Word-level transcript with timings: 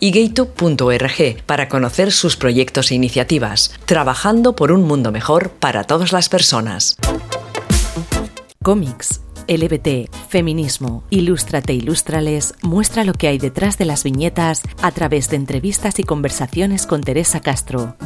y 0.00 0.10
gaytube.org 0.10 1.42
para 1.46 1.68
conocer 1.68 2.10
sus 2.10 2.36
proyectos 2.36 2.90
e 2.90 2.94
iniciativas, 2.94 3.72
trabajando 3.84 4.56
por 4.56 4.72
un 4.72 4.82
mundo 4.82 5.12
mejor 5.12 5.50
para 5.50 5.84
todas 5.84 6.12
las 6.12 6.28
personas. 6.28 6.96
Cómics. 8.62 9.20
LBT, 9.48 10.08
feminismo, 10.28 11.02
Ilústrate, 11.10 11.72
Ilústrales 11.72 12.54
muestra 12.62 13.02
lo 13.02 13.14
que 13.14 13.26
hay 13.26 13.38
detrás 13.38 13.78
de 13.78 13.84
las 13.84 14.04
viñetas 14.04 14.62
a 14.80 14.92
través 14.92 15.28
de 15.28 15.36
entrevistas 15.36 15.98
y 15.98 16.04
conversaciones 16.04 16.86
con 16.86 17.00
Teresa 17.00 17.40
Castro. 17.40 17.96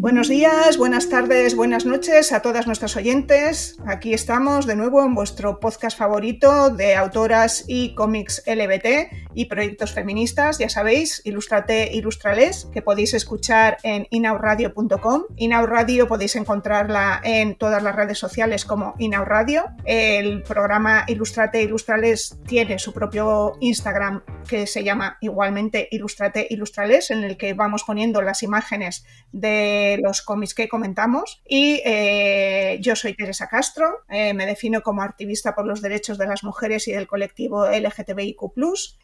Buenos 0.00 0.28
días, 0.28 0.76
buenas 0.78 1.08
tardes, 1.08 1.56
buenas 1.56 1.84
noches 1.84 2.30
a 2.30 2.40
todas 2.40 2.68
nuestras 2.68 2.94
oyentes. 2.94 3.76
Aquí 3.84 4.14
estamos 4.14 4.64
de 4.64 4.76
nuevo 4.76 5.04
en 5.04 5.12
vuestro 5.12 5.58
podcast 5.58 5.98
favorito 5.98 6.70
de 6.70 6.94
autoras 6.94 7.64
y 7.66 7.96
cómics 7.96 8.44
LBT 8.46 9.10
y 9.34 9.46
proyectos 9.46 9.92
feministas. 9.92 10.58
Ya 10.58 10.68
sabéis, 10.68 11.20
Ilustrate, 11.24 11.90
Ilustrales, 11.92 12.68
que 12.72 12.80
podéis 12.80 13.12
escuchar 13.12 13.78
en 13.82 14.06
inauradio.com. 14.10 15.24
Inauradio 15.34 16.06
podéis 16.06 16.36
encontrarla 16.36 17.20
en 17.24 17.56
todas 17.56 17.82
las 17.82 17.96
redes 17.96 18.20
sociales 18.20 18.64
como 18.64 18.94
Inauradio. 18.98 19.64
El 19.84 20.44
programa 20.44 21.06
Ilustrate, 21.08 21.60
Ilustrales 21.62 22.38
tiene 22.46 22.78
su 22.78 22.92
propio 22.92 23.56
Instagram 23.58 24.22
que 24.48 24.68
se 24.68 24.84
llama 24.84 25.18
igualmente 25.20 25.88
Ilustrate, 25.90 26.46
Ilustrales, 26.50 27.10
en 27.10 27.24
el 27.24 27.36
que 27.36 27.52
vamos 27.52 27.82
poniendo 27.82 28.22
las 28.22 28.44
imágenes 28.44 29.04
de 29.32 29.87
los 29.96 30.22
cómics 30.22 30.54
que 30.54 30.68
comentamos. 30.68 31.40
Y 31.48 31.80
eh, 31.84 32.78
yo 32.80 32.94
soy 32.94 33.14
Teresa 33.14 33.48
Castro, 33.48 34.04
eh, 34.10 34.34
me 34.34 34.46
defino 34.46 34.82
como 34.82 35.02
activista 35.02 35.54
por 35.54 35.66
los 35.66 35.80
derechos 35.80 36.18
de 36.18 36.26
las 36.26 36.44
mujeres 36.44 36.86
y 36.88 36.92
del 36.92 37.06
colectivo 37.06 37.66
LGTBIQ. 37.66 38.38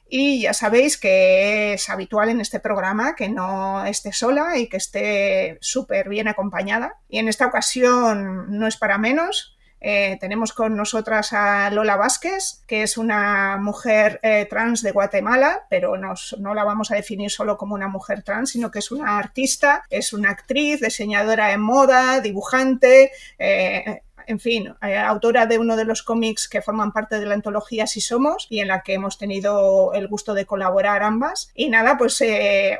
Y 0.09 0.43
ya 0.43 0.53
sabéis 0.53 0.99
que 0.99 1.73
es 1.73 1.89
habitual 1.89 2.29
en 2.29 2.41
este 2.41 2.61
programa 2.61 3.15
que 3.17 3.29
no 3.29 3.85
esté 3.87 4.13
sola 4.13 4.59
y 4.59 4.69
que 4.69 4.77
esté 4.77 5.59
súper 5.61 6.09
bien 6.09 6.29
acompañada. 6.29 6.99
Y 7.09 7.19
en 7.19 7.29
esta 7.29 7.47
ocasión 7.47 8.59
no 8.59 8.67
es 8.67 8.77
para 8.77 8.99
menos, 8.99 9.54
eh, 9.87 10.17
tenemos 10.19 10.55
con 10.55 10.75
nosotras 10.75 11.35
a 11.35 11.69
Lola 11.71 11.97
Vázquez, 11.97 12.63
que 12.67 12.83
es 12.83 12.97
una 12.97 13.59
mujer 13.59 14.19
eh, 14.23 14.47
trans 14.49 14.81
de 14.81 14.93
Guatemala, 14.93 15.67
pero 15.69 15.99
no 15.99 16.55
la 16.55 16.65
vamos 16.65 16.91
a 16.91 16.95
definir 16.95 17.31
solo 17.31 17.59
como 17.59 17.75
una 17.75 17.87
mujer 17.87 18.23
trans, 18.23 18.53
sino 18.53 18.71
que 18.71 18.79
es 18.79 18.91
una 18.91 19.19
artista, 19.19 19.85
es 19.91 20.15
una 20.15 20.31
actriz, 20.31 20.81
diseñadora 20.81 21.49
de 21.49 21.59
moda, 21.59 22.23
dibujante. 22.23 23.11
Eh, 23.39 24.01
en 24.27 24.41
fin, 24.41 24.75
autora 24.81 25.45
de 25.45 25.59
uno 25.59 25.77
de 25.77 25.85
los 25.85 26.03
cómics 26.03 26.49
que 26.49 26.63
forman 26.63 26.93
parte 26.93 27.21
de 27.21 27.27
la 27.27 27.35
antología 27.35 27.87
Si 27.87 28.01
Somos 28.01 28.47
y 28.49 28.61
en 28.61 28.69
la 28.69 28.81
que 28.81 28.95
hemos 28.95 29.19
tenido 29.19 29.93
el 29.93 30.09
gusto 30.09 30.33
de 30.33 30.47
colaborar 30.47 31.03
ambas. 31.03 31.51
Y 31.55 31.69
nada, 31.69 31.99
pues 31.99 32.25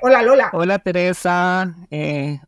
hola 0.01 0.23
Lola. 0.23 0.49
Hola 0.55 0.79
Teresa, 0.79 1.71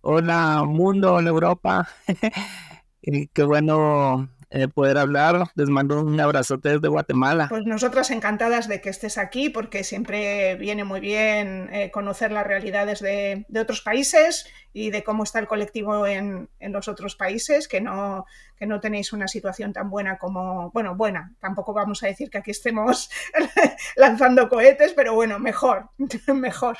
hola 0.01 0.65
mundo, 0.65 1.13
hola 1.13 1.29
Europa. 1.29 1.89
Qué 3.35 3.43
bueno 3.45 4.31
eh, 4.57 4.69
poder 4.69 4.99
hablar. 4.99 5.51
Les 5.55 5.69
mando 5.69 6.01
un 6.01 6.19
abrazote 6.19 6.71
desde 6.71 6.89
Guatemala. 6.89 7.47
Pues 7.49 7.67
nosotras 7.67 8.11
encantadas 8.11 8.69
de 8.69 8.81
que 8.81 8.89
estés 8.89 9.19
aquí 9.19 9.51
porque 9.51 9.85
siempre 9.85 10.57
viene 10.57 10.85
muy 10.85 11.01
bien 11.01 11.69
eh, 11.73 11.91
conocer 11.91 12.33
las 12.33 12.47
realidades 12.47 13.01
de, 13.01 13.45
de, 13.49 13.61
otros 13.61 13.83
países 13.83 14.47
y 14.73 14.91
de 14.91 15.03
cómo 15.03 15.25
está 15.25 15.39
el 15.39 15.47
colectivo 15.47 16.07
en, 16.07 16.49
en 16.61 16.73
los 16.73 16.89
otros 16.89 17.17
países, 17.17 17.67
que 17.69 17.81
no, 17.81 18.27
que 18.57 18.67
no 18.67 18.81
tenéis 18.81 19.13
una 19.13 19.29
situación 19.29 19.73
tan 19.73 19.91
buena 19.91 20.19
como, 20.19 20.71
bueno, 20.71 20.95
buena, 20.97 21.33
tampoco 21.41 21.73
vamos 21.73 22.03
a 22.03 22.07
decir 22.07 22.31
que 22.31 22.39
aquí 22.39 22.51
estemos 22.51 23.11
lanzando 23.97 24.49
cohetes, 24.49 24.93
pero 24.95 25.15
bueno, 25.15 25.39
mejor, 25.39 25.91
mejor. 26.35 26.79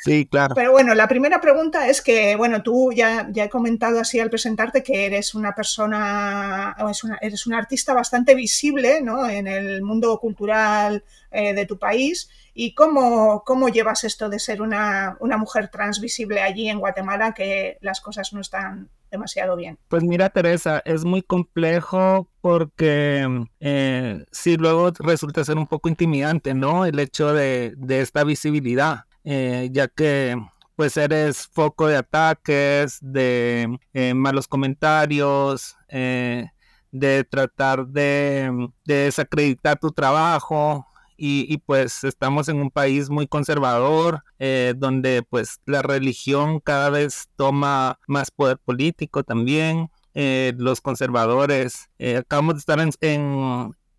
Sí, 0.00 0.26
claro. 0.26 0.54
Pero 0.54 0.72
bueno, 0.72 0.94
la 0.94 1.08
primera 1.08 1.40
pregunta 1.40 1.88
es 1.88 2.00
que, 2.00 2.36
bueno, 2.36 2.62
tú 2.62 2.92
ya, 2.92 3.28
ya 3.30 3.44
he 3.44 3.50
comentado 3.50 4.00
así 4.00 4.20
al 4.20 4.30
presentarte 4.30 4.82
que 4.82 5.06
eres 5.06 5.34
una 5.34 5.54
persona, 5.54 6.59
una, 7.04 7.18
eres 7.20 7.46
una 7.46 7.58
artista 7.58 7.94
bastante 7.94 8.34
visible 8.34 9.00
¿no? 9.02 9.28
en 9.28 9.46
el 9.46 9.82
mundo 9.82 10.18
cultural 10.18 11.04
eh, 11.30 11.54
de 11.54 11.66
tu 11.66 11.78
país. 11.78 12.28
¿Y 12.54 12.74
cómo, 12.74 13.42
cómo 13.44 13.68
llevas 13.68 14.04
esto 14.04 14.28
de 14.28 14.38
ser 14.38 14.60
una, 14.62 15.16
una 15.20 15.36
mujer 15.36 15.68
transvisible 15.68 16.42
allí 16.42 16.68
en 16.68 16.80
Guatemala, 16.80 17.32
que 17.32 17.78
las 17.80 18.00
cosas 18.00 18.32
no 18.32 18.40
están 18.40 18.90
demasiado 19.10 19.56
bien. 19.56 19.78
Pues 19.88 20.02
mira, 20.02 20.30
Teresa, 20.30 20.82
es 20.84 21.04
muy 21.04 21.22
complejo 21.22 22.28
porque 22.40 23.46
eh, 23.60 24.24
sí 24.30 24.56
luego 24.56 24.92
resulta 24.98 25.44
ser 25.44 25.58
un 25.58 25.66
poco 25.66 25.88
intimidante, 25.88 26.54
¿no? 26.54 26.86
El 26.86 26.98
hecho 26.98 27.32
de, 27.32 27.74
esta 27.88 28.24
visibilidad, 28.24 29.04
eh, 29.24 29.68
ya 29.72 29.88
que 29.88 30.36
pues 30.80 30.96
eres 30.96 31.46
foco 31.46 31.88
de 31.88 31.96
ataques, 31.96 32.96
de 33.02 33.78
eh, 33.92 34.14
malos 34.14 34.48
comentarios, 34.48 35.76
de 35.90 37.24
tratar 37.24 37.86
de, 37.86 38.68
de 38.86 38.94
desacreditar 38.94 39.78
tu 39.78 39.90
trabajo, 39.90 40.86
y, 41.22 41.58
pues 41.58 42.02
estamos 42.04 42.48
en 42.48 42.56
un 42.62 42.70
país 42.70 43.10
muy 43.10 43.26
conservador, 43.26 44.24
eh, 44.38 44.72
donde 44.74 45.22
pues 45.22 45.60
la 45.66 45.82
religión 45.82 46.60
cada 46.60 46.88
vez 46.88 47.28
toma 47.36 47.98
más 48.06 48.30
poder 48.30 48.56
político 48.56 49.22
también. 49.22 49.90
Eh, 50.14 50.54
los 50.56 50.80
conservadores, 50.80 51.90
eh, 51.98 52.16
acabamos 52.16 52.54
de 52.54 52.58
estar 52.60 52.80
en, 52.80 52.90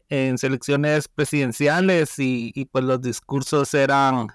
en, 0.09 0.37
selecciones 0.39 1.07
presidenciales 1.07 2.15
y, 2.17 2.67
pues 2.71 2.83
los 2.85 2.99
discursos 2.99 3.71
eran 3.75 4.29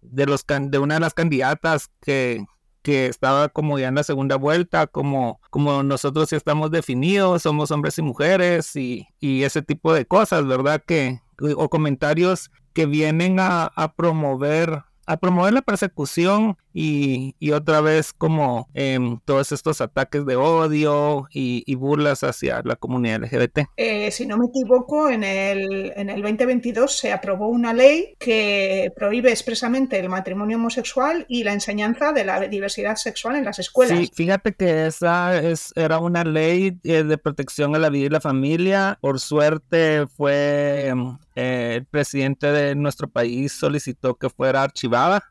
de, 0.00 0.26
los, 0.26 0.44
de 0.46 0.78
una 0.78 0.94
de 0.94 1.00
las 1.00 1.14
candidatas 1.14 1.90
que, 2.00 2.44
que 2.82 3.06
estaba 3.06 3.48
como 3.48 3.78
ya 3.78 3.88
en 3.88 3.94
la 3.96 4.02
segunda 4.02 4.36
vuelta, 4.36 4.86
como, 4.86 5.40
como 5.50 5.82
nosotros 5.82 6.30
ya 6.30 6.36
estamos 6.36 6.70
definidos, 6.70 7.42
somos 7.42 7.70
hombres 7.70 7.98
y 7.98 8.02
mujeres 8.02 8.74
y, 8.76 9.06
y 9.20 9.42
ese 9.42 9.62
tipo 9.62 9.92
de 9.92 10.06
cosas, 10.06 10.46
¿verdad? 10.46 10.82
Que, 10.86 11.20
o 11.56 11.68
comentarios 11.68 12.50
que 12.72 12.86
vienen 12.86 13.40
a, 13.40 13.64
a 13.64 13.92
promover 13.94 14.82
a 15.08 15.16
promover 15.16 15.54
la 15.54 15.62
persecución 15.62 16.58
y, 16.72 17.34
otra 17.52 17.80
vez 17.80 18.12
como 18.12 18.68
em, 18.74 19.18
todos 19.24 19.52
estos 19.52 19.80
ataques 19.80 20.24
de 20.26 20.36
odio 20.36 21.26
y, 21.32 21.74
burlas 21.78 22.24
hacia 22.24 22.60
la 22.64 22.74
comunidad 22.74 23.22
LGBT. 23.22 23.68
Eh, 23.76 24.10
si 24.10 24.26
no 24.26 24.36
me 24.36 24.46
equivoco, 24.46 25.08
en 25.08 25.22
el, 25.22 25.92
en 25.94 26.10
el 26.10 26.22
2022 26.22 26.92
se 26.92 27.12
aprobó 27.12 27.48
una 27.48 27.72
ley 27.72 28.16
que 28.18 28.92
prohíbe 28.96 29.30
expresamente 29.30 29.98
el 29.98 30.08
matrimonio 30.08 30.56
homosexual 30.56 31.24
y 31.28 31.44
la 31.44 31.52
enseñanza 31.52 32.12
de 32.12 32.24
la 32.24 32.40
diversidad 32.40 32.96
sexual 32.96 33.36
en 33.36 33.44
las 33.44 33.60
escuelas. 33.60 33.96
Sí, 33.96 34.10
fíjate 34.12 34.52
que 34.52 34.86
esa 34.86 35.38
es, 35.40 35.72
era 35.76 36.00
una 36.00 36.24
ley 36.24 36.78
eh, 36.82 37.04
de 37.04 37.18
protección 37.18 37.76
a 37.76 37.78
la 37.78 37.90
vida 37.90 38.06
y 38.06 38.10
la 38.10 38.20
familia. 38.20 38.98
Por 39.00 39.20
suerte 39.20 40.06
fue 40.16 40.88
em, 40.88 41.16
eh, 41.36 41.74
el 41.76 41.86
presidente 41.86 42.50
de 42.50 42.74
nuestro 42.74 43.08
país 43.08 43.52
solicitó 43.52 44.16
que 44.16 44.28
fuera 44.28 44.64
archivada 44.64 45.22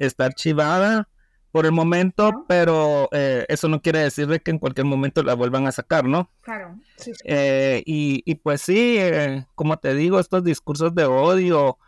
está 0.00 0.24
archivada 0.24 1.08
por 1.52 1.66
el 1.66 1.72
momento, 1.72 2.44
pero 2.48 3.08
eh, 3.12 3.44
eso 3.48 3.68
no 3.68 3.80
quiere 3.82 4.00
decir 4.00 4.40
que 4.42 4.50
en 4.50 4.58
cualquier 4.58 4.86
momento 4.86 5.22
la 5.22 5.34
vuelvan 5.34 5.66
a 5.66 5.72
sacar, 5.72 6.04
¿no? 6.04 6.30
Claro. 6.42 6.78
Sí, 6.96 7.12
eh, 7.24 7.82
y, 7.86 8.22
y, 8.24 8.36
pues 8.36 8.62
sí, 8.62 8.96
eh, 8.98 9.44
como 9.54 9.76
te 9.78 9.94
digo, 9.94 10.20
estos 10.20 10.44
discursos 10.44 10.94
de 10.94 11.04
odio 11.04 11.78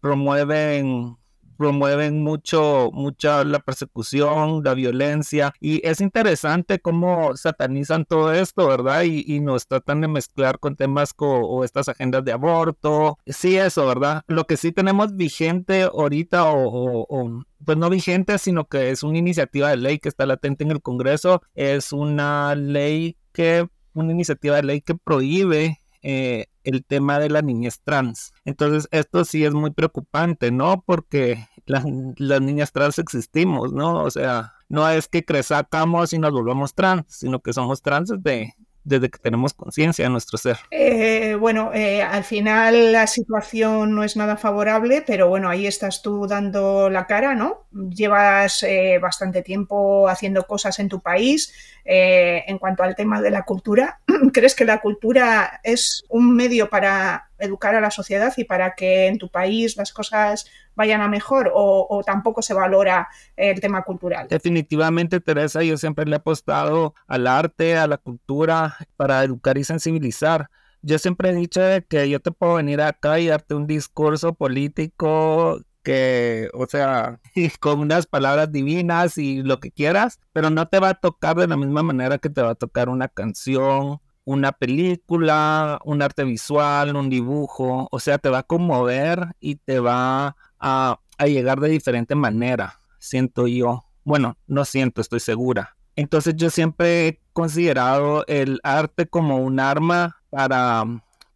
promueven 0.00 1.16
promueven 1.62 2.24
mucho, 2.24 2.90
mucha 2.92 3.44
la 3.44 3.60
persecución, 3.60 4.64
la 4.64 4.74
violencia, 4.74 5.54
y 5.60 5.80
es 5.86 6.00
interesante 6.00 6.80
cómo 6.80 7.36
satanizan 7.36 8.04
todo 8.04 8.32
esto, 8.32 8.66
¿verdad? 8.66 9.04
Y, 9.04 9.22
y 9.24 9.38
nos 9.38 9.68
tratan 9.68 10.00
de 10.00 10.08
mezclar 10.08 10.58
con 10.58 10.74
temas 10.74 11.14
o 11.18 11.62
estas 11.62 11.88
agendas 11.88 12.24
de 12.24 12.32
aborto, 12.32 13.16
sí, 13.26 13.56
eso, 13.56 13.86
¿verdad? 13.86 14.24
Lo 14.26 14.44
que 14.48 14.56
sí 14.56 14.72
tenemos 14.72 15.14
vigente 15.14 15.82
ahorita, 15.82 16.50
o, 16.50 17.06
o 17.08 17.44
pues 17.64 17.78
no 17.78 17.88
vigente, 17.90 18.38
sino 18.38 18.64
que 18.64 18.90
es 18.90 19.04
una 19.04 19.18
iniciativa 19.18 19.70
de 19.70 19.76
ley 19.76 20.00
que 20.00 20.08
está 20.08 20.26
latente 20.26 20.64
en 20.64 20.72
el 20.72 20.82
Congreso, 20.82 21.42
es 21.54 21.92
una 21.92 22.56
ley 22.56 23.16
que, 23.32 23.68
una 23.94 24.10
iniciativa 24.10 24.56
de 24.56 24.64
ley 24.64 24.80
que 24.80 24.96
prohíbe 24.96 25.78
eh, 26.02 26.46
el 26.64 26.84
tema 26.84 27.18
de 27.18 27.30
la 27.30 27.42
niñez 27.42 27.80
trans. 27.82 28.32
Entonces, 28.44 28.88
esto 28.90 29.24
sí 29.24 29.44
es 29.44 29.52
muy 29.52 29.70
preocupante, 29.70 30.50
¿no? 30.50 30.82
Porque 30.84 31.46
las, 31.66 31.84
niñas 31.84 32.72
trans 32.72 32.98
existimos, 32.98 33.72
¿no? 33.72 34.02
O 34.02 34.10
sea, 34.10 34.54
no 34.68 34.88
es 34.88 35.08
que 35.08 35.24
crezcamos 35.24 36.12
y 36.12 36.18
nos 36.18 36.32
volvamos 36.32 36.74
trans, 36.74 37.04
sino 37.08 37.40
que 37.40 37.52
somos 37.52 37.82
trans 37.82 38.12
de 38.22 38.54
desde 38.84 39.10
que 39.10 39.18
tenemos 39.18 39.54
conciencia 39.54 40.04
de 40.04 40.10
nuestro 40.10 40.38
ser. 40.38 40.58
Eh, 40.70 41.36
bueno, 41.38 41.72
eh, 41.72 42.02
al 42.02 42.24
final 42.24 42.92
la 42.92 43.06
situación 43.06 43.94
no 43.94 44.02
es 44.02 44.16
nada 44.16 44.36
favorable, 44.36 45.04
pero 45.06 45.28
bueno, 45.28 45.48
ahí 45.48 45.66
estás 45.66 46.02
tú 46.02 46.26
dando 46.26 46.90
la 46.90 47.06
cara, 47.06 47.34
¿no? 47.34 47.66
Llevas 47.72 48.62
eh, 48.64 48.98
bastante 49.00 49.42
tiempo 49.42 50.08
haciendo 50.08 50.46
cosas 50.46 50.78
en 50.78 50.88
tu 50.88 51.00
país. 51.00 51.54
En 51.84 52.58
cuanto 52.58 52.82
al 52.82 52.94
tema 52.94 53.20
de 53.20 53.30
la 53.30 53.42
cultura, 53.42 54.00
¿crees 54.32 54.54
que 54.54 54.64
la 54.64 54.80
cultura 54.80 55.60
es 55.62 56.04
un 56.08 56.34
medio 56.34 56.68
para 56.68 57.28
educar 57.38 57.74
a 57.74 57.80
la 57.80 57.90
sociedad 57.90 58.32
y 58.36 58.44
para 58.44 58.74
que 58.74 59.08
en 59.08 59.18
tu 59.18 59.28
país 59.28 59.76
las 59.76 59.92
cosas 59.92 60.46
vayan 60.74 61.00
a 61.00 61.08
mejor 61.08 61.50
o, 61.54 62.02
tampoco 62.04 62.42
se 62.42 62.54
valora 62.54 63.08
el 63.36 63.60
tema 63.60 63.82
cultural. 63.82 64.28
Definitivamente, 64.28 65.20
Teresa, 65.20 65.62
yo 65.62 65.76
siempre 65.76 66.04
le 66.06 66.12
he 66.12 66.16
apostado 66.16 66.94
al 67.06 67.26
arte, 67.26 67.76
a 67.76 67.86
la 67.86 67.98
cultura, 67.98 68.76
para 68.96 69.22
educar 69.22 69.58
y 69.58 69.64
sensibilizar. 69.64 70.48
Yo 70.80 70.98
siempre 70.98 71.30
he 71.30 71.34
dicho 71.34 71.60
que 71.88 72.08
yo 72.08 72.20
te 72.20 72.32
puedo 72.32 72.54
venir 72.54 72.80
acá 72.80 73.20
y 73.20 73.28
darte 73.28 73.54
un 73.54 73.66
discurso 73.66 74.34
político 74.34 75.60
que, 75.82 76.48
o 76.54 76.66
sea, 76.66 77.20
con 77.60 77.80
unas 77.80 78.06
palabras 78.06 78.52
divinas 78.52 79.18
y 79.18 79.42
lo 79.42 79.60
que 79.60 79.70
quieras, 79.70 80.20
pero 80.32 80.50
no 80.50 80.68
te 80.68 80.80
va 80.80 80.90
a 80.90 80.94
tocar 80.94 81.36
de 81.36 81.48
la 81.48 81.56
misma 81.56 81.82
manera 81.82 82.18
que 82.18 82.30
te 82.30 82.42
va 82.42 82.50
a 82.50 82.54
tocar 82.54 82.88
una 82.88 83.08
canción, 83.08 84.00
una 84.24 84.52
película, 84.52 85.80
un 85.84 86.02
arte 86.02 86.24
visual, 86.24 86.96
un 86.96 87.10
dibujo, 87.10 87.88
o 87.90 88.00
sea, 88.00 88.18
te 88.18 88.28
va 88.28 88.38
a 88.38 88.42
conmover 88.42 89.34
y 89.40 89.56
te 89.56 89.80
va 89.80 90.36
a, 90.60 90.98
llegar 91.26 91.60
de 91.60 91.68
diferente 91.68 92.14
manera, 92.14 92.80
siento 92.98 93.46
yo. 93.46 93.84
Bueno, 94.04 94.36
no 94.48 94.64
siento, 94.64 95.00
estoy 95.00 95.20
segura. 95.20 95.76
Entonces 95.94 96.34
yo 96.36 96.50
siempre 96.50 97.06
he 97.06 97.20
considerado 97.32 98.24
el 98.26 98.58
arte 98.64 99.06
como 99.06 99.38
un 99.38 99.60
arma 99.60 100.16
para, 100.30 100.84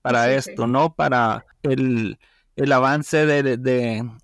para 0.02 0.32
esto, 0.32 0.66
¿no? 0.66 0.94
Para 0.94 1.44
el, 1.62 2.18
avance 2.72 3.26
de, 3.26 3.56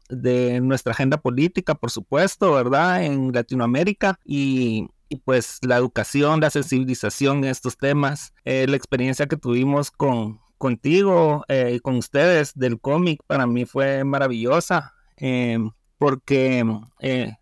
de, 0.08 0.61
nuestra 0.61 0.93
agenda 0.93 1.19
política, 1.19 1.75
por 1.75 1.90
supuesto, 1.90 2.52
¿verdad? 2.52 3.05
En 3.05 3.32
Latinoamérica 3.32 4.19
y, 4.25 4.88
pues 5.25 5.58
la 5.62 5.76
educación, 5.76 6.40
la 6.40 6.50
sensibilización 6.50 7.38
en 7.38 7.50
estos 7.50 7.76
temas, 7.76 8.32
eh, 8.44 8.67
la 8.67 8.76
experiencia 8.76 9.26
que 9.26 9.37
tuvimos 9.37 9.90
con, 9.90 10.40
contigo 10.56 11.44
y 11.49 11.52
eh, 11.52 11.81
con 11.82 11.96
ustedes 11.96 12.52
del 12.55 12.81
cómic 12.81 13.20
para 13.26 13.46
mí 13.46 13.67
fue 13.67 14.05
maravillosa 14.05 14.94
eh, 15.19 15.58
porque 15.99 16.64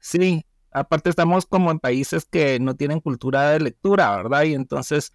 sí, 0.00 0.44
aparte 0.72 1.10
estamos 1.10 1.46
como 1.46 1.70
en 1.70 1.78
países 1.78 2.24
que 2.24 2.58
no 2.58 2.74
tienen 2.74 3.00
cultura 3.00 3.50
de 3.50 3.60
lectura, 3.60 4.16
¿verdad? 4.16 4.42
Y 4.42 4.54
entonces 4.54 5.14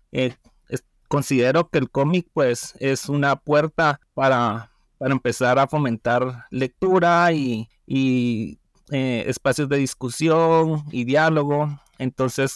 considero 1.08 1.70
que 1.70 1.78
el 1.78 1.90
cómic 1.90 2.28
pues 2.34 2.74
es 2.80 3.10
una 3.10 3.36
puerta 3.36 4.00
para, 4.14 4.72
para 4.98 5.14
empezar 5.14 5.60
a 5.60 5.68
fomentar 5.68 6.46
lectura 6.50 7.32
y, 7.32 7.70
y 7.86 8.60
espacios 8.90 9.68
de 9.70 9.78
discusión 9.78 10.86
y 10.92 11.04
diálogo. 11.04 11.80
Entonces 11.98 12.56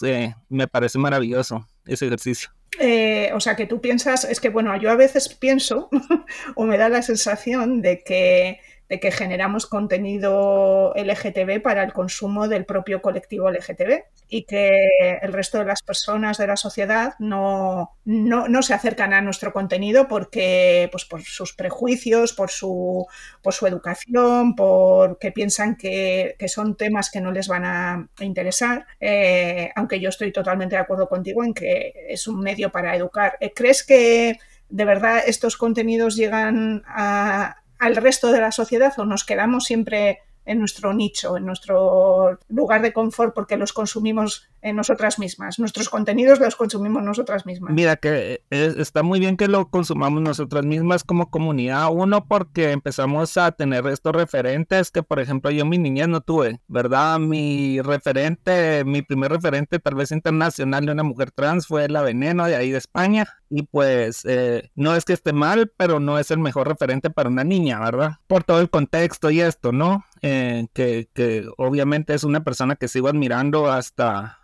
me 0.49 0.67
parece 0.67 0.99
maravilloso 0.99 1.67
ese 1.85 2.05
ejercicio. 2.07 2.51
Eh, 2.77 3.31
o 3.33 3.39
sea, 3.39 3.55
que 3.55 3.65
tú 3.65 3.81
piensas, 3.81 4.23
es 4.25 4.39
que 4.39 4.49
bueno, 4.49 4.75
yo 4.77 4.91
a 4.91 4.95
veces 4.95 5.27
pienso 5.29 5.89
o 6.55 6.65
me 6.65 6.77
da 6.77 6.89
la 6.89 7.01
sensación 7.01 7.81
de 7.81 8.03
que 8.03 8.59
de 8.89 8.99
que 8.99 9.11
generamos 9.11 9.67
contenido 9.67 10.93
LGTB 10.95 11.61
para 11.61 11.83
el 11.83 11.93
consumo 11.93 12.47
del 12.47 12.65
propio 12.65 13.01
colectivo 13.01 13.49
LGTB 13.49 14.03
y 14.27 14.43
que 14.43 15.19
el 15.21 15.31
resto 15.31 15.59
de 15.59 15.65
las 15.65 15.83
personas 15.83 16.39
de 16.39 16.47
la 16.47 16.57
sociedad 16.57 17.13
no, 17.19 17.95
no, 18.05 18.61
se 18.63 18.73
acercan 18.73 19.13
a 19.13 19.21
nuestro 19.21 19.53
contenido 19.53 20.07
porque, 20.07 20.89
pues, 20.91 21.05
por 21.05 21.21
sus 21.21 21.53
prejuicios, 21.53 22.33
por 22.33 22.49
su, 22.49 23.05
por 23.43 23.53
su 23.53 23.67
educación, 23.67 24.55
porque 24.55 25.31
piensan 25.31 25.75
que, 25.75 26.35
son 26.47 26.75
temas 26.75 27.11
que 27.11 27.21
no 27.21 27.31
les 27.31 27.47
van 27.47 27.65
a 27.65 28.09
interesar, 28.21 28.87
eh, 28.99 29.69
aunque 29.75 29.99
yo 29.99 30.09
estoy 30.09 30.31
totalmente 30.31 30.75
de 30.75 30.81
acuerdo 30.81 31.07
contigo 31.07 31.43
en 31.43 31.53
que 31.53 31.93
es 32.09 32.27
un 32.27 32.39
medio 32.39 32.71
para 32.71 32.95
educar. 32.95 33.37
Eh, 33.39 33.53
¿Crees 33.53 33.83
que 33.83 34.39
de 34.69 34.85
verdad 34.85 35.21
estos 35.25 35.57
contenidos 35.57 36.15
llegan 36.15 36.83
a, 36.87 37.57
al 37.79 37.95
resto 37.95 38.31
de 38.31 38.41
la 38.41 38.51
sociedad 38.51 38.93
o 38.97 39.05
nos 39.05 39.23
quedamos 39.23 39.65
siempre 39.65 40.19
en 40.45 40.59
nuestro 40.59 40.93
nicho, 40.93 41.37
en 41.37 41.45
nuestro 41.45 42.39
lugar 42.47 42.81
de 42.81 42.93
confort 42.93 43.33
porque 43.33 43.57
los 43.57 43.73
consumimos 43.73 44.49
en 44.61 44.75
nosotras 44.75 45.19
mismas. 45.19 45.59
Nuestros 45.59 45.89
contenidos 45.89 46.39
los 46.39 46.55
consumimos 46.55 47.03
nosotras 47.03 47.45
mismas. 47.45 47.73
Mira 47.73 47.95
que 47.95 48.43
eh, 48.49 48.73
está 48.77 49.03
muy 49.03 49.19
bien 49.19 49.37
que 49.37 49.47
lo 49.47 49.69
consumamos 49.69 50.21
nosotras 50.21 50.65
mismas 50.65 51.03
como 51.03 51.29
comunidad. 51.29 51.89
Uno, 51.91 52.25
porque 52.25 52.71
empezamos 52.71 53.37
a 53.37 53.51
tener 53.51 53.85
estos 53.87 54.13
referentes 54.13 54.91
que, 54.91 55.03
por 55.03 55.19
ejemplo, 55.19 55.51
yo 55.51 55.65
mi 55.65 55.77
niñez 55.77 56.07
no 56.07 56.21
tuve, 56.21 56.59
¿verdad? 56.67 57.19
Mi 57.19 57.81
referente, 57.81 58.83
mi 58.85 59.01
primer 59.01 59.31
referente 59.31 59.79
tal 59.79 59.95
vez 59.95 60.11
internacional 60.11 60.85
de 60.85 60.91
una 60.91 61.03
mujer 61.03 61.31
trans 61.31 61.67
fue 61.67 61.87
la 61.89 62.01
Veneno 62.01 62.45
de 62.45 62.55
ahí 62.55 62.71
de 62.71 62.77
España. 62.77 63.27
Y 63.49 63.63
pues 63.63 64.25
eh, 64.25 64.69
no 64.75 64.95
es 64.95 65.05
que 65.05 65.13
esté 65.13 65.33
mal, 65.33 65.71
pero 65.75 65.99
no 65.99 66.19
es 66.19 66.29
el 66.29 66.37
mejor 66.37 66.67
referente 66.67 67.09
para 67.09 67.29
una 67.29 67.43
niña, 67.43 67.79
¿verdad? 67.79 68.17
Por 68.27 68.43
todo 68.43 68.61
el 68.61 68.69
contexto 68.69 69.31
y 69.31 69.41
esto, 69.41 69.71
¿no? 69.71 70.05
Eh, 70.21 70.67
que, 70.73 71.47
obviamente 71.57 72.13
es 72.13 72.23
una 72.23 72.43
persona 72.43 72.75
que 72.75 72.87
sigo 72.87 73.07
admirando 73.07 73.71
hasta, 73.71 74.39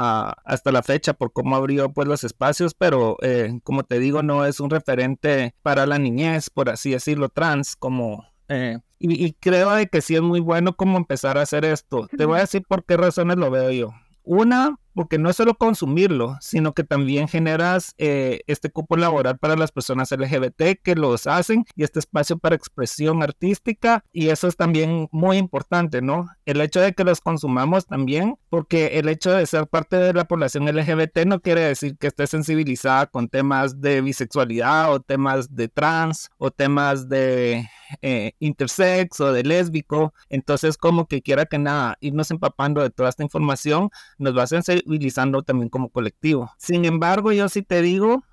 hasta 0.00 0.72
la 0.72 0.82
fecha 0.82 1.12
por 1.12 1.32
cómo 1.32 1.56
abrió 1.56 1.92
pues 1.92 2.08
los 2.08 2.24
espacios, 2.24 2.74
pero 2.74 3.16
eh, 3.22 3.60
como 3.62 3.84
te 3.84 3.98
digo, 3.98 4.22
no 4.22 4.46
es 4.46 4.60
un 4.60 4.70
referente 4.70 5.54
para 5.62 5.86
la 5.86 5.98
niñez, 5.98 6.48
por 6.50 6.70
así 6.70 6.90
decirlo, 6.90 7.28
trans, 7.28 7.76
como... 7.76 8.26
y, 8.48 8.72
y, 8.98 9.32
creo 9.34 9.70
que 9.90 10.00
sí 10.00 10.14
es 10.14 10.22
muy 10.22 10.40
bueno 10.40 10.76
como 10.76 10.96
empezar 10.96 11.38
a 11.38 11.42
hacer 11.42 11.64
esto. 11.64 12.08
Te 12.16 12.24
voy 12.24 12.38
a 12.38 12.42
decir 12.42 12.62
por 12.66 12.84
qué 12.84 12.96
razones 12.96 13.36
lo 13.36 13.50
veo 13.50 13.70
yo. 13.70 13.94
Una, 14.22 14.78
porque 15.00 15.16
no 15.16 15.30
es 15.30 15.36
solo 15.36 15.54
consumirlo, 15.54 16.36
sino 16.42 16.74
que 16.74 16.84
también 16.84 17.26
generas 17.26 17.94
eh, 17.96 18.42
este 18.46 18.68
cupo 18.68 18.98
laboral 18.98 19.38
para 19.38 19.56
las 19.56 19.72
personas 19.72 20.10
LGBT 20.10 20.78
que 20.82 20.94
los 20.94 21.26
hacen 21.26 21.64
y 21.74 21.84
este 21.84 22.00
espacio 22.00 22.36
para 22.36 22.54
expresión 22.54 23.22
artística 23.22 24.04
y 24.12 24.28
eso 24.28 24.46
es 24.46 24.58
también 24.58 25.08
muy 25.10 25.38
importante, 25.38 26.02
¿no? 26.02 26.28
El 26.44 26.60
hecho 26.60 26.82
de 26.82 26.92
que 26.92 27.04
los 27.04 27.22
consumamos 27.22 27.86
también, 27.86 28.36
porque 28.50 28.98
el 28.98 29.08
hecho 29.08 29.32
de 29.32 29.46
ser 29.46 29.66
parte 29.68 29.96
de 29.96 30.12
la 30.12 30.26
población 30.26 30.66
LGBT 30.66 31.24
no 31.24 31.40
quiere 31.40 31.62
decir 31.62 31.96
que 31.96 32.08
esté 32.08 32.26
sensibilizada 32.26 33.06
con 33.06 33.30
temas 33.30 33.80
de 33.80 34.02
bisexualidad 34.02 34.92
o 34.92 35.00
temas 35.00 35.56
de 35.56 35.68
trans 35.68 36.28
o 36.36 36.50
temas 36.50 37.08
de 37.08 37.66
eh, 38.02 38.32
intersex 38.38 39.20
o 39.20 39.32
de 39.32 39.42
lésbico, 39.42 40.14
entonces 40.28 40.76
como 40.76 41.06
que 41.06 41.22
quiera 41.22 41.46
que 41.46 41.58
nada, 41.58 41.96
irnos 42.00 42.30
empapando 42.30 42.82
de 42.82 42.90
toda 42.90 43.08
esta 43.08 43.22
información 43.22 43.90
nos 44.18 44.36
va 44.36 44.44
a 44.44 44.46
sensibilizando 44.46 45.42
también 45.42 45.68
como 45.68 45.88
colectivo. 45.88 46.50
Sin 46.58 46.84
embargo, 46.84 47.32
yo 47.32 47.48
sí 47.48 47.62
te 47.62 47.82
digo 47.82 48.24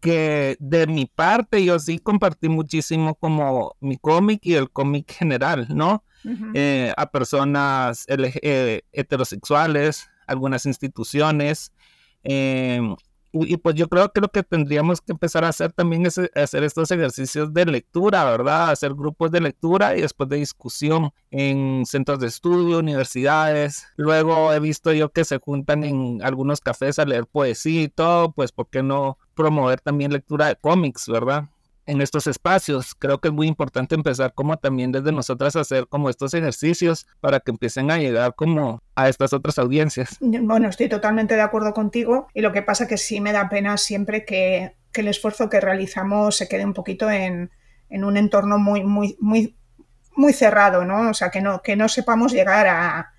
que 0.00 0.56
de 0.60 0.86
mi 0.86 1.06
parte 1.06 1.64
yo 1.64 1.78
sí 1.78 1.98
compartí 1.98 2.48
muchísimo 2.48 3.14
como 3.14 3.76
mi 3.80 3.96
cómic 3.96 4.40
y 4.44 4.54
el 4.54 4.70
cómic 4.70 5.10
general, 5.12 5.66
¿no? 5.70 6.04
Eh, 6.54 6.92
a 6.96 7.10
personas 7.10 8.04
eh, 8.08 8.82
heterosexuales, 8.92 10.10
algunas 10.26 10.66
instituciones, 10.66 11.72
em, 12.24 12.96
y 13.44 13.56
pues 13.56 13.74
yo 13.74 13.88
creo 13.88 14.12
que 14.12 14.20
lo 14.20 14.28
que 14.28 14.42
tendríamos 14.42 15.00
que 15.00 15.12
empezar 15.12 15.44
a 15.44 15.48
hacer 15.48 15.72
también 15.72 16.06
es 16.06 16.18
hacer 16.34 16.62
estos 16.64 16.90
ejercicios 16.90 17.52
de 17.52 17.66
lectura, 17.66 18.24
¿verdad? 18.24 18.70
Hacer 18.70 18.94
grupos 18.94 19.30
de 19.30 19.40
lectura 19.40 19.96
y 19.96 20.02
después 20.02 20.28
de 20.28 20.36
discusión 20.36 21.10
en 21.30 21.84
centros 21.86 22.20
de 22.20 22.28
estudio, 22.28 22.78
universidades. 22.78 23.86
Luego 23.96 24.52
he 24.52 24.60
visto 24.60 24.92
yo 24.92 25.10
que 25.10 25.24
se 25.24 25.38
juntan 25.38 25.84
en 25.84 26.20
algunos 26.22 26.60
cafés 26.60 26.98
a 26.98 27.04
leer 27.04 27.26
poesía 27.26 27.82
y 27.82 27.88
todo, 27.88 28.32
pues 28.32 28.52
¿por 28.52 28.68
qué 28.68 28.82
no 28.82 29.18
promover 29.34 29.80
también 29.80 30.12
lectura 30.12 30.46
de 30.46 30.56
cómics, 30.56 31.08
¿verdad? 31.08 31.48
En 31.86 32.00
estos 32.00 32.26
espacios. 32.26 32.94
Creo 32.94 33.20
que 33.20 33.28
es 33.28 33.34
muy 33.34 33.46
importante 33.46 33.94
empezar 33.94 34.34
como 34.34 34.56
también 34.56 34.92
desde 34.92 35.12
nosotras 35.12 35.56
hacer 35.56 35.86
como 35.88 36.10
estos 36.10 36.34
ejercicios 36.34 37.06
para 37.20 37.40
que 37.40 37.52
empiecen 37.52 37.90
a 37.90 37.98
llegar 37.98 38.34
como 38.34 38.82
a 38.94 39.08
estas 39.08 39.32
otras 39.32 39.58
audiencias. 39.58 40.16
Bueno, 40.20 40.68
estoy 40.68 40.88
totalmente 40.88 41.34
de 41.34 41.42
acuerdo 41.42 41.72
contigo 41.72 42.28
y 42.34 42.40
lo 42.40 42.52
que 42.52 42.62
pasa 42.62 42.86
que 42.86 42.98
sí 42.98 43.20
me 43.20 43.32
da 43.32 43.48
pena 43.48 43.76
siempre 43.76 44.24
que, 44.24 44.74
el 44.94 45.08
esfuerzo 45.08 45.50
que 45.50 45.60
realizamos 45.60 46.38
se 46.38 46.48
quede 46.48 46.64
un 46.64 46.72
poquito 46.72 47.10
en, 47.10 47.50
un 47.90 48.16
entorno 48.16 48.58
muy, 48.58 48.82
muy, 48.82 49.14
muy, 49.20 49.54
muy 50.16 50.32
cerrado, 50.32 50.86
¿no? 50.86 51.10
O 51.10 51.14
sea, 51.14 51.30
que 51.30 51.42
no, 51.42 51.60
que 51.60 51.76
no 51.76 51.86
sepamos 51.90 52.32
llegar 52.32 52.66
a, 52.66 53.12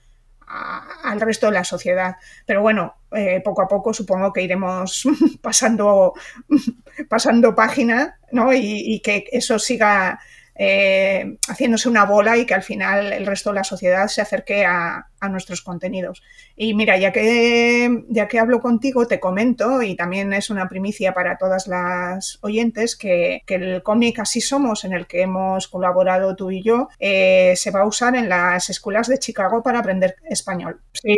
al 0.47 1.19
resto 1.19 1.47
de 1.47 1.53
la 1.53 1.63
sociedad. 1.63 2.15
Pero 2.45 2.61
bueno, 2.61 2.95
eh, 3.11 3.41
poco 3.43 3.61
a 3.61 3.67
poco 3.67 3.93
supongo 3.93 4.31
que 4.31 4.41
iremos 4.41 5.03
pasando, 5.41 6.13
pasando 7.09 7.55
página 7.55 8.17
¿no? 8.31 8.53
y, 8.53 9.01
que 9.03 9.25
eso 9.31 9.59
siga 9.59 10.19
eh, 10.59 11.37
haciéndose 11.47 11.87
una 11.87 12.05
bola 12.05 12.35
y 12.35 12.45
que 12.45 12.55
al 12.55 12.63
final 12.63 13.13
el 13.13 13.27
resto 13.27 13.51
de 13.51 13.55
la 13.55 13.63
sociedad 13.63 14.07
se 14.07 14.21
acerque 14.21 14.65
a, 14.65 15.05
nuestros 15.29 15.61
contenidos. 15.61 16.21
Y 16.55 16.73
mira, 16.73 16.95
ya 16.97 17.11
que, 17.11 18.03
ya 18.07 18.27
que 18.27 18.39
hablo 18.39 18.61
contigo, 18.61 19.07
te 19.07 19.19
comento, 19.19 19.81
y 19.81 19.95
también 19.95 20.31
es 20.31 20.49
una 20.51 20.69
primicia 20.69 21.13
para 21.13 21.37
todas 21.37 21.67
las 21.67 22.37
oyentes, 22.41 22.95
que, 22.95 23.41
el 23.47 23.83
cómic 23.83 24.19
Así 24.19 24.39
Somos, 24.39 24.85
en 24.85 24.93
el 24.93 25.05
que 25.07 25.23
hemos 25.23 25.67
colaborado 25.67 26.35
tú 26.35 26.51
y 26.51 26.61
yo, 26.63 26.87
eh, 26.99 27.53
se 27.57 27.71
va 27.71 27.81
a 27.81 27.87
usar 27.87 28.15
en 28.15 28.29
las 28.29 28.69
escuelas 28.69 29.07
de 29.07 29.17
Chicago 29.17 29.61
para 29.63 29.79
aprender 29.79 30.15
español. 30.29 30.79
Sí, 30.93 31.17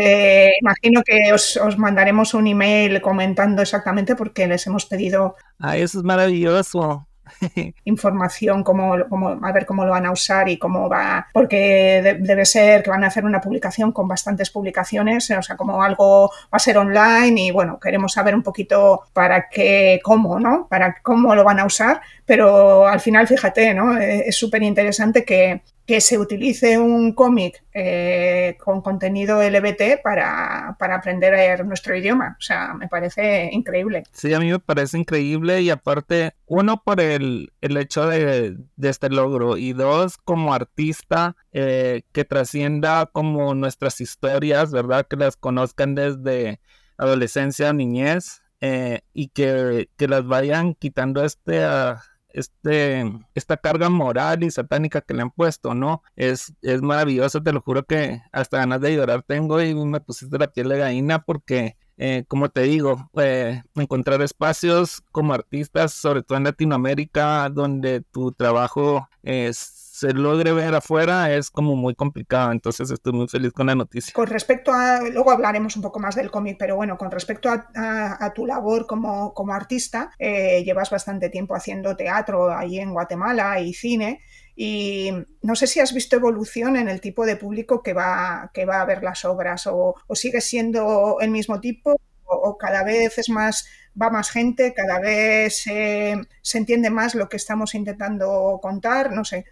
eh, 0.00 0.50
imagino 0.60 1.02
que 1.02 1.32
os, 1.32 1.56
os, 1.56 1.76
mandaremos 1.76 2.34
un 2.34 2.46
email 2.46 3.00
comentando 3.00 3.62
exactamente 3.62 4.14
porque 4.14 4.46
les 4.46 4.66
hemos 4.66 4.86
pedido. 4.86 5.34
Ah, 5.58 5.76
eso 5.76 5.98
es 5.98 6.04
maravilloso. 6.04 7.09
información, 7.84 8.62
cómo, 8.64 8.94
a 8.94 9.52
ver 9.52 9.66
cómo 9.66 9.84
lo 9.84 9.90
van 9.90 10.06
a 10.06 10.12
usar 10.12 10.48
y 10.48 10.58
cómo 10.58 10.88
va, 10.88 11.26
porque 11.32 12.18
debe 12.20 12.44
ser 12.44 12.82
que 12.82 12.90
van 12.90 13.04
a 13.04 13.08
hacer 13.08 13.24
una 13.24 13.40
publicación 13.40 13.92
con 13.92 14.08
bastantes 14.08 14.50
publicaciones, 14.50 15.30
o 15.30 15.42
sea, 15.42 15.56
como 15.56 15.82
algo 15.82 16.30
va 16.52 16.56
a 16.56 16.58
ser 16.58 16.78
online 16.78 17.40
y 17.42 17.50
bueno, 17.50 17.78
queremos 17.78 18.12
saber 18.12 18.34
un 18.34 18.42
poquito 18.42 19.04
para 19.12 19.48
qué, 19.48 20.00
cómo, 20.02 20.38
¿no? 20.38 20.66
Para 20.68 20.96
cómo 21.02 21.34
lo 21.34 21.44
van 21.44 21.60
a 21.60 21.66
usar, 21.66 22.00
pero 22.24 22.86
al 22.86 23.00
final, 23.00 23.26
fíjate, 23.26 23.74
¿no? 23.74 23.98
Eh, 23.98 24.24
es 24.28 24.36
súper 24.36 24.62
interesante 24.62 25.24
que, 25.24 25.62
que 25.90 26.00
se 26.00 26.18
utilice 26.18 26.78
un 26.78 27.14
cómic 27.14 27.64
eh, 27.74 28.56
con 28.62 28.80
contenido 28.80 29.42
LBT 29.42 30.00
para, 30.04 30.76
para, 30.78 30.94
aprender 30.94 31.66
nuestro 31.66 31.96
idioma. 31.96 32.36
O 32.38 32.40
sea, 32.40 32.74
me 32.74 32.86
parece 32.86 33.50
increíble. 33.50 34.04
Sí, 34.12 34.32
a 34.32 34.38
mí 34.38 34.52
me 34.52 34.60
parece 34.60 34.98
increíble 34.98 35.62
y 35.62 35.70
aparte, 35.70 36.36
uno 36.46 36.80
por 36.84 37.00
el, 37.00 37.52
el 37.60 37.76
hecho 37.76 38.06
de, 38.06 38.56
de, 38.76 38.88
este 38.88 39.10
logro 39.10 39.56
y 39.56 39.72
dos, 39.72 40.16
como 40.18 40.54
artista 40.54 41.34
eh, 41.50 42.02
que 42.12 42.24
trascienda 42.24 43.06
como 43.06 43.52
nuestras 43.56 44.00
historias, 44.00 44.70
¿verdad? 44.70 45.08
Que 45.08 45.16
las 45.16 45.36
conozcan 45.36 45.96
desde 45.96 46.60
adolescencia, 46.98 47.72
niñez. 47.72 48.42
Eh, 48.60 49.00
y 49.12 49.28
que, 49.28 49.88
que, 49.96 50.06
las 50.06 50.24
vayan 50.26 50.74
quitando 50.74 51.24
este, 51.24 51.64
ah, 51.64 52.00
este, 52.32 53.04
esta 53.34 53.56
carga 53.56 53.88
moral 53.88 54.42
y 54.42 54.50
satánica 54.50 55.00
que 55.00 55.14
le 55.14 55.22
han 55.22 55.30
puesto, 55.30 55.74
¿no? 55.74 56.02
Es, 56.16 56.52
es 56.62 56.82
maravilloso, 56.82 57.42
te 57.42 57.52
lo 57.52 57.60
juro 57.60 57.84
que 57.84 58.22
hasta 58.32 58.58
ganas 58.58 58.80
de 58.80 58.94
llorar 58.94 59.22
tengo 59.22 59.60
y 59.62 59.74
me 59.74 60.00
pusiste 60.00 60.38
la 60.38 60.52
piel 60.52 60.68
de 60.68 60.78
gallina 60.78 61.22
porque, 61.22 61.76
eh, 61.96 62.24
como 62.28 62.48
te 62.48 62.62
digo, 62.62 63.10
eh, 63.16 63.62
encontrar 63.74 64.22
espacios 64.22 65.02
como 65.12 65.34
artistas, 65.34 65.92
sobre 65.92 66.22
todo 66.22 66.38
en 66.38 66.44
Latinoamérica, 66.44 67.48
donde 67.50 68.02
tu 68.02 68.32
trabajo 68.32 69.08
es 69.22 69.79
se 70.00 70.14
logre 70.14 70.52
ver 70.54 70.74
afuera 70.74 71.30
es 71.30 71.50
como 71.50 71.76
muy 71.76 71.94
complicado, 71.94 72.52
entonces 72.52 72.90
estoy 72.90 73.12
muy 73.12 73.28
feliz 73.28 73.52
con 73.52 73.66
la 73.66 73.74
noticia. 73.74 74.14
Con 74.14 74.28
respecto 74.28 74.72
a, 74.72 75.02
luego 75.02 75.30
hablaremos 75.30 75.76
un 75.76 75.82
poco 75.82 76.00
más 76.00 76.14
del 76.14 76.30
cómic, 76.30 76.56
pero 76.58 76.74
bueno, 76.74 76.96
con 76.96 77.10
respecto 77.10 77.50
a, 77.50 78.32
tu 78.34 78.46
labor 78.46 78.86
como, 78.86 79.34
como 79.34 79.52
artista, 79.52 80.12
eh, 80.18 80.64
llevas 80.64 80.88
bastante 80.88 81.28
tiempo 81.28 81.54
haciendo 81.54 81.96
teatro 81.96 82.50
ahí 82.50 82.78
en 82.78 82.94
Guatemala 82.94 83.60
y 83.60 83.74
cine. 83.74 84.20
Y 84.56 85.10
no 85.42 85.54
sé 85.54 85.66
si 85.66 85.80
has 85.80 85.92
visto 85.92 86.16
evolución 86.16 86.76
en 86.76 86.88
el 86.88 87.02
tipo 87.02 87.26
de 87.26 87.36
público 87.36 87.82
que 87.82 87.92
va, 87.92 88.50
que 88.54 88.64
va 88.64 88.80
a 88.80 88.86
ver 88.86 89.02
las 89.02 89.26
obras 89.26 89.66
o, 89.66 89.96
sigue 90.14 90.40
siendo 90.40 91.18
el 91.20 91.30
mismo 91.30 91.60
tipo 91.60 92.00
o, 92.24 92.56
cada 92.56 92.84
vez 92.84 93.18
es 93.18 93.28
más, 93.28 93.68
va 94.00 94.08
más 94.08 94.30
gente, 94.30 94.72
cada 94.72 94.98
vez 94.98 95.62
se 95.62 96.58
entiende 96.58 96.88
más 96.88 97.14
lo 97.14 97.28
que 97.28 97.36
estamos 97.36 97.74
intentando 97.74 98.60
contar, 98.62 99.12
no 99.12 99.26
sé. 99.26 99.44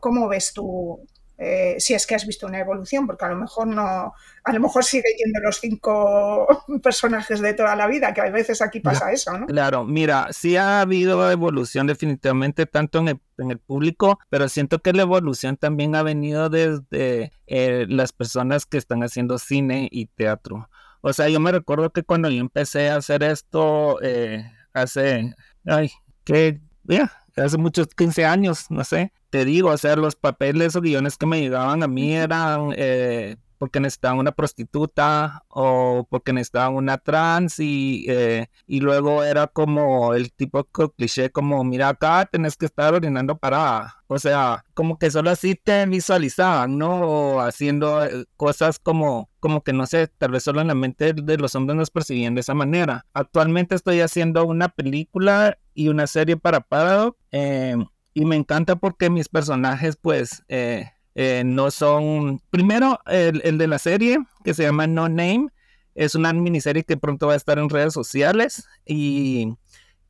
¿Cómo, 0.00 0.28
ves 0.28 0.52
tú, 0.52 1.06
eh, 1.38 1.76
si 1.78 1.94
es 1.94 2.06
que 2.06 2.14
has 2.14 2.26
visto 2.26 2.46
una 2.46 2.60
evolución? 2.60 3.06
Porque 3.06 3.24
a 3.24 3.28
lo 3.28 3.36
mejor 3.36 3.66
no, 3.66 3.82
a 4.44 4.52
lo 4.52 4.60
mejor 4.60 4.84
sigue 4.84 5.08
yendo 5.18 5.40
los 5.40 5.58
cinco 5.58 6.46
personajes 6.82 7.40
de 7.40 7.54
toda 7.54 7.74
la 7.74 7.86
vida, 7.86 8.14
que 8.14 8.20
a 8.20 8.30
veces 8.30 8.62
aquí 8.62 8.80
pasa 8.80 9.10
eso, 9.12 9.36
¿no? 9.36 9.46
Claro, 9.46 9.84
mira, 9.84 10.28
sí 10.30 10.56
ha 10.56 10.80
habido 10.80 11.30
evolución 11.30 11.86
definitivamente 11.86 12.66
tanto 12.66 12.98
en 12.98 13.08
el, 13.08 13.58
público, 13.58 14.20
pero 14.30 14.48
siento 14.48 14.78
que 14.78 14.92
la 14.92 15.02
evolución 15.02 15.56
también 15.56 15.96
ha 15.96 16.04
venido 16.04 16.48
desde 16.48 17.32
eh, 17.48 17.86
las 17.88 18.12
personas 18.12 18.66
que 18.66 18.78
están 18.78 19.02
haciendo 19.02 19.36
cine 19.38 19.88
y 19.90 20.06
teatro. 20.06 20.68
O 21.00 21.12
sea, 21.12 21.28
yo 21.28 21.40
me 21.40 21.50
recuerdo 21.50 21.90
que 21.90 22.04
cuando 22.04 22.30
yo 22.30 22.40
empecé 22.40 22.88
a 22.88 22.96
hacer 22.96 23.24
esto 23.24 24.00
eh, 24.02 24.48
hace, 24.72 25.34
ay, 25.66 25.90
que, 26.24 26.60
ya, 26.84 27.12
hace 27.36 27.58
muchos 27.58 27.88
15 27.88 28.24
años, 28.24 28.70
no 28.70 28.84
sé, 28.84 29.12
te 29.32 29.46
digo, 29.46 29.70
o 29.70 29.78
sea, 29.78 29.96
los 29.96 30.14
papeles 30.14 30.76
o 30.76 30.82
guiones 30.82 31.16
que 31.16 31.24
me 31.24 31.40
llegaban 31.40 31.82
a 31.82 31.88
mí 31.88 32.14
eran 32.14 32.74
eh, 32.76 33.36
porque 33.56 33.80
necesitaban 33.80 34.18
una 34.18 34.32
prostituta 34.32 35.42
o 35.48 36.06
porque 36.10 36.34
necesitaban 36.34 36.74
una 36.74 36.98
trans 36.98 37.58
y, 37.58 38.04
eh, 38.08 38.48
y 38.66 38.80
luego 38.80 39.24
era 39.24 39.46
como 39.46 40.12
el 40.12 40.34
tipo 40.34 40.64
cliché 40.64 41.30
como, 41.30 41.64
mira 41.64 41.88
acá, 41.88 42.28
tenés 42.30 42.58
que 42.58 42.66
estar 42.66 42.92
orinando 42.92 43.38
para, 43.38 43.94
o 44.06 44.18
sea, 44.18 44.64
como 44.74 44.98
que 44.98 45.10
solo 45.10 45.30
así 45.30 45.54
te 45.54 45.86
visualizaban, 45.86 46.76
¿no? 46.76 47.00
O 47.00 47.40
haciendo 47.40 48.04
eh, 48.04 48.26
cosas 48.36 48.78
como, 48.78 49.30
como 49.40 49.62
que 49.62 49.72
no 49.72 49.86
sé, 49.86 50.08
tal 50.08 50.32
vez 50.32 50.42
solo 50.42 50.60
en 50.60 50.66
la 50.66 50.74
mente 50.74 51.14
de 51.14 51.38
los 51.38 51.54
hombres 51.54 51.78
nos 51.78 51.90
percibían 51.90 52.34
de 52.34 52.42
esa 52.42 52.52
manera. 52.52 53.06
Actualmente 53.14 53.76
estoy 53.76 54.00
haciendo 54.02 54.44
una 54.44 54.68
película 54.68 55.56
y 55.72 55.88
una 55.88 56.06
serie 56.06 56.36
para 56.36 56.60
Paradox 56.60 57.16
y 58.14 58.24
me 58.24 58.36
encanta 58.36 58.76
porque 58.76 59.10
mis 59.10 59.28
personajes 59.28 59.96
pues 59.96 60.42
eh, 60.48 60.90
eh, 61.14 61.42
no 61.44 61.70
son, 61.70 62.40
primero 62.50 62.98
el, 63.06 63.58
de 63.58 63.66
la 63.66 63.78
serie 63.78 64.18
que 64.44 64.54
se 64.54 64.62
llama 64.62 64.86
No 64.86 65.08
Name, 65.08 65.48
es 65.94 66.14
una 66.14 66.32
miniserie 66.32 66.84
que 66.84 66.96
pronto 66.96 67.26
va 67.26 67.34
a 67.34 67.36
estar 67.36 67.58
en 67.58 67.68
redes 67.68 67.92
sociales 67.92 68.66
y, 68.86 69.54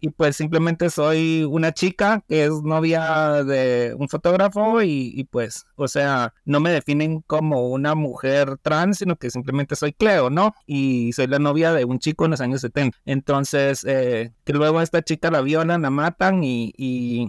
y 0.01 0.11
pues 0.11 0.37
simplemente 0.37 0.91
soy 0.91 1.45
una 1.45 1.73
chica 1.73 2.25
que 2.29 2.45
es 2.45 2.63
novia 2.63 3.43
de 3.45 3.95
un 3.99 4.09
fotógrafo 4.09 4.83
y, 4.83 5.29
pues, 5.31 5.65
o 5.77 5.89
sea, 5.89 6.35
no 6.45 6.61
me 6.61 6.71
definen 6.71 7.21
como 7.23 7.69
una 7.69 7.95
mujer 7.95 8.59
trans, 8.63 8.99
sino 8.99 9.17
que 9.17 9.31
simplemente 9.31 9.75
soy 9.75 9.93
Cleo, 9.93 10.31
¿no? 10.31 10.55
Y 10.67 11.13
soy 11.15 11.27
la 11.27 11.39
novia 11.41 11.73
de 11.73 11.85
un 11.85 11.99
chico 11.99 12.25
en 12.25 12.33
los 12.33 12.41
años 12.41 12.61
70. 12.63 12.99
Entonces, 13.05 13.85
eh, 13.85 14.33
que 14.45 14.53
luego 14.53 14.81
esta 14.81 15.03
chica 15.03 15.31
la 15.31 15.41
violan, 15.41 15.83
la 15.83 15.91
matan 15.91 16.43
y, 16.45 16.73
y 16.77 17.29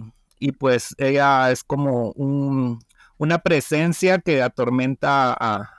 pues 0.52 0.94
ella 0.98 1.50
es 1.50 1.64
como 1.64 2.12
un, 2.12 2.80
una 3.16 3.38
presencia 3.38 4.18
que 4.18 4.42
atormenta 4.42 5.32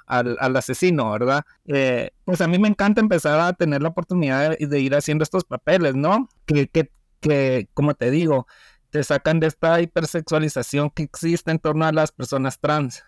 al, 0.08 0.56
asesino, 0.56 1.12
¿verdad? 1.12 1.44
Eh, 1.66 2.12
pues 2.24 2.42
a 2.42 2.48
mí 2.48 2.60
me 2.60 2.68
encanta 2.68 3.02
empezar 3.02 3.40
a 3.40 3.54
tener 3.54 3.82
la 3.82 3.90
oportunidad 3.90 4.58
de, 4.58 4.80
ir 4.80 4.96
haciendo 4.96 5.24
estos 5.24 5.44
papeles, 5.44 5.96
¿no? 5.96 6.30
Que, 6.46 6.68
que, 6.68 7.68
como 7.74 7.94
te 7.96 8.12
digo, 8.12 8.48
te 8.90 9.04
sacan 9.04 9.40
de 9.40 9.48
esta 9.48 9.82
hipersexualización 9.82 10.90
que 10.90 11.04
existe 11.04 11.52
en 11.52 11.60
torno 11.60 11.86
a 11.86 11.92
las 11.92 12.12
personas 12.12 12.60
trans. 12.60 13.04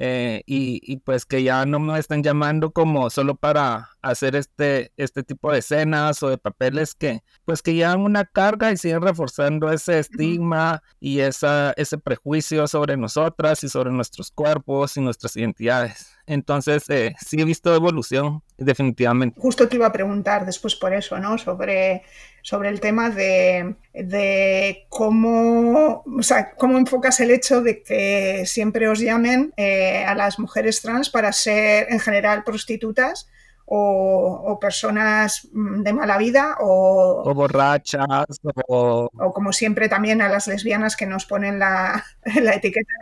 Eh, 0.00 0.42
y, 0.46 0.98
pues 0.98 1.26
que 1.26 1.42
ya 1.42 1.66
no 1.66 1.80
me 1.80 1.98
están 1.98 2.22
llamando 2.22 2.70
como 2.70 3.10
solo 3.10 3.34
para 3.34 3.90
hacer 4.00 4.36
este, 4.36 4.92
este 4.96 5.24
tipo 5.24 5.50
de 5.50 5.58
escenas 5.58 6.22
o 6.22 6.28
de 6.28 6.38
papeles 6.38 6.94
que 6.94 7.24
pues 7.44 7.62
que 7.62 7.74
llevan 7.74 8.02
una 8.02 8.24
carga 8.24 8.70
y 8.70 8.76
siguen 8.76 9.02
reforzando 9.02 9.72
ese 9.72 9.98
estigma 9.98 10.84
y 11.00 11.18
esa, 11.18 11.72
ese 11.76 11.98
prejuicio 11.98 12.68
sobre 12.68 12.96
nosotras 12.96 13.64
y 13.64 13.68
sobre 13.68 13.90
nuestros 13.90 14.30
cuerpos 14.30 14.96
y 14.96 15.00
nuestras 15.00 15.36
identidades. 15.36 16.18
Entonces, 16.28 16.88
eh, 16.90 17.16
sí 17.18 17.40
he 17.40 17.44
visto 17.44 17.74
evolución, 17.74 18.42
definitivamente. 18.58 19.40
Justo 19.40 19.66
te 19.66 19.76
iba 19.76 19.86
a 19.86 19.92
preguntar 19.92 20.44
después 20.44 20.76
por 20.76 20.92
eso, 20.92 21.18
¿no? 21.18 21.38
Sobre, 21.38 22.02
sobre 22.48 22.70
el 22.70 22.80
tema 22.80 23.10
de, 23.10 23.74
de 23.92 24.86
cómo, 24.88 26.02
o 26.06 26.22
sea, 26.22 26.52
cómo 26.52 26.78
enfocas 26.78 27.20
el 27.20 27.30
hecho 27.30 27.60
de 27.60 27.82
que 27.82 28.44
siempre 28.46 28.88
os 28.88 29.00
llamen 29.00 29.52
eh, 29.58 30.02
a 30.06 30.14
las 30.14 30.38
mujeres 30.38 30.80
trans 30.80 31.10
para 31.10 31.30
ser, 31.34 31.88
en 31.90 32.00
general, 32.00 32.44
prostitutas 32.44 33.28
o, 33.70 34.58
personas 34.60 35.46
mm, 35.52 35.82
de 35.82 35.92
mala 35.92 36.16
vida 36.18 36.56
o, 36.60 37.32
borrachas 37.34 38.40
o... 38.66 39.10
como 39.34 39.52
siempre 39.52 39.88
también 39.88 40.22
a 40.22 40.28
las 40.28 40.46
lesbianas 40.46 40.96
que 40.96 41.06
nos 41.06 41.26
ponen 41.26 41.58
la, 41.58 42.04
etiqueta 42.24 42.92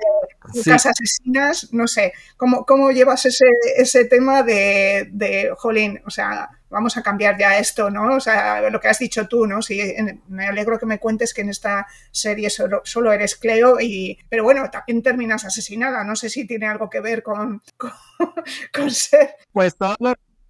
de 0.52 0.72
asesinas, 0.72 1.72
no 1.72 1.86
sé, 1.86 2.12
¿cómo, 2.36 2.64
cómo 2.64 2.90
llevas 2.90 3.26
ese, 3.26 3.46
ese 3.76 4.04
tema 4.04 4.42
de, 4.42 5.08
de, 5.12 5.52
jolín, 5.56 6.00
o 6.06 6.10
sea, 6.10 6.50
vamos 6.68 6.96
a 6.96 7.02
cambiar 7.02 7.38
ya 7.38 7.58
esto, 7.58 7.90
¿no? 7.90 8.16
O 8.16 8.20
sea, 8.20 8.68
lo 8.68 8.80
que 8.80 8.88
has 8.88 8.98
dicho 8.98 9.26
tú, 9.28 9.46
¿no? 9.46 9.62
Sí, 9.62 9.94
me 10.28 10.46
alegro 10.46 10.78
que 10.78 10.86
me 10.86 10.98
cuentes 10.98 11.32
que 11.32 11.42
en 11.42 11.50
esta 11.50 11.86
serie 12.10 12.50
solo, 12.50 12.82
solo 12.84 13.12
eres 13.12 13.36
Cleo, 13.36 13.80
y, 13.80 14.18
pero 14.28 14.44
bueno, 14.44 14.68
también 14.70 15.02
terminas 15.02 15.44
asesinada, 15.44 16.04
no 16.04 16.16
sé 16.16 16.28
si 16.28 16.46
tiene 16.46 16.66
algo 16.66 16.90
que 16.90 17.00
ver 17.00 17.22
con, 17.22 17.62
con, 18.74 18.90
ser... 18.90 19.36
Pues 19.52 19.76
todo 19.76 19.96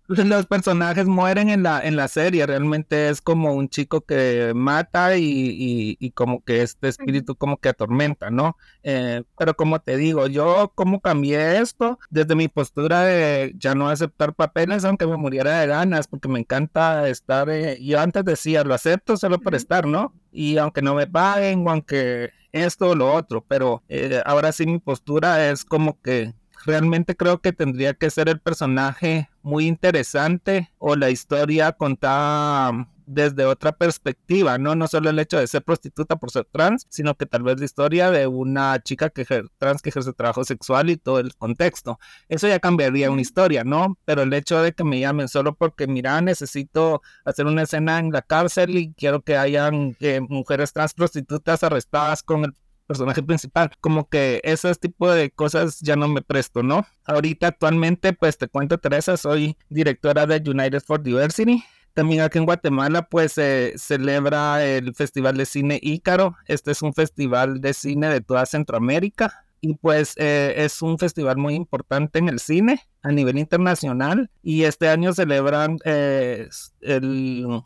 los 0.25 0.47
personajes 0.47 1.07
mueren 1.07 1.49
en 1.49 1.63
la, 1.63 1.81
en 1.81 1.97
la 1.97 2.09
serie, 2.09 2.47
realmente 2.47 3.09
es 3.09 3.21
como 3.21 3.55
un 3.55 3.69
chico 3.69 4.03
que 4.03 4.53
mata 4.55 5.17
y, 5.17 5.97
y, 5.99 6.11
como 6.13 6.45
que 6.45 6.63
este 6.63 6.89
espíritu 6.89 7.35
como 7.37 7.59
que 7.59 7.69
atormenta, 7.69 8.31
¿no? 8.31 8.57
Eh, 8.83 9.23
pero 9.37 9.55
como 9.55 9.81
te 9.81 9.97
digo, 9.97 10.29
yo 10.29 10.73
como 10.75 11.01
cambié 11.01 11.59
esto 11.59 11.99
desde 12.11 12.37
mi 12.37 12.49
postura 12.49 13.01
de 13.03 13.55
ya 13.59 13.75
no 13.75 13.89
aceptar 13.89 14.35
papeles 14.35 14.85
aunque 14.85 15.07
me 15.07 15.17
muriera 15.17 15.61
de 15.61 15.67
ganas, 15.67 16.07
porque 16.09 16.29
me 16.29 16.39
encanta 16.39 17.09
estar, 17.09 17.51
eh, 17.51 17.79
yo 17.83 18.01
antes 18.01 18.25
decía, 18.25 18.65
lo 18.65 18.75
acepto 18.75 19.17
solo 19.17 19.41
por 19.41 19.55
estar, 19.55 19.87
¿no? 19.87 20.15
Y 20.31 20.59
aunque 20.59 20.83
no 20.83 20.95
me 20.95 21.07
paguen 21.07 21.67
o 21.67 21.71
aunque 21.71 22.31
esto 22.53 22.91
o 22.91 22.95
lo 22.95 23.13
otro, 23.13 23.45
pero 23.47 23.83
eh, 23.89 24.23
ahora 24.25 24.53
sí 24.53 24.67
mi 24.67 24.79
postura 24.79 25.51
es 25.51 25.65
como 25.65 26.01
que 26.01 26.35
realmente 26.67 27.17
creo 27.17 27.41
que 27.41 27.53
tendría 27.53 27.95
que 27.95 28.11
ser 28.11 28.29
el 28.29 28.41
personaje 28.41 29.31
muy 29.43 29.67
interesante 29.67 30.71
o 30.79 30.97
la 30.97 31.11
historia 31.11 31.73
contada 31.73 32.89
desde 33.07 33.47
otra 33.47 33.73
perspectiva, 33.73 34.59
¿no? 34.59 34.75
No 34.75 34.89
solo 34.89 35.11
el 35.11 35.19
hecho 35.21 35.39
de 35.39 35.47
ser 35.47 35.63
prostituta 35.63 36.17
por 36.17 36.31
ser 36.31 36.45
trans, 36.51 36.87
sino 36.89 37.15
que 37.15 37.25
tal 37.25 37.45
vez 37.45 37.59
la 37.59 37.65
historia 37.65 38.11
de 38.11 38.27
una 38.27 38.83
chica 38.83 39.11
que 39.11 39.25
trans 39.59 39.81
que 39.81 39.91
ejerce 39.91 40.13
trabajo 40.13 40.45
sexual 40.45 40.91
y 40.91 40.97
todo 40.97 41.21
el 41.21 41.35
contexto. 41.37 41.99
Eso 42.29 42.49
ya 42.49 42.59
cambiaría 42.59 43.11
una 43.11 43.21
historia, 43.21 43.63
¿no? 43.63 43.97
Pero 44.05 44.23
el 44.23 44.33
hecho 44.33 44.61
de 44.61 44.73
que 44.73 44.83
me 44.83 44.99
llamen 44.99 45.29
solo 45.29 45.55
porque, 45.55 45.87
mira, 45.87 46.21
necesito 46.21 47.01
hacer 47.25 47.47
una 47.47 47.63
escena 47.63 48.01
en 48.01 48.11
la 48.11 48.23
cárcel 48.23 48.77
y 48.77 48.93
quiero 48.95 49.23
que 49.23 49.37
hayan 49.37 49.97
eh, 50.01 50.21
mujeres 50.21 50.73
trans 50.73 50.93
prostitutas 50.93 51.63
arrestadas 51.63 52.25
con 52.25 52.45
el 52.45 52.55
personaje 52.87 53.23
principal. 53.23 53.71
Como 53.81 54.09
que 54.09 54.41
ese 54.45 54.75
tipo 54.77 55.11
de 55.11 55.31
cosas 55.31 55.81
ya 55.81 55.97
no 55.97 56.09
me 56.09 56.23
presto, 56.23 56.63
¿no? 56.63 56.87
Ahorita 57.05 57.49
actualmente, 57.49 58.13
pues 58.13 58.39
te 58.39 58.49
cuento, 58.49 58.79
Teresa, 58.79 59.17
soy 59.17 59.57
directora 59.69 60.27
de 60.27 60.43
United 60.49 60.81
for 60.81 61.03
Diversity. 61.03 61.63
También 61.95 62.21
aquí 62.21 62.39
en 62.39 62.45
Guatemala, 62.45 63.09
pues 63.09 63.33
se 63.33 63.73
celebra 63.79 64.65
el 64.65 64.95
Festival 64.95 65.37
de 65.37 65.47
Cine 65.47 65.81
Ícaro. 65.83 66.37
Este 66.47 66.73
es 66.73 66.83
un 66.83 66.93
festival 66.93 67.61
de 67.61 67.73
cine 67.73 68.09
de 68.09 68.21
toda 68.21 68.45
Centroamérica 68.45 69.47
y 69.61 69.75
pues 69.75 70.13
eh, 70.17 70.55
es 70.59 70.83
un 70.83 70.99
festival 70.99 71.39
muy 71.39 71.55
importante 71.55 72.19
en 72.19 72.29
el 72.29 72.39
cine 72.39 72.83
a 73.07 73.13
nivel 73.13 73.39
internacional 73.39 74.29
y 74.43 74.65
este 74.65 74.89
año 74.89 75.15
celebran 75.15 75.79
eh, 75.85 76.49
el, 76.81 77.63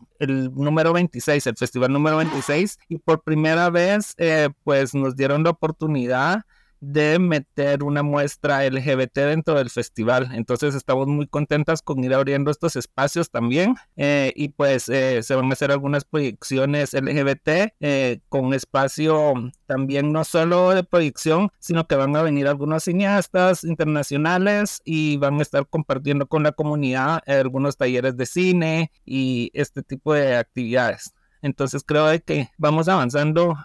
número 0.54 0.92
26, 0.92 1.46
el 1.46 1.56
festival 1.56 1.92
número 1.92 2.18
26 2.18 2.78
y 2.88 2.98
por 2.98 3.22
primera 3.22 3.70
vez 3.70 4.14
eh, 4.18 4.50
pues 4.64 4.94
nos 4.94 5.16
dieron 5.16 5.42
la 5.42 5.50
oportunidad 5.50 6.42
de 6.80 7.18
meter 7.18 7.82
una 7.82 8.02
muestra 8.02 8.64
LGBT 8.68 9.14
dentro 9.14 9.54
del 9.54 9.70
festival. 9.70 10.30
Entonces 10.32 10.74
estamos 10.74 11.06
muy 11.06 11.26
contentas 11.26 11.82
con 11.82 12.02
ir 12.02 12.14
abriendo 12.14 12.50
estos 12.50 12.76
espacios 12.76 13.30
también. 13.30 13.76
Eh, 13.96 14.32
y 14.34 14.48
pues 14.48 14.88
eh, 14.88 15.22
se 15.22 15.34
van 15.34 15.50
a 15.50 15.52
hacer 15.52 15.70
algunas 15.70 16.04
proyecciones 16.04 16.94
LGBT 16.94 17.74
eh, 17.80 18.20
con 18.28 18.54
espacio 18.54 19.34
también 19.66 20.12
no 20.12 20.24
solo 20.24 20.70
de 20.70 20.82
proyección, 20.82 21.50
sino 21.58 21.86
que 21.86 21.94
van 21.94 22.16
a 22.16 22.22
venir 22.22 22.48
algunos 22.48 22.84
cineastas 22.84 23.62
internacionales 23.62 24.80
y 24.84 25.16
van 25.18 25.38
a 25.38 25.42
estar 25.42 25.66
compartiendo 25.68 26.26
con 26.26 26.42
la 26.42 26.52
comunidad 26.52 27.22
algunos 27.26 27.76
talleres 27.76 28.16
de 28.16 28.26
cine 28.26 28.90
y 29.04 29.50
este 29.54 29.82
tipo 29.82 30.14
de 30.14 30.36
actividades. 30.36 31.14
Entonces 31.42 31.84
creo 31.86 32.06
que 32.24 32.48
vamos 32.58 32.88
avanzando 32.88 33.56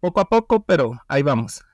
poco 0.00 0.20
a 0.20 0.26
poco, 0.26 0.64
pero 0.64 0.92
ahí 1.08 1.22
vamos. 1.22 1.64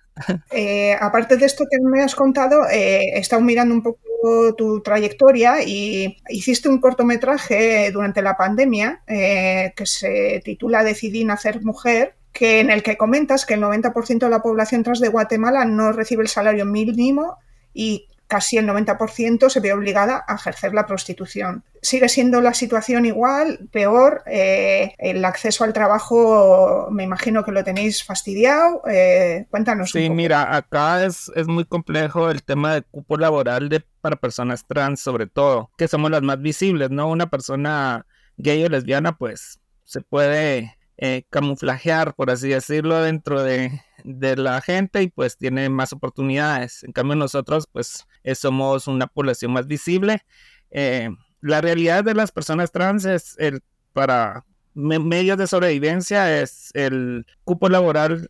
Eh, 0.50 0.95
aparte 1.00 1.37
de 1.37 1.47
esto 1.47 1.64
que 1.71 1.78
me 1.81 2.02
has 2.02 2.14
contado, 2.14 2.69
eh, 2.71 3.14
he 3.14 3.19
estado 3.19 3.42
mirando 3.42 3.75
un 3.75 3.83
poco 3.83 4.54
tu 4.57 4.81
trayectoria 4.83 5.62
y 5.64 6.16
hiciste 6.28 6.69
un 6.69 6.81
cortometraje 6.81 7.90
durante 7.90 8.23
la 8.23 8.37
pandemia 8.37 9.02
eh, 9.07 9.73
que 9.75 9.87
se 9.87 10.40
titula 10.45 10.85
Decidí 10.85 11.25
nacer 11.25 11.62
mujer, 11.64 12.14
que 12.33 12.61
en 12.61 12.71
el 12.71 12.83
que 12.83 12.97
comentas 12.97 13.45
que 13.45 13.54
el 13.54 13.62
90% 13.62 14.19
de 14.19 14.31
la 14.31 14.42
población 14.42 14.83
trans 14.83 15.00
de 15.00 15.09
Guatemala 15.09 15.64
no 15.64 15.92
recibe 15.92 16.23
el 16.23 16.28
salario 16.28 16.66
mínimo 16.66 17.38
y 17.75 18.07
casi 18.33 18.57
el 18.57 18.67
90% 18.67 19.51
se 19.51 19.61
ve 19.61 19.75
obligada 19.75 20.25
a 20.27 20.37
ejercer 20.37 20.73
la 20.73 20.87
prostitución. 20.87 21.64
Sigue 21.83 22.09
siendo 22.09 22.40
la 22.40 22.55
situación 22.55 23.05
igual, 23.05 23.68
peor. 23.71 24.23
Eh, 24.25 24.95
el 24.97 25.23
acceso 25.27 25.64
al 25.64 25.75
trabajo, 25.75 26.88
me 26.90 27.03
imagino 27.03 27.45
que 27.45 27.53
lo 27.53 27.62
tenéis 27.62 28.03
fastidiado. 28.03 28.81
Eh, 28.90 29.45
cuéntanos. 29.51 29.90
Sí, 29.90 30.09
mira, 30.09 30.57
acá 30.57 31.05
es, 31.05 31.31
es 31.37 31.47
muy 31.47 31.66
complejo 31.66 32.31
el 32.31 32.42
tema 32.42 32.73
de 32.73 32.81
cupo 32.81 33.18
laboral 33.18 33.68
de, 33.68 33.85
para 34.01 34.16
personas 34.16 34.66
trans, 34.66 35.01
sobre 35.01 35.27
todo, 35.27 35.71
que 35.77 35.87
somos 35.87 36.11
las 36.11 36.23
más 36.23 36.40
visibles, 36.40 36.88
¿no? 36.88 37.11
Una 37.11 37.29
persona 37.29 38.07
gay 38.38 38.64
o 38.64 38.71
lesbiana, 38.71 39.18
pues 39.18 39.61
se 39.85 40.01
puede 40.01 40.79
eh, 41.05 41.25
camuflajear, 41.31 42.15
por 42.15 42.31
así 42.31 42.51
decirlo, 42.51 43.03
dentro 43.03 43.43
de, 43.43 43.81
la 44.05 44.61
gente 44.61 45.03
y 45.03 45.09
pues 45.09 45.37
tiene 45.37 45.69
más 45.69 45.93
oportunidades. 45.93 46.85
En 46.85 46.93
cambio 46.93 47.17
nosotros 47.17 47.67
pues 47.73 48.07
eh, 48.23 48.37
somos 48.37 48.87
una 48.87 49.09
población 49.09 49.53
más 49.53 49.67
visible. 49.67 50.25
Eh, 50.71 51.11
la 51.41 51.61
realidad 51.61 52.05
de 52.05 52.15
las 52.15 52.31
personas 52.31 52.71
trans 52.71 53.05
es 53.05 53.35
el 53.41 53.65
para 53.93 54.45
medios 54.75 55.38
de 55.38 55.49
sobrevivencia 55.49 56.41
es 56.41 56.71
el 56.73 57.27
cupo 57.43 57.69
laboral 57.69 58.29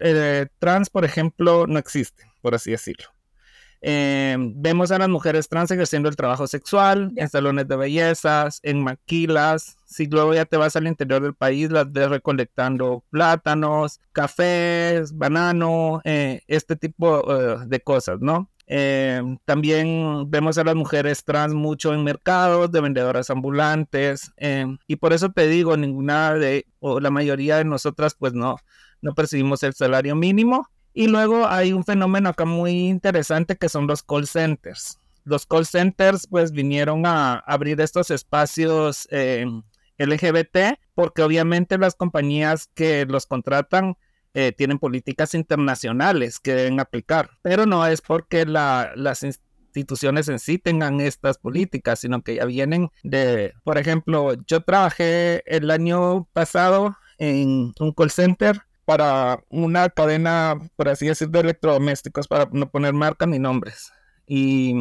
trans, 0.59 0.89
por 0.89 1.05
ejemplo, 1.05 1.67
no 1.67 1.79
existe, 1.79 2.25
por 2.41 2.55
así 2.55 2.71
decirlo. 2.71 3.09
Eh, 3.85 4.37
vemos 4.39 4.93
a 4.93 4.99
las 4.99 5.09
mujeres 5.09 5.49
trans 5.49 5.73
ejerciendo 5.73 6.09
el 6.09 6.15
trabajo 6.15 6.47
sexual 6.47 7.11
en 7.17 7.29
salones 7.29 7.67
de 7.67 7.77
bellezas, 7.77 8.61
en 8.63 8.83
maquilas. 8.83 9.77
Si 9.87 10.07
luego 10.07 10.35
ya 10.35 10.45
te 10.45 10.57
vas 10.57 10.77
al 10.77 10.87
interior 10.87 11.21
del 11.21 11.35
país, 11.35 11.71
las 11.71 11.91
ves 11.93 12.09
recolectando 12.09 13.03
plátanos, 13.11 14.01
cafés, 14.13 15.17
banano, 15.17 16.01
eh, 16.05 16.43
este 16.47 16.77
tipo 16.77 17.23
eh, 17.37 17.57
de 17.67 17.81
cosas, 17.81 18.21
¿no? 18.21 18.49
también 19.45 20.31
vemos 20.31 20.57
a 20.57 20.65
las 20.65 20.75
mujeres 20.75 21.25
trans 21.25 21.53
mucho 21.53 21.93
en 21.93 22.05
mercados, 22.05 22.73
de 22.73 22.81
vendedoras 22.81 23.29
ambulantes, 23.29 24.33
y 24.87 24.97
por 24.97 25.13
eso 25.13 25.29
te 25.29 25.47
digo, 25.47 25.77
ninguna 25.77 26.33
de, 26.33 26.65
o 26.81 26.99
la 26.99 27.11
mayoría 27.11 27.59
de 27.59 27.67
nosotras, 27.67 28.15
pues 28.19 28.33
no, 28.33 28.57
no 29.03 29.13
percibimos 29.13 29.63
el 29.63 29.75
salario 29.75 30.17
mínimo 30.17 30.69
y 30.95 31.07
luego 31.07 31.47
hay 31.47 31.73
un 31.73 31.85
fenómeno 31.85 32.31
acá 32.31 32.45
muy 32.45 32.89
interesante 32.89 33.57
que 33.57 33.69
son 33.69 33.87
los 33.87 34.03
call 34.03 34.27
centers. 34.27 34.99
Los 35.25 35.47
call 35.47 35.67
centers 35.67 36.27
pues 36.27 36.53
vinieron 36.53 37.07
a 37.07 37.39
abrir 37.39 37.81
estos 37.81 38.11
espacios 38.11 39.09
eh, 39.11 39.47
LGBT 39.99 40.79
porque 40.95 41.23
obviamente 41.23 41.79
las 41.79 41.95
compañías 41.95 42.69
que 42.75 43.07
los 43.07 43.27
contratan 43.27 43.97
eh, 44.35 44.53
tienen 44.53 44.79
políticas 44.79 45.35
internacionales 45.35 46.41
que 46.41 46.55
deben 46.55 46.81
aplicar, 46.81 47.31
pero 47.43 47.67
no 47.67 47.87
es 47.87 48.01
porque 48.01 48.47
las 48.47 49.23
instituciones 49.23 50.29
en 50.29 50.39
sí 50.39 50.59
tengan 50.59 51.01
estas 51.01 51.39
políticas, 51.39 52.01
sino 52.01 52.23
que 52.23 52.37
ya 52.37 52.47
vienen 52.47 52.89
de, 53.03 53.53
por 53.63 53.77
ejemplo, 53.77 54.35
yo 54.47 54.63
trabajé 54.63 55.43
el 55.47 55.71
año 55.71 56.29
pasado 56.33 56.97
en 57.19 57.75
un 57.79 57.93
call 57.93 58.11
center 58.11 58.63
para 58.93 59.43
una 59.49 59.89
cadena, 59.89 60.61
por 60.77 60.91
así 60.91 61.07
decirlo, 61.07 61.33
de 61.33 61.41
electrodomésticos, 61.41 62.29
para 62.29 62.47
no 62.53 62.71
poner 62.71 62.93
marcas 62.93 63.27
ni 63.27 63.39
nombres. 63.39 63.91
Y, 64.27 64.75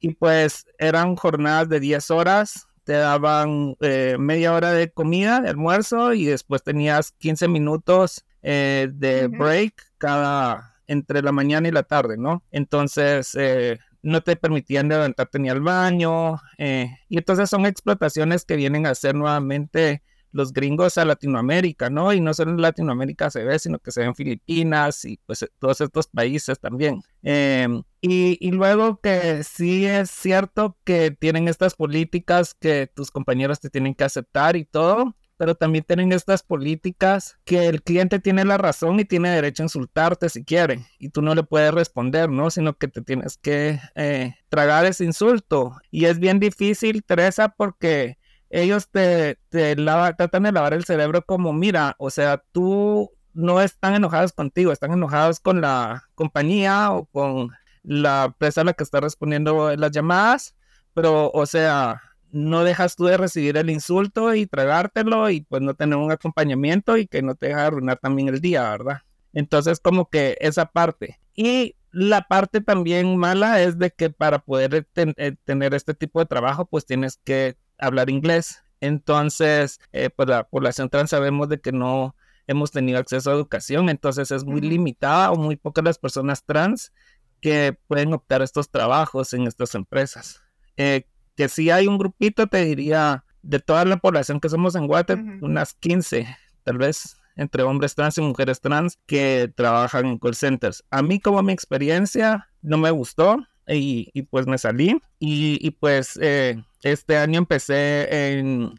y 0.00 0.14
pues 0.14 0.64
eran 0.78 1.14
jornadas 1.14 1.68
de 1.68 1.78
10 1.78 2.10
horas, 2.10 2.68
te 2.84 2.94
daban 2.94 3.76
eh, 3.80 4.16
media 4.18 4.54
hora 4.54 4.72
de 4.72 4.90
comida, 4.90 5.42
de 5.42 5.50
almuerzo, 5.50 6.14
y 6.14 6.24
después 6.24 6.62
tenías 6.62 7.12
15 7.18 7.48
minutos 7.48 8.24
eh, 8.40 8.88
de 8.94 9.26
break 9.26 9.74
cada 9.98 10.76
entre 10.86 11.20
la 11.20 11.32
mañana 11.32 11.68
y 11.68 11.70
la 11.70 11.82
tarde, 11.82 12.16
¿no? 12.16 12.42
Entonces, 12.50 13.36
eh, 13.38 13.78
no 14.00 14.22
te 14.22 14.36
permitían 14.36 14.88
levantarte 14.88 15.38
ni 15.38 15.50
al 15.50 15.60
baño, 15.60 16.40
y 16.56 17.18
entonces 17.18 17.50
son 17.50 17.66
explotaciones 17.66 18.46
que 18.46 18.56
vienen 18.56 18.86
a 18.86 18.94
ser 18.94 19.14
nuevamente 19.14 20.02
los 20.32 20.52
gringos 20.52 20.98
a 20.98 21.04
Latinoamérica, 21.04 21.90
¿no? 21.90 22.12
Y 22.12 22.20
no 22.20 22.34
solo 22.34 22.52
en 22.52 22.60
Latinoamérica 22.60 23.30
se 23.30 23.44
ve, 23.44 23.58
sino 23.58 23.78
que 23.78 23.90
se 23.92 24.00
ve 24.00 24.06
en 24.06 24.14
Filipinas 24.14 25.04
y 25.04 25.18
pues 25.26 25.46
todos 25.58 25.80
estos 25.80 26.06
países 26.08 26.58
también. 26.60 27.02
Em, 27.22 27.82
y, 28.00 28.38
y, 28.40 28.52
luego 28.52 29.00
que 29.00 29.42
sí 29.44 29.86
es 29.86 30.10
cierto 30.10 30.76
que 30.84 31.10
tienen 31.10 31.48
estas 31.48 31.74
políticas 31.74 32.54
que 32.54 32.86
tus 32.94 33.10
compañeros 33.10 33.60
te 33.60 33.70
tienen 33.70 33.94
que 33.94 34.04
aceptar 34.04 34.56
y 34.56 34.64
todo, 34.64 35.16
pero 35.38 35.54
también 35.54 35.84
tienen 35.84 36.12
estas 36.12 36.42
políticas 36.42 37.38
que 37.44 37.68
el 37.68 37.82
cliente 37.82 38.18
tiene 38.18 38.44
la 38.44 38.58
razón 38.58 39.00
y 39.00 39.04
tiene 39.04 39.30
derecho 39.30 39.62
a 39.62 39.66
insultarte 39.66 40.28
si 40.28 40.44
quiere 40.44 40.84
y 40.98 41.10
tú 41.10 41.22
no 41.22 41.34
le 41.34 41.44
puedes 41.44 41.72
responder, 41.72 42.28
¿no? 42.28 42.50
Sino 42.50 42.76
que 42.76 42.88
te 42.88 43.02
tienes 43.02 43.38
que 43.38 43.80
eh, 43.94 44.34
tragar 44.48 44.84
ese 44.84 45.04
insulto. 45.04 45.76
Y 45.90 46.06
es 46.06 46.18
bien 46.18 46.40
difícil, 46.40 47.04
Teresa, 47.04 47.50
porque 47.50 48.18
ellos 48.50 48.88
te, 48.90 49.38
te 49.48 49.76
tratan 49.76 50.42
de 50.42 50.52
lavar 50.52 50.74
el 50.74 50.84
cerebro 50.84 51.22
como, 51.22 51.52
mira, 51.52 51.94
o 51.98 52.10
sea, 52.10 52.42
tú 52.52 53.10
no 53.34 53.60
están 53.60 53.94
enojados 53.94 54.32
contigo, 54.32 54.72
están 54.72 54.92
enojados 54.92 55.40
con 55.40 55.60
la 55.60 56.04
compañía 56.14 56.92
o 56.92 57.06
con 57.06 57.50
la 57.82 58.24
empresa 58.26 58.62
a 58.62 58.64
la 58.64 58.72
que 58.72 58.84
está 58.84 59.00
respondiendo 59.00 59.76
las 59.76 59.92
llamadas, 59.92 60.56
pero, 60.94 61.30
o 61.32 61.46
sea, 61.46 62.02
no 62.30 62.64
dejas 62.64 62.96
tú 62.96 63.04
de 63.04 63.16
recibir 63.16 63.56
el 63.56 63.70
insulto 63.70 64.34
y 64.34 64.46
tragártelo 64.46 65.30
y 65.30 65.42
pues 65.42 65.62
no 65.62 65.74
tener 65.74 65.96
un 65.96 66.12
acompañamiento 66.12 66.96
y 66.96 67.06
que 67.06 67.22
no 67.22 67.34
te 67.34 67.48
deja 67.48 67.66
arruinar 67.66 67.98
también 67.98 68.28
el 68.28 68.40
día, 68.40 68.68
¿verdad? 68.70 69.02
Entonces 69.32 69.80
como 69.80 70.08
que 70.08 70.36
esa 70.40 70.66
parte. 70.66 71.20
Y 71.34 71.76
la 71.90 72.22
parte 72.22 72.60
también 72.60 73.16
mala 73.16 73.62
es 73.62 73.78
de 73.78 73.90
que 73.90 74.10
para 74.10 74.40
poder 74.40 74.86
eh, 74.94 75.36
tener 75.44 75.74
este 75.74 75.94
tipo 75.94 76.20
de 76.20 76.26
trabajo 76.26 76.66
pues 76.66 76.84
tienes 76.84 77.18
que 77.24 77.56
hablar 77.78 78.10
inglés. 78.10 78.62
Entonces, 78.80 79.80
eh, 79.92 80.10
pues 80.10 80.28
la 80.28 80.44
población 80.44 80.88
trans 80.88 81.10
sabemos 81.10 81.48
de 81.48 81.60
que 81.60 81.72
no 81.72 82.14
hemos 82.46 82.70
tenido 82.70 82.98
acceso 82.98 83.30
a 83.30 83.34
educación, 83.34 83.88
entonces 83.88 84.30
es 84.30 84.44
muy 84.44 84.60
limitada 84.60 85.32
o 85.32 85.36
muy 85.36 85.56
pocas 85.56 85.84
las 85.84 85.98
personas 85.98 86.44
trans 86.44 86.92
que 87.40 87.76
pueden 87.86 88.12
optar 88.12 88.42
estos 88.42 88.70
trabajos 88.70 89.32
en 89.34 89.46
estas 89.46 89.74
empresas. 89.74 90.42
Eh, 90.76 91.06
que 91.36 91.48
si 91.48 91.70
hay 91.70 91.86
un 91.86 91.98
grupito, 91.98 92.46
te 92.46 92.64
diría, 92.64 93.24
de 93.42 93.60
toda 93.60 93.84
la 93.84 93.98
población 93.98 94.40
que 94.40 94.48
somos 94.48 94.74
en 94.74 94.86
Guate, 94.86 95.14
unas 95.40 95.74
15, 95.74 96.26
tal 96.64 96.78
vez 96.78 97.16
entre 97.36 97.62
hombres 97.62 97.94
trans 97.94 98.18
y 98.18 98.20
mujeres 98.20 98.60
trans 98.60 98.98
que 99.06 99.50
trabajan 99.54 100.06
en 100.06 100.18
call 100.18 100.34
centers. 100.34 100.84
A 100.90 101.02
mí 101.02 101.20
como 101.20 101.40
mi 101.42 101.52
experiencia 101.52 102.50
no 102.62 102.76
me 102.76 102.90
gustó 102.90 103.38
y, 103.68 104.22
pues 104.22 104.46
me 104.46 104.58
salí 104.58 105.00
y, 105.18 105.70
pues 105.72 106.18
eh, 106.20 106.62
este 106.82 107.16
año 107.16 107.38
empecé 107.38 108.38
en, 108.38 108.72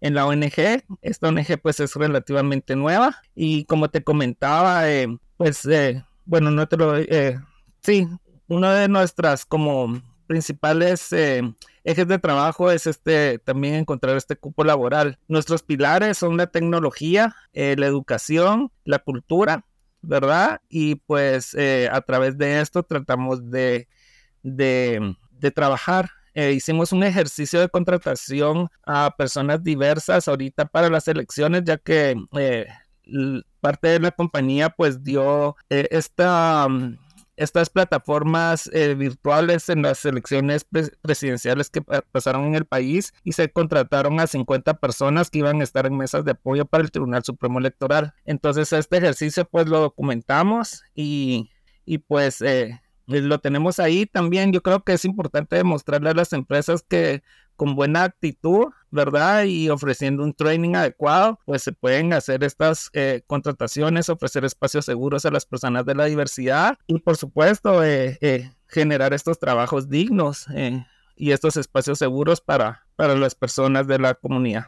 en, 0.00 0.14
la 0.14 0.26
ONG. 0.26 0.84
Esta 1.02 1.28
ONG 1.28 1.60
pues 1.62 1.80
es 1.80 1.94
relativamente 1.94 2.76
nueva 2.76 3.22
y 3.34 3.64
como 3.64 3.90
te 3.90 4.02
comentaba, 4.02 4.90
eh, 4.90 5.08
pues 5.36 5.64
eh, 5.66 6.04
bueno, 6.24 6.50
no 6.50 6.68
te 6.68 6.76
lo... 6.76 6.94
sí, 7.80 8.08
una 8.48 8.74
de 8.74 8.88
nuestras 8.88 9.46
como 9.46 10.00
principales 10.26 11.12
ejes 11.84 12.08
de 12.08 12.18
trabajo 12.18 12.70
es 12.70 12.86
este 12.86 13.38
también 13.38 13.74
encontrar 13.74 14.16
este 14.16 14.36
cupo 14.36 14.64
laboral. 14.64 15.18
Nuestros 15.28 15.62
pilares 15.62 16.18
son 16.18 16.36
la 16.36 16.46
tecnología, 16.48 17.36
eh, 17.52 17.76
la 17.78 17.86
educación, 17.86 18.72
la 18.84 18.98
cultura, 18.98 19.64
¿verdad? 20.00 20.60
Y 20.68 20.96
pues 20.96 21.54
eh, 21.54 21.88
a 21.92 22.00
través 22.00 22.38
de 22.38 22.60
esto 22.60 22.82
tratamos 22.82 23.50
de, 23.50 23.86
de, 24.44 25.16
trabajar. 25.54 26.10
Eh, 26.34 26.52
hicimos 26.52 26.92
un 26.92 27.02
ejercicio 27.02 27.60
de 27.60 27.68
contratación 27.68 28.68
a 28.86 29.14
personas 29.16 29.62
diversas 29.62 30.26
ahorita 30.26 30.64
para 30.66 30.88
las 30.88 31.06
elecciones, 31.08 31.64
ya 31.64 31.76
que 31.76 32.16
parte 33.60 33.88
de 33.88 34.00
la 34.00 34.10
compañía 34.10 34.70
pues 34.70 35.02
dio 35.02 35.56
esta 35.68 36.66
estas 37.36 37.70
plataformas 37.70 38.70
eh, 38.72 38.94
virtuales 38.94 39.68
en 39.68 39.82
las 39.82 40.04
elecciones 40.04 40.66
presidenciales 41.02 41.70
que 41.70 41.82
pasaron 41.82 42.44
en 42.46 42.54
el 42.54 42.64
país 42.64 43.12
y 43.24 43.32
se 43.32 43.50
contrataron 43.50 44.20
a 44.20 44.26
50 44.26 44.74
personas 44.74 45.30
que 45.30 45.38
iban 45.40 45.60
a 45.60 45.64
estar 45.64 45.86
en 45.86 45.96
mesas 45.96 46.24
de 46.24 46.32
apoyo 46.32 46.64
para 46.64 46.84
el 46.84 46.90
Tribunal 46.90 47.24
Supremo 47.24 47.58
Electoral. 47.58 48.14
Entonces 48.24 48.72
este 48.72 48.98
ejercicio 48.98 49.44
pues 49.44 49.66
lo 49.66 49.80
documentamos 49.80 50.84
y, 50.94 51.50
y 51.84 51.98
pues 51.98 52.40
eh, 52.40 52.80
lo 53.06 53.38
tenemos 53.38 53.78
ahí 53.78 54.06
también. 54.06 54.52
Yo 54.52 54.62
creo 54.62 54.82
que 54.82 54.94
es 54.94 55.04
importante 55.04 55.56
demostrarle 55.56 56.10
a 56.10 56.14
las 56.14 56.32
empresas 56.32 56.82
que 56.82 57.22
con 57.56 57.76
buena 57.76 58.04
actitud, 58.04 58.66
¿verdad? 58.90 59.44
Y 59.44 59.70
ofreciendo 59.70 60.22
un 60.22 60.34
training 60.34 60.74
adecuado, 60.74 61.38
pues 61.44 61.62
se 61.62 61.72
pueden 61.72 62.12
hacer 62.12 62.42
estas 62.44 62.90
eh, 62.92 63.22
contrataciones, 63.26 64.08
ofrecer 64.08 64.44
espacios 64.44 64.84
seguros 64.84 65.24
a 65.24 65.30
las 65.30 65.46
personas 65.46 65.84
de 65.84 65.94
la 65.94 66.06
diversidad 66.06 66.78
y 66.86 66.98
por 66.98 67.16
supuesto 67.16 67.84
eh, 67.84 68.18
eh, 68.20 68.50
generar 68.66 69.14
estos 69.14 69.38
trabajos 69.38 69.88
dignos 69.88 70.46
y 71.16 71.30
estos 71.30 71.56
espacios 71.56 71.98
seguros 71.98 72.40
para, 72.40 72.86
para 72.96 73.14
las 73.14 73.34
personas 73.34 73.86
de 73.86 73.98
la 73.98 74.14
comunidad. 74.14 74.66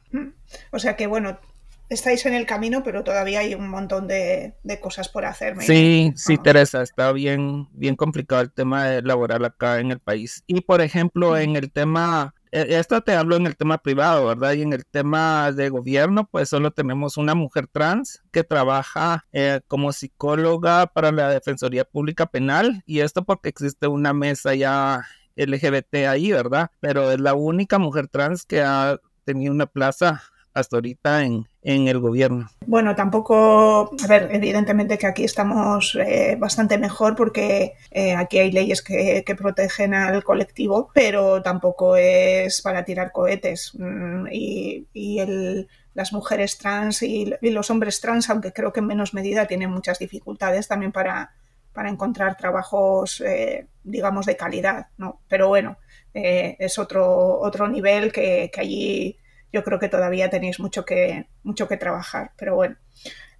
O 0.71 0.79
sea 0.79 0.97
que 0.97 1.09
bueno, 1.09 1.41
estáis 1.89 2.27
en 2.27 2.35
el 2.35 2.47
camino, 2.47 2.83
pero 2.83 3.05
todavía 3.05 3.41
hay 3.41 3.55
un 3.55 3.69
montón 3.69 4.09
de, 4.09 4.55
cosas 4.81 5.09
por 5.09 5.25
hacer. 5.25 5.57
Sí, 5.61 6.13
sí, 6.17 6.39
Teresa, 6.39 6.83
está 6.83 7.13
bien, 7.13 7.69
bien 7.73 7.97
complicado 7.97 8.43
el 8.43 8.53
tema 8.53 9.01
laboral 9.03 9.45
acá 9.45 9.81
en 9.81 9.91
el 9.91 10.01
país. 10.01 10.43
Y 10.47 10.63
por 10.63 10.81
ejemplo, 10.81 11.37
en 11.37 11.57
el 11.57 11.71
tema, 11.71 12.35
e, 12.51 12.79
esto 12.79 13.01
te 13.03 13.15
hablo 13.15 13.37
en 13.37 13.47
el 13.47 13.57
tema 13.57 13.79
privado, 13.79 14.27
¿verdad? 14.27 14.53
Y 14.55 14.63
en 14.63 14.73
el 14.73 14.85
tema 14.85 15.53
de 15.53 15.69
gobierno, 15.69 16.29
pues 16.31 16.49
solo 16.49 16.73
tenemos 16.73 17.17
una 17.17 17.35
mujer 17.35 17.69
trans 17.69 18.23
que 18.33 18.45
trabaja 18.45 19.27
eh, 19.33 19.61
como 19.69 19.93
psicóloga 19.93 20.87
para 20.87 21.13
la 21.13 21.31
Defensoría 21.31 21.85
Pública 21.85 22.27
Penal. 22.27 22.83
Y 22.87 23.01
esto 23.01 23.25
porque 23.25 23.49
existe 23.49 23.87
una 23.87 24.13
mesa 24.13 24.55
ya 24.55 25.07
LGBT 25.37 26.07
ahí, 26.09 26.33
¿verdad? 26.33 26.71
Pero 26.81 27.13
es 27.13 27.21
la 27.21 27.35
única 27.35 27.79
mujer 27.79 28.09
trans 28.09 28.45
que 28.45 28.63
ha 28.63 28.99
tenido 29.25 29.53
una 29.53 29.67
plaza 29.67 30.23
hasta 30.57 30.79
ahorita 30.79 31.23
en, 31.23 31.47
en 31.63 31.87
el 31.87 31.99
gobierno. 31.99 32.49
Bueno, 32.67 32.97
tampoco, 32.97 33.91
a 34.03 34.07
ver, 34.09 34.31
evidentemente 34.33 34.97
que 34.97 35.07
aquí 35.07 35.25
estamos 35.25 35.97
eh, 36.01 36.37
bastante 36.39 36.79
mejor 36.79 37.15
porque 37.15 37.75
eh, 37.91 38.15
aquí 38.15 38.39
hay 38.39 38.51
leyes 38.51 38.81
que, 38.81 39.23
protegen 39.37 39.93
al 39.93 40.25
colectivo, 40.25 40.91
pero 40.95 41.43
tampoco 41.43 41.97
es 41.97 42.63
para 42.63 42.85
tirar 42.87 43.13
cohetes. 43.13 43.73
Mm, 43.79 44.29
y, 44.33 45.19
el, 45.19 45.69
las 45.93 46.15
mujeres 46.15 46.57
trans 46.57 47.03
y, 47.03 47.35
los 47.43 47.71
hombres 47.71 48.01
trans, 48.01 48.31
aunque 48.31 48.55
creo 48.55 48.73
que 48.73 48.81
en 48.81 48.87
menos 48.87 49.13
medida, 49.13 49.47
tienen 49.47 49.71
muchas 49.71 49.99
dificultades 49.99 50.69
también 50.69 50.91
para, 50.91 51.35
para 51.75 51.91
encontrar 51.91 52.39
trabajos, 52.39 53.21
eh, 53.21 53.67
digamos, 53.85 54.25
de 54.25 54.37
calidad, 54.37 54.87
¿no? 54.97 55.21
Pero 55.29 55.49
bueno, 55.49 55.77
es 56.15 56.79
otro, 56.79 57.41
otro 57.41 57.69
nivel 57.69 58.11
que, 58.11 58.51
que 58.51 58.61
allí 58.63 59.19
yo 59.57 59.65
creo 59.65 59.79
que 59.79 59.89
todavía 59.89 60.29
tenéis 60.29 60.61
mucho 60.61 60.85
que, 60.85 61.29
mucho 61.43 61.67
que 61.67 61.79
trabajar, 61.79 62.33
pero 62.37 62.55
bueno. 62.57 62.77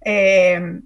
Eh, 0.03 0.81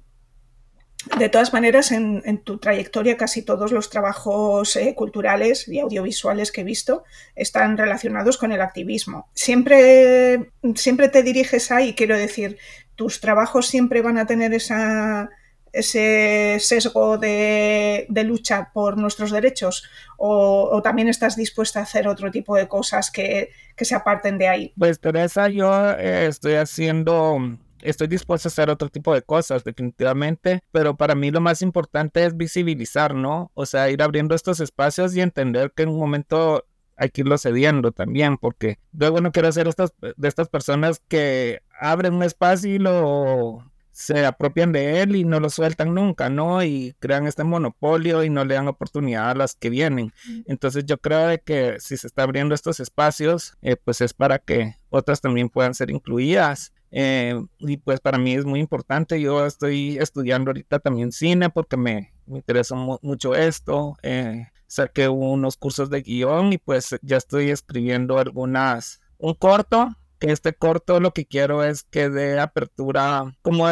de 1.18 1.30
todas 1.30 1.54
maneras, 1.54 1.92
en, 1.94 2.44
tu 2.44 2.60
trayectoria 2.60 3.16
casi 3.16 3.44
todos 3.44 3.72
los 3.72 3.90
trabajos 3.90 4.76
eh, 4.76 4.94
culturales 4.94 5.68
y 5.70 5.80
audiovisuales 5.80 6.52
que 6.52 6.62
he 6.62 6.64
visto 6.66 7.06
están 7.34 7.78
relacionados 7.78 8.38
con 8.38 8.52
el 8.52 8.62
activismo. 8.62 9.30
Siempre, 9.34 10.52
siempre 10.76 11.08
te 11.08 11.24
diriges 11.24 11.72
ahí, 11.72 11.96
quiero 11.96 12.18
decir, 12.18 12.58
tus 12.96 13.22
trabajos 13.22 13.68
siempre 13.68 14.02
van 14.02 14.18
a 14.18 14.28
tener 14.28 14.54
esa, 14.54 15.30
ese 15.74 16.58
sesgo 16.60 17.18
de, 17.18 18.08
lucha 18.26 18.72
por 18.74 18.98
nuestros 18.98 19.32
derechos 19.32 19.84
o, 20.18 20.82
también 20.84 21.08
estás 21.08 21.36
dispuesta 21.36 21.80
a 21.80 21.84
hacer 21.84 22.08
otro 22.08 22.32
tipo 22.32 22.56
de 22.56 22.68
cosas 22.68 23.12
que, 23.12 23.50
se 23.78 23.96
aparten 23.96 24.38
de 24.38 24.48
ahí? 24.48 24.74
Pues 24.78 25.00
Teresa, 25.00 25.50
yo 25.50 25.92
eh, 25.94 26.28
estoy 26.28 26.54
haciendo, 26.54 27.40
estoy 27.82 28.08
dispuesta 28.08 28.48
a 28.48 28.52
hacer 28.52 28.70
otro 28.70 28.90
tipo 28.90 29.12
de 29.12 29.24
cosas 29.24 29.64
definitivamente, 29.64 30.62
pero 30.72 30.96
para 30.96 31.16
mí 31.16 31.32
lo 31.32 31.42
más 31.42 31.64
importante 31.64 32.24
es 32.24 32.38
visibilizar, 32.38 33.16
¿no? 33.16 33.50
O 33.56 33.66
sea, 33.66 33.90
ir 33.90 34.04
abriendo 34.04 34.36
estos 34.36 34.60
espacios 34.60 35.16
y 35.16 35.22
entender 35.22 35.72
que 35.76 35.84
en 35.84 35.90
un 35.90 35.98
momento 35.98 36.64
hay 36.96 37.10
que 37.10 37.22
irlo 37.22 37.40
cediendo 37.40 37.92
también, 37.92 38.38
porque 38.38 38.78
luego 38.94 39.20
no 39.22 39.32
quiero 39.32 39.52
ser 39.52 39.68
estas, 39.68 39.92
de 40.00 40.28
estas 40.28 40.48
personas 40.50 41.02
que 41.08 41.64
abren 41.80 42.14
un 42.14 42.22
espacio 42.22 42.76
y 42.76 42.78
lo 42.78 43.71
se 43.92 44.26
apropian 44.26 44.72
de 44.72 45.02
él 45.02 45.16
y 45.16 45.24
no 45.24 45.40
lo 45.40 45.50
sueltan 45.50 45.94
nunca, 45.94 46.30
¿no? 46.30 46.64
Y 46.64 46.96
crean 47.00 47.28
este 47.28 47.44
monopolio 47.44 48.24
y 48.24 48.30
no 48.30 48.46
le 48.46 48.56
dan 48.56 48.68
oportunidad 48.68 49.32
a 49.32 49.36
las 49.36 49.56
que 49.56 49.70
vienen. 49.70 50.14
Entonces 50.46 50.86
yo 50.86 50.98
creo 50.98 51.28
de 51.28 51.40
que 51.40 51.78
si 51.80 51.98
se 51.98 52.08
está 52.08 52.24
abriendo 52.24 52.56
estos 52.56 52.80
espacios, 52.80 53.58
eh, 53.62 53.76
pues 53.76 54.02
es 54.02 54.14
para 54.14 54.40
que 54.40 54.76
otras 54.90 55.22
también 55.22 55.50
puedan 55.50 55.74
ser 55.74 55.92
incluidas. 55.92 56.74
Eh, 56.94 57.42
y 57.60 57.78
pues 57.78 58.00
para 58.00 58.18
mí 58.18 58.34
es 58.34 58.46
muy 58.46 58.60
importante. 58.60 59.20
Yo 59.20 59.46
estoy 59.46 59.98
estudiando 59.98 60.50
ahorita 60.50 60.80
también 60.80 61.12
cine 61.12 61.50
porque 61.50 61.78
me, 61.78 62.14
me 62.26 62.38
interesa 62.38 62.76
mucho 62.76 63.36
esto. 63.36 63.98
Eh, 64.04 64.48
saqué 64.68 65.10
unos 65.10 65.58
cursos 65.58 65.90
de 65.90 66.02
guion 66.02 66.54
y 66.54 66.58
pues 66.58 66.96
ya 67.02 67.18
estoy 67.18 67.50
escribiendo 67.50 68.20
algunas, 68.20 69.02
un 69.18 69.34
corto 69.34 69.98
que 70.22 70.32
este 70.32 70.54
corto 70.54 71.00
lo 71.00 71.14
que 71.14 71.26
quiero 71.26 71.64
es 71.64 71.84
que 71.84 72.10
dé 72.10 72.40
apertura, 72.40 73.36
como 73.42 73.66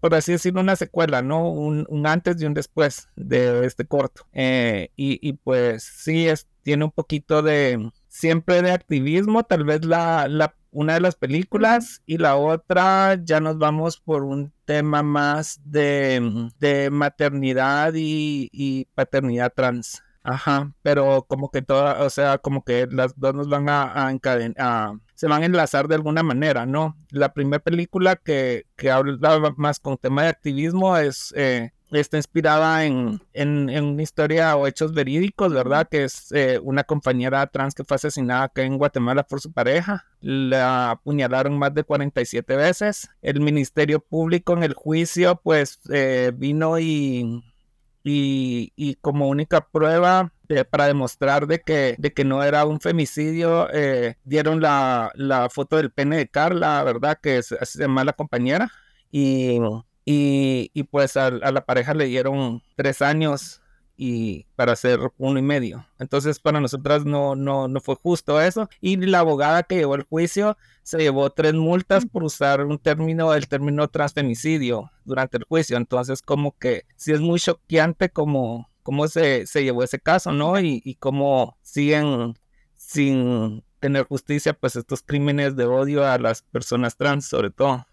por 0.00 0.14
así 0.16 0.32
decirlo, 0.32 0.60
una 0.60 0.74
secuela, 0.74 1.22
¿no? 1.22 1.48
Un, 1.48 1.86
antes 2.06 2.42
y 2.42 2.44
un 2.44 2.54
después 2.54 3.08
de 3.14 3.64
este 3.64 3.86
corto. 3.86 4.26
Eh, 4.32 4.90
y, 4.96 5.32
pues 5.34 5.84
sí, 5.84 6.26
es, 6.26 6.48
tiene 6.62 6.84
un 6.84 6.90
poquito 6.90 7.42
de, 7.42 7.92
siempre 8.08 8.62
de 8.62 8.72
activismo, 8.72 9.44
tal 9.44 9.64
vez 9.64 9.84
la, 9.84 10.26
la 10.26 10.56
una 10.72 10.94
de 10.94 11.00
las 11.00 11.14
películas 11.14 12.02
y 12.04 12.18
la 12.18 12.36
otra 12.36 13.16
ya 13.22 13.40
nos 13.40 13.58
vamos 13.58 14.00
por 14.00 14.24
un 14.24 14.52
tema 14.64 15.02
más 15.04 15.60
de, 15.64 16.50
de 16.58 16.90
maternidad 16.90 17.92
y, 17.94 18.48
y 18.52 18.86
paternidad 18.94 19.52
trans. 19.54 20.02
Ajá, 20.24 20.72
pero 20.82 21.24
como 21.28 21.50
que 21.50 21.62
toda, 21.62 22.04
o 22.04 22.10
sea, 22.10 22.38
como 22.38 22.62
que 22.64 22.86
las 22.90 23.18
dos 23.18 23.34
nos 23.34 23.48
van 23.48 23.68
a, 23.68 24.08
encadenar, 24.10 24.94
se 25.22 25.28
van 25.28 25.44
a 25.44 25.46
enlazar 25.46 25.86
de 25.86 25.94
alguna 25.94 26.24
manera, 26.24 26.66
¿no? 26.66 26.96
La 27.10 27.32
primera 27.32 27.62
película 27.62 28.16
que, 28.16 28.66
que 28.74 28.90
habla 28.90 29.54
más 29.56 29.78
con 29.78 29.96
tema 29.96 30.24
de 30.24 30.30
activismo 30.30 30.96
es, 30.96 31.32
eh, 31.36 31.70
está 31.92 32.16
inspirada 32.16 32.84
en, 32.84 33.20
en, 33.32 33.84
una 33.84 34.02
historia 34.02 34.56
o 34.56 34.66
hechos 34.66 34.92
verídicos, 34.92 35.52
¿verdad? 35.52 35.86
Que 35.88 36.02
es 36.02 36.32
eh, 36.32 36.58
una 36.60 36.82
compañera 36.82 37.46
trans 37.46 37.72
que 37.72 37.84
fue 37.84 37.94
asesinada 37.94 38.42
acá 38.42 38.62
en 38.62 38.78
Guatemala 38.78 39.22
por 39.22 39.40
su 39.40 39.52
pareja. 39.52 40.06
La 40.20 40.90
apuñalaron 40.90 41.56
más 41.56 41.72
de 41.72 41.84
47 41.84 42.56
veces. 42.56 43.08
El 43.22 43.38
Ministerio 43.38 44.00
Público 44.00 44.54
en 44.54 44.64
el 44.64 44.74
juicio, 44.74 45.40
pues, 45.40 45.78
eh, 45.92 46.32
vino 46.34 46.80
y 46.80 47.44
y, 48.04 48.96
como 49.00 49.28
única 49.28 49.66
prueba 49.68 50.32
para 50.70 50.86
demostrar 50.86 51.46
de 51.46 51.60
que, 51.60 51.94
de 51.98 52.12
que 52.12 52.24
no 52.24 52.42
era 52.42 52.66
un 52.66 52.80
femicidio, 52.80 53.68
eh, 53.72 54.16
dieron 54.24 54.60
la, 54.60 55.48
foto 55.50 55.76
del 55.76 55.90
pene 55.90 56.18
de 56.18 56.28
Carla, 56.28 56.82
¿verdad? 56.82 57.18
Que 57.22 57.38
es, 57.38 57.46
se 57.62 57.78
llama 57.78 58.04
la 58.04 58.12
compañera. 58.12 58.70
Y, 59.10 59.58
y, 60.04 60.82
pues 60.84 61.16
a, 61.16 61.30
la 61.30 61.64
pareja 61.64 61.94
le 61.94 62.06
dieron 62.06 62.62
tres 62.76 63.02
años 63.02 63.61
y 63.96 64.46
para 64.56 64.72
hacer 64.72 64.98
uno 65.18 65.38
y 65.38 65.42
medio. 65.42 65.86
Entonces 65.98 66.40
para 66.40 66.60
nosotras 66.60 67.04
no, 67.04 67.36
no, 67.36 67.68
no 67.68 67.80
fue 67.80 67.94
justo 67.96 68.40
eso. 68.40 68.68
Y 68.80 68.96
la 68.96 69.20
abogada 69.20 69.62
que 69.62 69.76
llevó 69.76 69.94
el 69.94 70.04
juicio 70.04 70.56
se 70.82 70.98
llevó 70.98 71.30
tres 71.30 71.54
multas 71.54 72.06
por 72.06 72.24
usar 72.24 72.64
un 72.64 72.78
término, 72.78 73.34
el 73.34 73.48
término 73.48 73.88
transfemicidio 73.88 74.90
durante 75.04 75.38
el 75.38 75.44
juicio. 75.44 75.76
Entonces 75.76 76.22
como 76.22 76.56
que 76.58 76.84
sí 76.96 77.12
es 77.12 77.20
muy 77.20 77.38
choqueante 77.38 78.10
como, 78.10 78.68
cómo 78.82 79.06
se, 79.08 79.46
se 79.46 79.62
llevó 79.62 79.84
ese 79.84 80.00
caso, 80.00 80.32
¿no? 80.32 80.58
Y, 80.58 80.82
y 80.84 80.96
cómo 80.96 81.56
siguen 81.62 82.34
sin 82.76 83.62
tener 83.78 84.04
justicia 84.04 84.52
pues 84.52 84.76
estos 84.76 85.02
crímenes 85.02 85.56
de 85.56 85.64
odio 85.64 86.04
a 86.04 86.18
las 86.18 86.42
personas 86.42 86.96
trans 86.96 87.26
sobre 87.26 87.50
todo. 87.50 87.86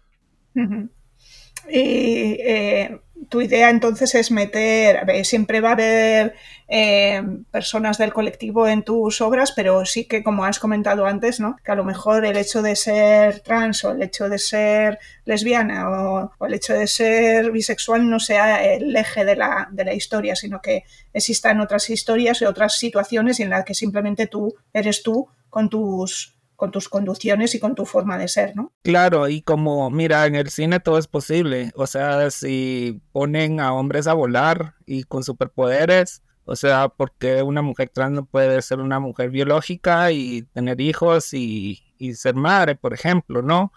Y 1.68 2.36
eh, 2.40 3.00
tu 3.28 3.40
idea 3.40 3.70
entonces 3.70 4.14
es 4.14 4.30
meter, 4.30 5.06
siempre 5.24 5.60
va 5.60 5.70
a 5.70 5.72
haber 5.72 6.34
eh, 6.68 7.22
personas 7.50 7.98
del 7.98 8.12
colectivo 8.12 8.66
en 8.66 8.82
tus 8.82 9.20
obras, 9.20 9.52
pero 9.52 9.84
sí 9.84 10.06
que 10.06 10.22
como 10.22 10.44
has 10.44 10.58
comentado 10.58 11.06
antes, 11.06 11.38
¿no? 11.38 11.56
Que 11.64 11.72
a 11.72 11.74
lo 11.74 11.84
mejor 11.84 12.24
el 12.24 12.36
hecho 12.36 12.62
de 12.62 12.76
ser 12.76 13.40
trans 13.40 13.84
o 13.84 13.92
el 13.92 14.02
hecho 14.02 14.28
de 14.28 14.38
ser 14.38 14.98
lesbiana 15.24 15.90
o, 15.90 16.32
el 16.46 16.54
hecho 16.54 16.74
de 16.74 16.86
ser 16.86 17.50
bisexual 17.50 18.08
no 18.08 18.18
sea 18.20 18.64
el 18.64 18.96
eje 18.96 19.24
de 19.24 19.36
la, 19.36 19.68
de 19.70 19.84
la 19.84 19.94
historia, 19.94 20.34
sino 20.34 20.60
que 20.60 20.84
existan 21.12 21.60
otras 21.60 21.90
historias 21.90 22.40
y 22.40 22.46
otras 22.46 22.78
situaciones 22.78 23.38
en 23.40 23.50
las 23.50 23.64
que 23.64 23.74
simplemente 23.74 24.26
tú 24.26 24.54
eres 24.72 25.02
tú 25.02 25.28
con 25.50 25.68
tus 25.68 26.39
con 26.60 26.70
tus 26.70 26.90
conducciones 26.90 27.54
y 27.54 27.58
con 27.58 27.74
tu 27.74 27.86
forma 27.86 28.18
de 28.18 28.28
ser, 28.28 28.54
¿no? 28.54 28.70
Claro, 28.82 29.30
y 29.30 29.40
como, 29.40 29.88
mira, 29.88 30.26
en 30.26 30.34
el 30.34 30.50
cine 30.50 30.78
todo 30.78 30.98
es 30.98 31.06
posible, 31.06 31.72
o 31.74 31.86
sea, 31.86 32.30
si 32.30 33.00
ponen 33.12 33.60
a 33.60 33.72
hombres 33.72 34.06
a 34.06 34.12
volar 34.12 34.74
y 34.84 35.04
con 35.04 35.24
superpoderes, 35.24 36.22
o 36.44 36.54
sea, 36.56 36.90
porque 36.90 37.42
una 37.42 37.62
mujer 37.62 37.88
trans 37.88 38.12
no 38.12 38.26
puede 38.26 38.60
ser 38.60 38.80
una 38.80 39.00
mujer 39.00 39.30
biológica 39.30 40.12
y 40.12 40.42
tener 40.52 40.82
hijos 40.82 41.32
y, 41.32 41.80
ser 42.14 42.34
madre, 42.34 42.74
por 42.74 42.92
ejemplo, 42.92 43.40
¿no? 43.40 43.72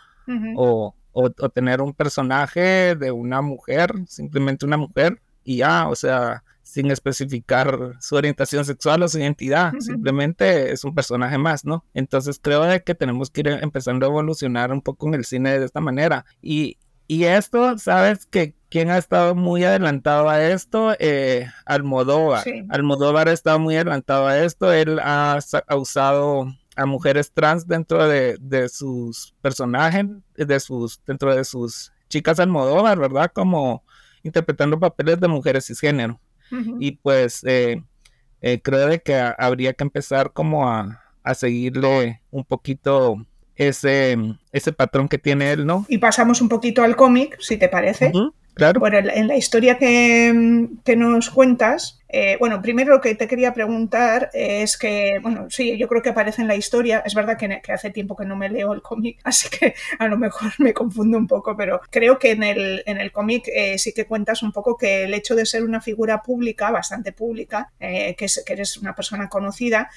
o, 0.57 0.93
o, 1.13 1.29
tener 1.29 1.81
un 1.81 1.93
personaje 1.93 2.95
de 2.95 3.11
una 3.11 3.41
mujer, 3.41 3.93
simplemente 4.07 4.65
una 4.65 4.75
mujer, 4.75 5.21
y 5.45 5.57
ya, 5.59 5.87
o 5.87 5.95
sea, 5.95 6.43
sin 6.63 6.89
especificar 6.89 7.97
su 7.99 8.15
orientación 8.15 8.65
sexual 8.65 9.03
o 9.03 9.07
su 9.07 9.19
identidad, 9.19 9.73
simplemente 9.79 10.71
es 10.71 10.83
un 10.83 10.95
personaje 10.95 11.37
más, 11.37 11.65
¿no? 11.65 11.85
Entonces 11.93 12.39
creo 12.41 12.63
que 12.83 12.95
tenemos 12.95 13.29
que 13.29 13.41
ir 13.41 13.47
empezando 13.49 14.05
a 14.05 14.09
evolucionar 14.09 14.71
un 14.71 14.81
poco 14.81 15.07
en 15.07 15.15
el 15.15 15.25
cine 15.25 15.59
de 15.59 15.65
esta 15.65 15.81
manera. 15.81 16.25
Y, 16.41 16.77
y 17.05 17.25
esto, 17.25 17.77
¿sabes? 17.77 18.25
Que 18.25 18.55
quien 18.69 18.89
ha 18.89 18.97
estado 18.97 19.35
muy 19.35 19.63
adelantado 19.63 20.29
a 20.29 20.41
esto, 20.41 20.95
eh, 20.97 21.47
Almodóvar. 21.65 22.43
Almodóvar 22.69 23.27
ha 23.27 23.33
estado 23.33 23.59
muy 23.59 23.75
adelantado 23.75 24.25
a 24.25 24.39
esto, 24.39 24.71
él 24.71 24.99
ha, 24.99 25.37
usado 25.77 26.47
a 26.75 26.85
mujeres 26.85 27.31
trans 27.31 27.67
dentro 27.67 28.07
de, 28.07 28.37
de, 28.41 28.69
sus 28.69 29.35
personajes, 29.41 30.07
de 30.35 30.59
sus, 30.59 30.99
dentro 31.05 31.35
de 31.35 31.43
sus 31.43 31.91
chicas 32.09 32.39
Almodóvar, 32.39 32.97
¿verdad? 32.97 33.31
Como 33.31 33.83
interpretando 34.23 34.79
papeles 34.79 35.19
de 35.19 35.27
mujeres 35.27 35.67
cisgénero. 35.67 36.19
Y 36.79 36.91
pues 36.91 37.43
eh, 37.45 37.81
eh, 38.41 38.61
creo 38.61 38.87
de 38.87 39.01
que 39.01 39.15
habría 39.15 39.73
que 39.73 39.83
empezar 39.83 40.33
como 40.33 40.69
a, 40.69 41.01
a 41.23 41.33
seguirle 41.33 42.21
un 42.31 42.43
poquito 42.43 43.25
ese, 43.55 44.17
ese 44.51 44.73
patrón 44.73 45.07
que 45.07 45.17
tiene 45.17 45.51
él, 45.51 45.65
¿no? 45.65 45.85
Y 45.87 45.97
pasamos 45.97 46.41
un 46.41 46.49
poquito 46.49 46.83
al 46.83 46.95
cómic, 46.95 47.37
si 47.39 47.57
te 47.57 47.69
parece. 47.69 48.11
Bueno, 48.79 48.99
en 48.99 49.27
la 49.27 49.35
historia 49.35 49.77
que, 49.77 50.69
que 50.83 50.95
nos 50.95 51.29
cuentas, 51.29 52.03
eh, 52.15 52.37
bueno, 52.39 52.61
primero 52.61 52.93
lo 52.93 53.01
que 53.01 53.15
te 53.15 53.27
quería 53.27 53.55
preguntar 53.55 54.29
es 54.33 54.77
que, 54.77 55.17
bueno, 55.19 55.47
sí, 55.49 55.79
yo 55.79 55.87
creo 55.87 56.03
que 56.03 56.09
aparece 56.09 56.43
en 56.43 56.47
la 56.47 56.55
historia. 56.55 57.01
Es 57.03 57.15
verdad 57.15 57.37
que, 57.39 57.59
hace 57.73 57.89
tiempo 57.89 58.15
que 58.15 58.23
no 58.23 58.35
me 58.35 58.49
leo 58.49 58.71
el 58.71 58.83
cómic, 58.83 59.19
así 59.23 59.49
que 59.49 59.73
a 59.97 60.07
lo 60.07 60.17
mejor 60.17 60.51
me 60.59 60.73
confundo 60.73 61.17
un 61.17 61.25
poco, 61.25 61.57
pero 61.57 61.81
creo 61.89 62.19
que 62.19 62.31
en 62.31 62.43
el, 62.43 62.83
en 62.85 63.01
el 63.01 63.11
cómic 63.11 63.47
eh, 63.47 63.79
sí 63.79 63.93
que 63.93 64.05
cuentas 64.05 64.43
un 64.43 64.51
poco 64.51 64.77
que 64.77 65.05
el 65.05 65.13
hecho 65.15 65.33
de 65.33 65.47
ser 65.47 65.63
una 65.63 65.81
figura 65.81 66.21
pública, 66.21 66.69
bastante 66.69 67.13
pública, 67.13 67.71
eh, 67.79 68.15
que, 68.15 68.27
que, 68.45 68.53
eres 68.53 68.77
una 68.77 68.93
persona 68.93 69.27
conocida, 69.27 69.89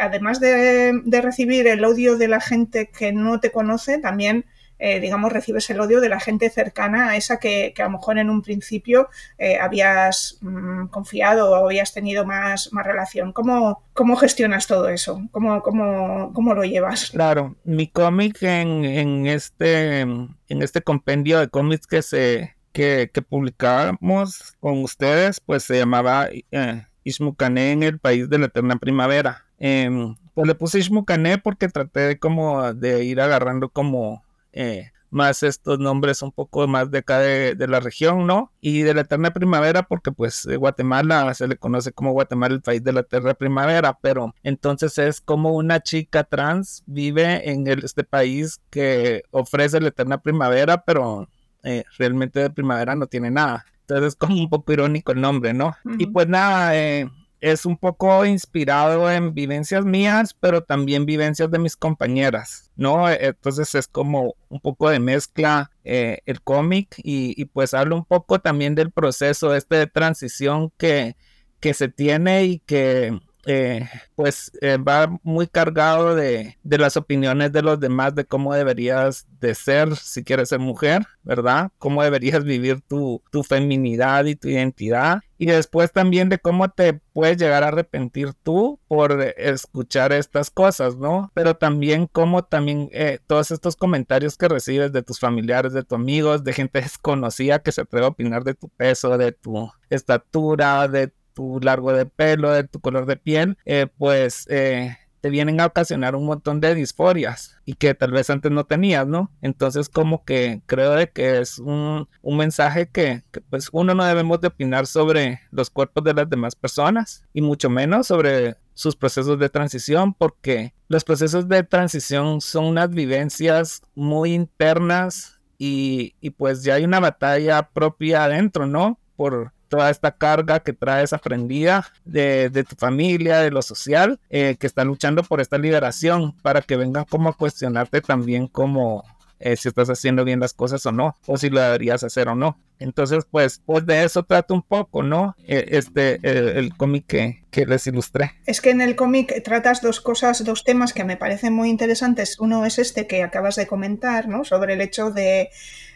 además 0.00 0.40
de, 0.40 0.98
de 1.04 1.20
recibir 1.20 1.66
el 1.66 1.84
odio 1.84 2.16
de 2.16 2.28
la 2.28 2.40
gente 2.40 2.88
que 2.88 3.12
no 3.12 3.38
te 3.38 3.52
conoce, 3.52 3.98
también 3.98 4.46
eh, 4.84 4.98
digamos, 4.98 5.32
recibes 5.32 5.70
el 5.70 5.78
odio 5.78 6.00
de 6.00 6.08
la 6.08 6.18
gente 6.18 6.50
cercana 6.50 7.10
a 7.10 7.16
esa 7.16 7.38
que, 7.38 7.72
a 7.78 7.84
lo 7.84 7.90
mejor 7.90 8.18
en 8.18 8.28
un 8.28 8.42
principio 8.42 9.08
eh, 9.38 9.56
habías 9.56 10.38
mm, 10.40 10.86
confiado 10.86 11.52
o 11.52 11.54
habías 11.54 11.94
tenido 11.94 12.26
más, 12.26 12.72
más 12.72 12.84
relación. 12.84 13.32
¿Cómo, 13.32 13.84
¿Cómo 13.92 14.16
gestionas 14.16 14.66
todo 14.66 14.88
eso? 14.88 15.22
¿Cómo, 15.30 15.62
cómo, 15.62 16.32
cómo 16.34 16.52
lo 16.52 16.64
llevas? 16.64 17.12
Claro, 17.12 17.54
mi 17.62 17.86
cómic 17.86 18.42
en, 18.42 18.84
en, 18.84 19.26
este, 19.28 20.00
en 20.00 20.36
este 20.48 20.82
compendio 20.82 21.38
de 21.38 21.46
cómics 21.46 21.86
que 21.86 22.02
se 22.02 22.56
que, 22.72 23.08
publicamos 23.28 24.56
con 24.58 24.82
ustedes, 24.82 25.38
pues 25.38 25.62
se 25.62 25.78
llamaba 25.78 26.28
eh, 26.32 26.86
en 27.04 27.82
el 27.84 28.00
país 28.00 28.28
de 28.28 28.38
la 28.38 28.46
eterna 28.46 28.76
primavera. 28.76 29.44
Em, 29.60 30.16
pues 30.34 30.48
le 30.48 30.56
puse 30.56 30.80
Ishmucané 30.80 31.38
porque 31.38 31.68
traté 31.68 32.18
como 32.18 32.72
de 32.74 33.04
ir 33.04 33.20
agarrando 33.20 33.68
como 33.68 34.24
eh, 34.52 34.90
más 35.12 35.42
estos 35.42 35.78
nombres 35.78 36.22
un 36.22 36.32
poco 36.32 36.66
más 36.66 36.90
de 36.90 36.98
acá 36.98 37.18
de, 37.20 37.54
la 37.68 37.80
región, 37.80 38.26
¿no? 38.26 38.50
Y 38.60 38.80
de 38.80 38.94
la 38.94 39.02
eterna 39.02 39.30
primavera, 39.32 39.82
porque 39.82 40.10
pues 40.10 40.46
Guatemala 40.46 41.32
se 41.34 41.46
le 41.46 41.56
conoce 41.56 41.92
como 41.92 42.12
Guatemala 42.12 42.54
el 42.54 42.62
país 42.62 42.82
de 42.82 42.94
la 42.94 43.00
eterna 43.00 43.34
primavera, 43.34 43.98
pero 44.00 44.34
entonces 44.42 44.96
es 44.98 45.20
como 45.20 45.52
una 45.52 45.80
chica 45.80 46.24
trans 46.24 46.82
vive 46.86 47.50
en 47.50 47.66
este 47.68 48.04
país 48.04 48.60
que 48.70 49.22
ofrece 49.30 49.80
la 49.80 49.88
eterna 49.88 50.18
primavera, 50.18 50.82
pero 50.82 51.28
eh, 51.62 51.84
realmente 51.98 52.40
de 52.40 52.50
primavera 52.50 52.96
no 52.96 53.06
tiene 53.06 53.30
nada. 53.30 53.66
Entonces 53.82 54.08
es 54.08 54.16
como 54.16 54.36
un 54.36 54.48
poco 54.48 54.72
irónico 54.72 55.12
el 55.12 55.20
nombre, 55.20 55.52
¿no? 55.52 55.76
Y 55.98 56.06
pues 56.06 56.26
nada, 56.26 56.74
eh, 56.74 57.06
es 57.42 57.66
un 57.66 57.76
poco 57.76 58.24
inspirado 58.24 59.10
en 59.10 59.34
vivencias 59.34 59.84
mías, 59.84 60.32
pero 60.38 60.62
también 60.62 61.06
vivencias 61.06 61.50
de 61.50 61.58
mis 61.58 61.76
compañeras, 61.76 62.70
¿no? 62.76 63.10
Entonces 63.10 63.74
es 63.74 63.88
como 63.88 64.36
un 64.48 64.60
poco 64.60 64.88
de 64.88 65.00
mezcla 65.00 65.72
eh, 65.82 66.20
el 66.24 66.40
cómic 66.40 66.94
y, 66.98 67.44
pues 67.46 67.74
hablo 67.74 67.96
un 67.96 68.04
poco 68.04 68.40
también 68.40 68.76
del 68.76 68.92
proceso 68.92 69.56
este 69.56 69.74
de 69.74 69.88
transición 69.88 70.70
que, 70.78 71.16
que 71.58 71.74
se 71.74 71.88
tiene 71.88 72.44
y 72.44 72.58
que 72.60 73.20
eh, 73.46 73.88
pues 74.14 74.52
eh, 74.60 74.76
va 74.76 75.18
muy 75.22 75.46
cargado 75.46 76.14
de, 76.14 76.58
de, 76.62 76.78
las 76.78 76.96
opiniones 76.96 77.52
de 77.52 77.62
los 77.62 77.80
demás 77.80 78.14
de 78.14 78.24
cómo 78.24 78.54
deberías 78.54 79.26
de 79.40 79.54
ser 79.54 79.96
si 79.96 80.22
quieres 80.22 80.50
ser 80.50 80.60
mujer, 80.60 81.06
¿verdad? 81.24 81.70
Cómo 81.78 82.02
deberías 82.02 82.44
vivir 82.44 82.80
tu, 82.82 83.22
tu 83.30 83.42
feminidad 83.42 84.24
y 84.26 84.36
tu 84.36 84.48
identidad. 84.48 85.20
Y 85.38 85.46
después 85.46 85.90
también 85.90 86.28
de 86.28 86.38
cómo 86.38 86.68
te 86.70 87.00
puedes 87.12 87.36
llegar 87.36 87.64
a 87.64 87.68
arrepentir 87.68 88.32
tú 88.44 88.78
por 88.86 89.20
escuchar 89.36 90.12
estas 90.12 90.50
cosas, 90.50 90.96
¿no? 90.96 91.32
Pero 91.34 91.56
también 91.56 92.06
cómo 92.06 92.44
también 92.44 92.90
eh, 92.92 93.18
todos 93.26 93.50
estos 93.50 93.74
comentarios 93.74 94.36
que 94.36 94.46
recibes 94.46 94.92
de 94.92 95.02
tus 95.02 95.18
familiares, 95.18 95.72
de 95.72 95.82
tus 95.82 95.98
amigos, 95.98 96.44
de 96.44 96.52
gente 96.52 96.80
desconocida 96.80 97.58
que 97.58 97.72
se 97.72 97.80
atreve 97.80 98.06
a 98.06 98.10
opinar 98.10 98.44
de 98.44 98.54
tu 98.54 98.68
peso, 98.68 99.18
de 99.18 99.32
tu 99.32 99.68
estatura, 99.90 100.86
de 100.86 101.12
tu 101.34 101.60
largo 101.60 101.92
de 101.92 102.06
pelo, 102.06 102.50
de 102.50 102.64
tu 102.64 102.80
color 102.80 103.06
de 103.06 103.16
piel, 103.16 103.58
eh, 103.64 103.86
pues 103.98 104.46
eh, 104.50 104.96
te 105.22 105.30
vienen 105.30 105.60
a 105.60 105.66
ocasionar 105.66 106.16
un 106.16 106.26
montón 106.26 106.60
de 106.60 106.74
disforias 106.74 107.56
y 107.64 107.74
que 107.74 107.94
tal 107.94 108.10
vez 108.10 108.28
antes 108.28 108.50
no 108.50 108.64
tenías, 108.64 109.06
¿no? 109.06 109.30
Entonces 109.40 109.88
como 109.88 110.24
que 110.24 110.62
creo 110.66 110.92
de 110.92 111.10
que 111.10 111.38
es 111.40 111.60
un, 111.60 112.08
un 112.22 112.36
mensaje 112.36 112.88
que, 112.88 113.22
pues 113.48 113.68
uno 113.70 113.94
no 113.94 114.04
debemos 114.04 114.40
de 114.40 114.48
opinar 114.48 114.88
sobre 114.88 115.40
los 115.52 115.70
cuerpos 115.70 116.02
de 116.02 116.12
las 116.12 116.28
demás 116.28 116.56
personas 116.56 117.24
y 117.32 117.40
mucho 117.40 117.70
menos 117.70 118.08
sobre 118.08 118.56
sus 118.74 118.96
procesos 118.96 119.38
de 119.38 119.48
transición 119.48 120.12
porque 120.12 120.74
los 120.88 121.04
procesos 121.04 121.48
de 121.48 121.62
transición 121.62 122.40
son 122.40 122.64
unas 122.64 122.90
vivencias 122.90 123.82
muy 123.94 124.34
internas 124.34 125.40
y, 125.56 126.16
y 126.20 126.30
pues 126.30 126.64
ya 126.64 126.74
hay 126.74 126.84
una 126.84 126.98
batalla 126.98 127.70
propia 127.70 128.24
adentro, 128.24 128.66
¿no? 128.66 128.98
Por 129.14 129.52
toda 129.72 129.88
esta 129.88 130.12
carga 130.12 130.60
que 130.60 130.74
traes 130.74 131.14
aprendida 131.14 131.86
de, 132.04 132.50
de 132.50 132.62
tu 132.62 132.76
familia, 132.76 133.38
de 133.38 133.50
lo 133.50 133.62
social, 133.62 134.20
eh, 134.28 134.56
que 134.60 134.66
está 134.66 134.84
luchando 134.84 135.22
por 135.22 135.40
esta 135.40 135.56
liberación 135.56 136.36
para 136.42 136.60
que 136.60 136.76
vengan 136.76 137.06
como 137.06 137.30
a 137.30 137.32
cuestionarte 137.32 138.02
también 138.02 138.48
como 138.48 139.02
eh, 139.40 139.56
si 139.56 139.68
estás 139.68 139.88
haciendo 139.88 140.26
bien 140.26 140.40
las 140.40 140.52
cosas 140.52 140.84
o 140.84 140.92
no, 140.92 141.16
o 141.26 141.38
si 141.38 141.48
lo 141.48 141.58
deberías 141.62 142.04
hacer 142.04 142.28
o 142.28 142.34
no. 142.34 142.58
Entonces, 142.80 143.24
pues, 143.30 143.62
pues 143.64 143.86
de 143.86 144.04
eso 144.04 144.24
trata 144.24 144.52
un 144.52 144.60
poco, 144.60 145.02
¿no? 145.02 145.34
Eh, 145.46 145.64
este, 145.70 146.20
el 146.22 146.76
cómic 146.76 147.06
que, 147.06 147.42
que 147.50 147.64
les 147.64 147.86
ilustré. 147.86 148.32
Es 148.44 148.60
que 148.60 148.70
en 148.70 148.82
el 148.82 148.94
cómic 148.94 149.42
tratas 149.42 149.80
dos 149.80 150.02
cosas, 150.02 150.44
dos 150.44 150.64
temas 150.64 150.92
que 150.92 151.04
me 151.04 151.16
parecen 151.16 151.54
muy 151.54 151.70
interesantes. 151.70 152.38
Uno 152.38 152.66
es 152.66 152.78
este 152.78 153.06
que 153.06 153.22
acabas 153.22 153.56
de 153.56 153.66
comentar, 153.66 154.28
¿no? 154.28 154.44
Sobre 154.44 154.74
el 154.74 154.82
hecho 154.82 155.10
de 155.10 155.48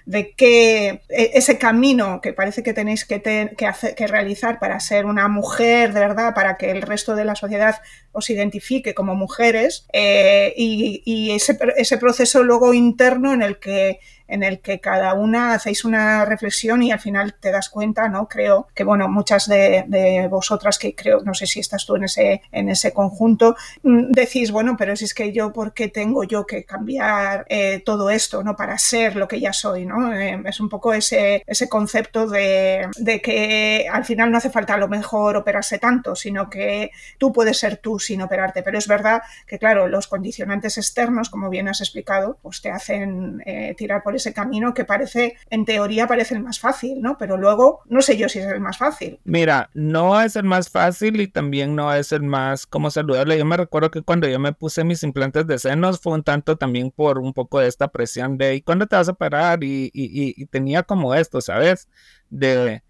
de 0.06 0.32
que 0.34 1.02
e, 1.08 1.30
ese 1.34 1.58
camino 1.58 2.20
que 2.22 2.32
parece 2.32 2.62
que 2.62 2.72
tenéis 2.72 3.04
que, 3.04 3.20
que, 3.20 3.66
hacer, 3.66 3.94
que, 3.96 4.06
realizar 4.06 4.58
para 4.60 4.78
ser 4.78 5.04
una 5.04 5.28
mujer, 5.28 5.92
de 5.92 6.00
verdad, 6.00 6.32
para 6.32 6.56
que 6.56 6.70
el 6.70 6.82
resto 6.82 7.16
de 7.16 7.24
la 7.24 7.34
sociedad 7.34 7.82
os 8.12 8.30
identifique 8.30 8.94
como 8.94 9.16
mujeres, 9.16 9.86
eh, 9.92 10.54
y, 10.56 11.02
y 11.04 11.32
ese, 11.32 11.58
ese, 11.76 11.98
proceso 11.98 12.44
luego 12.44 12.72
interno 12.72 13.34
en 13.34 13.42
el 13.42 13.58
que 13.58 13.98
en 14.28 14.42
el 14.42 14.60
que 14.60 14.80
cada 14.80 15.14
una 15.14 15.54
hacéis 15.54 15.84
una 15.84 16.24
reflexión 16.24 16.82
y 16.82 16.92
al 16.92 17.00
final 17.00 17.34
te 17.34 17.50
das 17.50 17.68
cuenta, 17.68 18.08
¿no? 18.08 18.28
Creo 18.28 18.68
que, 18.74 18.84
bueno, 18.84 19.08
muchas 19.08 19.48
de, 19.48 20.26
vosotras 20.30 20.78
que 20.78 20.94
creo, 20.94 21.20
no 21.20 21.34
sé 21.34 21.46
si 21.46 21.60
estás 21.60 21.86
tú 21.86 21.96
en 21.96 22.04
ese, 22.04 22.42
en 22.52 22.68
ese 22.68 22.92
conjunto, 22.92 23.56
mm, 23.82 24.10
decís, 24.10 24.50
bueno, 24.50 24.76
pero 24.78 24.96
si 24.96 25.04
es 25.04 25.14
que 25.14 25.32
yo, 25.32 25.52
¿por 25.52 25.72
qué 25.72 25.88
tengo 25.88 26.24
yo 26.24 26.46
que 26.46 26.64
cambiar 26.64 27.46
eh, 27.48 27.82
todo 27.84 28.10
esto, 28.10 28.42
¿no? 28.42 28.56
Para 28.56 28.78
ser 28.78 29.16
lo 29.16 29.28
que 29.28 29.40
ya 29.40 29.52
soy, 29.52 29.86
¿no? 29.86 30.12
Eh, 30.12 30.42
es 30.44 30.60
un 30.60 30.68
poco 30.68 30.92
ese, 30.92 31.42
ese 31.46 31.68
concepto 31.68 32.26
de, 32.26 32.88
de, 32.98 33.20
que 33.20 33.86
al 33.90 34.04
final 34.04 34.30
no 34.30 34.38
hace 34.38 34.50
falta 34.50 34.74
a 34.74 34.78
lo 34.78 34.88
mejor 34.88 35.36
operarse 35.36 35.78
tanto, 35.78 36.14
sino 36.16 36.50
que 36.50 36.90
tú 37.18 37.32
puedes 37.32 37.58
ser 37.58 37.76
tú 37.78 37.98
sin 37.98 38.22
operarte. 38.22 38.62
Pero 38.62 38.78
es 38.78 38.88
verdad 38.88 39.22
que, 39.46 39.58
claro, 39.58 39.88
los 39.88 40.08
condicionantes 40.08 40.78
externos, 40.78 41.30
como 41.30 41.48
bien 41.50 41.68
has 41.68 41.80
explicado, 41.80 42.38
pues 42.42 42.60
te 42.60 42.70
hacen 42.70 43.42
eh, 43.46 43.74
tirar 43.76 44.02
por 44.02 44.15
ese 44.16 44.32
camino 44.32 44.74
que 44.74 44.84
parece, 44.84 45.36
en 45.50 45.64
teoría, 45.64 46.06
parece 46.06 46.34
el 46.34 46.42
más 46.42 46.58
fácil, 46.58 47.00
¿no? 47.00 47.16
Pero 47.18 47.36
luego 47.36 47.80
no 47.86 48.02
sé 48.02 48.16
yo 48.16 48.28
si 48.28 48.38
es 48.38 48.46
el 48.46 48.60
más 48.60 48.78
fácil. 48.78 49.18
Mira, 49.24 49.70
no 49.74 50.20
es 50.20 50.36
el 50.36 50.44
más 50.44 50.70
fácil 50.70 51.20
y 51.20 51.28
también 51.28 51.74
no 51.74 51.92
es 51.92 52.12
el 52.12 52.22
más 52.22 52.66
como 52.66 52.90
saludable. 52.90 53.38
Yo 53.38 53.44
me 53.44 53.56
recuerdo 53.56 53.90
que 53.90 54.02
cuando 54.02 54.28
yo 54.28 54.38
me 54.38 54.52
puse 54.52 54.84
mis 54.84 55.02
implantes 55.02 55.46
de 55.46 55.58
senos 55.58 56.00
fue 56.00 56.14
un 56.14 56.22
tanto 56.22 56.56
también 56.56 56.90
por 56.90 57.18
un 57.18 57.32
poco 57.32 57.60
de 57.60 57.68
esta 57.68 57.88
presión 57.88 58.38
de 58.38 58.56
¿y 58.56 58.62
cuándo 58.62 58.86
te 58.86 58.96
vas 58.96 59.08
a 59.08 59.14
parar? 59.14 59.62
Y, 59.62 59.90
y 59.92 60.46
tenía 60.46 60.82
como 60.82 61.14
esto, 61.14 61.40
¿sabes? 61.40 61.88
De 62.30 62.82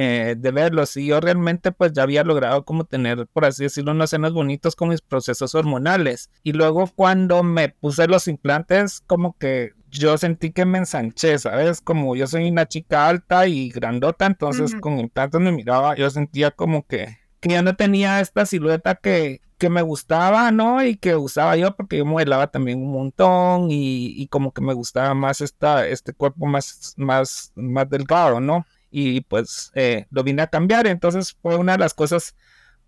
eh, 0.00 0.36
de 0.38 0.50
verlos. 0.52 0.96
Y 0.96 1.06
yo 1.06 1.20
realmente 1.20 1.72
pues 1.72 1.92
ya 1.92 2.04
había 2.04 2.22
logrado 2.22 2.64
como 2.64 2.84
tener, 2.84 3.26
por 3.26 3.44
así 3.44 3.64
decirlo, 3.64 3.92
unos 3.92 4.10
senos 4.10 4.32
bonitos 4.32 4.76
con 4.76 4.90
mis 4.90 5.00
procesos 5.00 5.56
hormonales. 5.56 6.30
Y 6.44 6.52
luego 6.52 6.88
cuando 6.94 7.42
me 7.42 7.70
puse 7.70 8.06
los 8.06 8.28
implantes, 8.28 9.00
como 9.06 9.36
que 9.38 9.72
yo 9.90 10.18
sentí 10.18 10.50
que 10.52 10.64
me 10.64 10.78
ensanché, 10.78 11.38
¿sabes? 11.38 11.80
Como 11.80 12.16
yo 12.16 12.26
soy 12.26 12.48
una 12.48 12.66
chica 12.66 13.08
alta 13.08 13.46
y 13.46 13.70
grandota, 13.70 14.26
entonces 14.26 14.74
con 14.80 14.98
implantes 14.98 15.40
me 15.40 15.52
miraba, 15.52 15.96
yo 15.96 16.08
sentía 16.10 16.50
como 16.50 16.86
que, 16.86 17.18
que 17.40 17.50
ya 17.50 17.62
no 17.62 17.76
tenía 17.76 18.20
esta 18.20 18.46
silueta 18.46 18.94
que, 18.96 19.40
que 19.58 19.70
me 19.70 19.82
gustaba, 19.82 20.50
¿no? 20.50 20.84
Y 20.84 20.96
que 20.96 21.16
usaba 21.16 21.56
yo 21.56 21.74
porque 21.76 21.98
yo 21.98 22.04
modelaba 22.04 22.48
también 22.48 22.82
un 22.82 22.92
montón 22.92 23.70
y, 23.70 24.14
y 24.20 24.28
como 24.28 24.52
que 24.52 24.60
me 24.62 24.74
gustaba 24.74 25.14
más 25.14 25.40
esta, 25.40 25.86
este 25.86 26.12
cuerpo 26.12 26.46
más, 26.46 26.94
más, 26.96 27.52
más 27.54 27.88
delgado, 27.88 28.40
¿no? 28.40 28.64
y 28.90 29.20
pues 29.22 29.70
eh, 29.74 30.06
lo 30.10 30.24
vine 30.24 30.42
a 30.42 30.46
cambiar. 30.48 30.86
Entonces 30.86 31.36
fue 31.40 31.56
una 31.56 31.72
de 31.72 31.78
las 31.78 31.94
cosas 31.94 32.34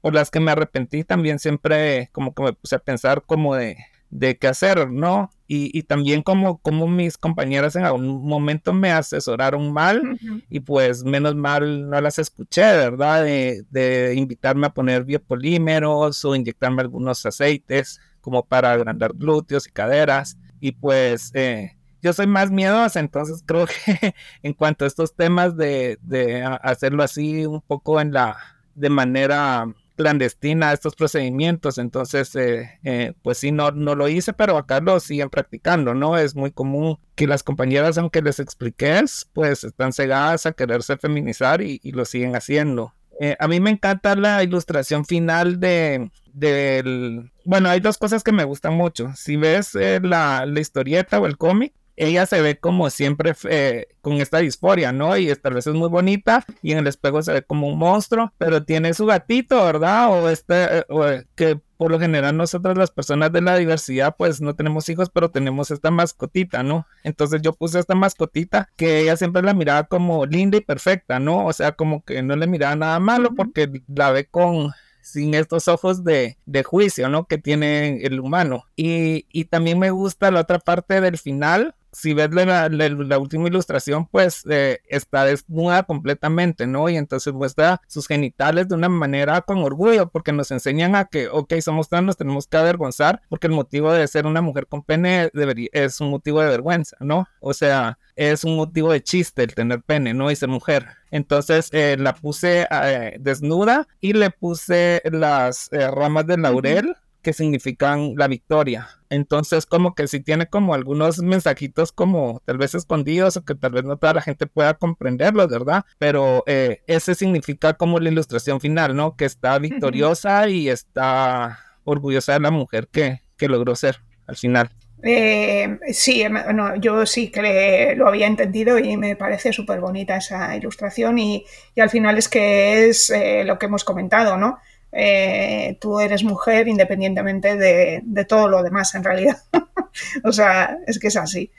por 0.00 0.14
las 0.14 0.30
que 0.30 0.40
me 0.40 0.50
arrepentí 0.52 1.04
también 1.04 1.38
siempre 1.38 2.08
como 2.12 2.34
que 2.34 2.42
me 2.42 2.52
puse 2.52 2.76
a 2.76 2.78
pensar 2.78 3.22
como 3.26 3.54
de, 3.54 3.76
de 4.10 4.38
qué 4.38 4.48
hacer, 4.48 4.90
¿no? 4.90 5.30
Y, 5.52 5.76
y, 5.76 5.82
también 5.82 6.22
como, 6.22 6.58
como 6.58 6.86
mis 6.86 7.18
compañeras 7.18 7.74
en 7.74 7.84
algún 7.84 8.24
momento 8.24 8.72
me 8.72 8.92
asesoraron 8.92 9.72
mal 9.72 10.16
y 10.48 10.60
pues 10.60 11.02
menos 11.02 11.34
mal 11.34 11.90
no 11.90 12.00
las 12.00 12.20
escuché, 12.20 12.62
¿verdad? 12.62 13.24
De, 13.24 13.64
de, 13.68 14.14
invitarme 14.14 14.68
a 14.68 14.72
poner 14.72 15.02
biopolímeros 15.02 16.24
o 16.24 16.36
inyectarme 16.36 16.82
algunos 16.82 17.26
aceites 17.26 18.00
como 18.20 18.46
para 18.46 18.70
agrandar 18.70 19.12
glúteos 19.12 19.66
y 19.66 19.72
caderas 19.72 20.38
y 20.60 20.70
pues 20.70 21.32
eh, 21.34 21.76
yo 22.00 22.12
soy 22.12 22.28
más 22.28 22.52
miedosa, 22.52 23.00
entonces 23.00 23.42
creo 23.46 23.66
que 23.66 24.14
en 24.44 24.52
cuanto 24.52 24.84
a 24.84 24.88
estos 24.88 25.16
temas 25.16 25.56
de, 25.56 25.98
de 26.02 26.44
hacerlo 26.62 27.02
así 27.02 27.44
un 27.44 27.60
poco 27.60 28.00
en 28.00 28.12
la, 28.12 28.36
de 28.76 28.88
manera 28.88 29.66
clandestina 30.00 30.72
estos 30.72 30.96
procedimientos, 30.96 31.76
entonces 31.76 32.34
eh, 32.34 32.78
eh, 32.84 33.12
pues 33.20 33.36
sí, 33.36 33.52
no, 33.52 33.70
no 33.70 33.94
lo 33.94 34.08
hice, 34.08 34.32
pero 34.32 34.56
acá 34.56 34.80
lo 34.80 34.98
siguen 34.98 35.28
practicando, 35.28 35.92
¿no? 35.92 36.16
Es 36.16 36.34
muy 36.34 36.52
común 36.52 36.98
que 37.16 37.26
las 37.26 37.42
compañeras, 37.42 37.98
aunque 37.98 38.22
les 38.22 38.40
expliques, 38.40 39.28
pues 39.34 39.62
están 39.62 39.92
cegadas 39.92 40.46
a 40.46 40.52
quererse 40.52 40.96
feminizar 40.96 41.60
y, 41.60 41.80
y 41.82 41.92
lo 41.92 42.06
siguen 42.06 42.34
haciendo. 42.34 42.94
Eh, 43.20 43.36
a 43.38 43.46
mí 43.46 43.60
me 43.60 43.68
encanta 43.68 44.16
la 44.16 44.42
ilustración 44.42 45.04
final 45.04 45.60
de, 45.60 46.10
del... 46.32 47.30
Bueno, 47.44 47.68
hay 47.68 47.80
dos 47.80 47.98
cosas 47.98 48.24
que 48.24 48.32
me 48.32 48.44
gustan 48.44 48.72
mucho. 48.72 49.12
Si 49.14 49.36
ves 49.36 49.74
la, 49.74 50.46
la 50.46 50.60
historieta 50.60 51.20
o 51.20 51.26
el 51.26 51.36
cómic, 51.36 51.74
ella 52.00 52.24
se 52.24 52.40
ve 52.40 52.58
como 52.58 52.88
siempre 52.88 53.34
eh, 53.48 53.88
con 54.00 54.14
esta 54.14 54.38
disforia, 54.38 54.90
¿no? 54.90 55.16
Y 55.18 55.34
tal 55.36 55.54
vez 55.54 55.66
es 55.66 55.74
muy 55.74 55.88
bonita 55.88 56.46
y 56.62 56.72
en 56.72 56.78
el 56.78 56.86
espejo 56.86 57.20
se 57.22 57.32
ve 57.34 57.42
como 57.42 57.68
un 57.68 57.78
monstruo, 57.78 58.32
pero 58.38 58.64
tiene 58.64 58.94
su 58.94 59.04
gatito, 59.04 59.62
¿verdad? 59.62 60.10
O 60.10 60.30
este, 60.30 60.78
eh, 60.78 60.84
o, 60.88 61.04
que 61.34 61.60
por 61.76 61.90
lo 61.90 62.00
general 62.00 62.36
nosotros 62.38 62.78
las 62.78 62.90
personas 62.90 63.32
de 63.32 63.42
la 63.42 63.56
diversidad 63.56 64.14
pues 64.16 64.40
no 64.40 64.54
tenemos 64.54 64.88
hijos, 64.88 65.10
pero 65.10 65.30
tenemos 65.30 65.70
esta 65.70 65.90
mascotita, 65.90 66.62
¿no? 66.62 66.86
Entonces 67.04 67.42
yo 67.42 67.52
puse 67.52 67.78
esta 67.78 67.94
mascotita 67.94 68.70
que 68.76 69.00
ella 69.00 69.16
siempre 69.16 69.42
la 69.42 69.52
miraba 69.52 69.84
como 69.84 70.24
linda 70.24 70.56
y 70.56 70.62
perfecta, 70.62 71.18
¿no? 71.18 71.44
O 71.44 71.52
sea, 71.52 71.72
como 71.72 72.02
que 72.02 72.22
no 72.22 72.34
le 72.34 72.46
miraba 72.46 72.76
nada 72.76 72.98
malo 72.98 73.34
porque 73.34 73.82
la 73.88 74.10
ve 74.10 74.24
con 74.24 74.72
sin 75.02 75.34
estos 75.34 75.68
ojos 75.68 76.04
de, 76.04 76.38
de, 76.46 76.62
juicio, 76.62 77.08
¿no? 77.08 77.26
Que 77.26 77.38
tiene 77.38 78.02
el 78.02 78.20
humano. 78.20 78.64
Y, 78.76 79.26
y 79.30 79.46
también 79.46 79.78
me 79.78 79.90
gusta 79.90 80.30
la 80.30 80.40
otra 80.40 80.58
parte 80.58 81.00
del 81.00 81.18
final, 81.18 81.74
si 81.92 82.14
ves 82.14 82.30
la, 82.32 83.18
última 83.18 83.48
ilustración, 83.48 84.06
pues 84.06 84.44
eh, 84.48 84.78
está 84.88 85.24
desnuda 85.24 85.82
completamente, 85.82 86.66
¿no? 86.66 86.88
Y 86.88 86.96
entonces 86.96 87.32
muestra 87.32 87.80
sus 87.86 88.06
genitales 88.06 88.68
de 88.68 88.74
una 88.74 88.88
manera 88.88 89.40
con 89.42 89.58
orgullo, 89.58 90.08
porque 90.08 90.32
nos 90.32 90.50
enseñan 90.50 90.94
a 90.94 91.06
que, 91.06 91.28
ok, 91.28 91.54
somos 91.60 91.88
trans, 91.88 92.06
nos 92.06 92.16
tenemos 92.16 92.46
que 92.46 92.56
avergonzar, 92.56 93.22
porque 93.28 93.48
el 93.48 93.52
motivo 93.52 93.92
de 93.92 94.06
ser 94.06 94.26
una 94.26 94.40
mujer 94.40 94.66
con 94.66 94.82
pene 94.82 95.30
es 95.72 96.00
un 96.00 96.10
motivo 96.10 96.40
de 96.40 96.48
vergüenza, 96.48 96.96
¿no? 97.00 97.26
O 97.40 97.54
sea, 97.54 97.98
es 98.16 98.44
un 98.44 98.56
motivo 98.56 98.92
de 98.92 99.02
chiste 99.02 99.42
el 99.42 99.54
tener 99.54 99.82
pene, 99.82 100.14
¿no? 100.14 100.30
Y 100.30 100.36
ser 100.36 100.48
mujer. 100.48 100.86
Entonces 101.10 101.68
eh, 101.72 101.96
la 101.98 102.14
puse 102.14 102.68
eh, 102.70 103.16
desnuda 103.18 103.88
y 104.00 104.12
le 104.12 104.30
puse 104.30 105.02
las 105.10 105.70
ramas 105.72 106.26
de 106.26 106.36
laurel 106.38 106.96
que 107.22 107.32
significan 107.32 108.14
la 108.16 108.28
victoria. 108.28 108.88
Entonces, 109.08 109.66
como 109.66 109.94
que 109.94 110.06
si 110.08 110.20
tiene 110.20 110.46
como 110.46 110.74
algunos 110.74 111.18
mensajitos 111.18 111.92
como 111.92 112.42
tal 112.44 112.58
vez 112.58 112.74
escondidos 112.74 113.36
o 113.36 113.44
que 113.44 113.54
tal 113.54 113.72
vez 113.72 113.84
no 113.84 113.96
toda 113.96 114.14
la 114.14 114.22
gente 114.22 114.46
pueda 114.46 114.74
comprenderlos, 114.74 115.48
¿verdad? 115.48 115.84
Pero 115.98 116.44
eh, 116.46 116.82
ese 116.86 117.14
significa 117.14 117.74
como 117.74 117.98
la 117.98 118.10
ilustración 118.10 118.60
final, 118.60 118.94
¿no? 118.94 119.16
Que 119.16 119.24
está 119.24 119.58
victoriosa 119.58 120.48
y 120.48 120.68
está 120.68 121.58
orgullosa 121.84 122.34
de 122.34 122.40
la 122.40 122.50
mujer 122.50 122.88
que, 122.88 123.22
que 123.36 123.48
logró 123.48 123.74
ser 123.74 124.00
al 124.26 124.36
final. 124.36 124.70
Eh, 125.02 125.78
sí, 125.92 126.22
em, 126.22 126.34
yo 126.80 127.06
sí 127.06 127.30
que 127.30 127.94
lo 127.96 128.06
había 128.06 128.26
entendido 128.26 128.78
y 128.78 128.96
me 128.96 129.16
parece 129.16 129.52
súper 129.52 129.80
bonita 129.80 130.16
esa 130.16 130.54
ilustración 130.56 131.18
y, 131.18 131.44
al 131.78 131.90
final 131.90 132.18
es 132.18 132.28
que 132.28 132.86
es 132.86 133.10
eh, 133.10 133.44
lo 133.44 133.58
que 133.58 133.66
hemos 133.66 133.84
comentado, 133.84 134.36
¿no? 134.36 134.58
Eh, 134.92 135.76
tú 135.80 136.00
eres 136.00 136.24
mujer 136.24 136.66
independientemente 136.66 137.56
de, 137.56 138.24
todo 138.28 138.48
lo 138.48 138.62
demás 138.62 138.94
en 138.94 139.04
realidad. 139.04 139.38
o 140.24 140.32
sea, 140.32 140.78
es 140.86 140.98
que 140.98 141.08
es 141.08 141.16
así. 141.16 141.50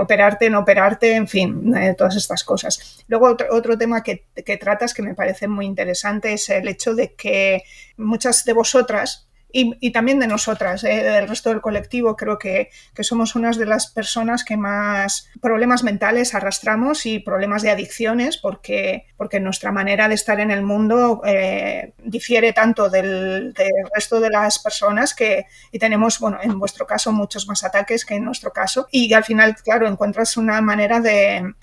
operarte, 0.00 0.50
no 0.50 0.60
operarte, 0.60 1.14
en 1.14 1.28
fin, 1.28 1.74
todas 1.96 2.16
estas 2.16 2.44
cosas. 2.44 3.04
Luego 3.08 3.36
otro, 3.50 3.78
tema 3.78 4.02
que, 4.02 4.24
que 4.44 4.56
tratas 4.56 4.94
que 4.94 5.02
me 5.02 5.14
parece 5.14 5.48
muy 5.48 5.66
interesante 5.66 6.32
es 6.32 6.48
el 6.48 6.68
hecho 6.68 6.94
de 6.94 7.14
que 7.14 7.62
muchas 7.96 8.44
de 8.44 8.52
vosotras 8.52 9.28
y, 9.54 9.92
también 9.92 10.18
de 10.18 10.26
nosotras, 10.26 10.82
¿eh? 10.82 11.02
del 11.04 11.28
resto 11.28 11.50
del 11.50 11.60
colectivo. 11.60 12.16
Creo 12.16 12.38
que, 12.38 12.70
somos 13.00 13.36
unas 13.36 13.56
de 13.56 13.66
las 13.66 13.86
personas 13.86 14.44
que 14.44 14.56
más 14.56 15.28
problemas 15.40 15.84
mentales 15.84 16.34
arrastramos 16.34 17.06
y 17.06 17.20
problemas 17.20 17.62
de 17.62 17.70
adicciones 17.70 18.36
porque, 18.36 19.06
porque 19.16 19.38
nuestra 19.38 19.70
manera 19.70 20.08
de 20.08 20.16
estar 20.16 20.40
en 20.40 20.50
el 20.50 20.62
mundo 20.62 21.22
eh, 21.24 21.92
difiere 22.02 22.52
tanto 22.52 22.90
del, 22.90 23.54
resto 23.94 24.18
de 24.18 24.30
las 24.30 24.58
personas 24.58 25.14
que 25.14 25.46
y 25.70 25.78
tenemos, 25.78 26.18
bueno, 26.18 26.38
en 26.42 26.58
vuestro 26.58 26.86
caso 26.86 27.12
muchos 27.12 27.46
más 27.46 27.62
ataques 27.62 28.04
que 28.04 28.14
en 28.14 28.24
nuestro 28.24 28.52
caso 28.52 28.88
y 28.90 29.12
al 29.12 29.22
final, 29.22 29.54
claro, 29.62 29.86
encuentras 29.86 30.36
una 30.36 30.60
manera 30.60 30.98
de, 30.98 31.54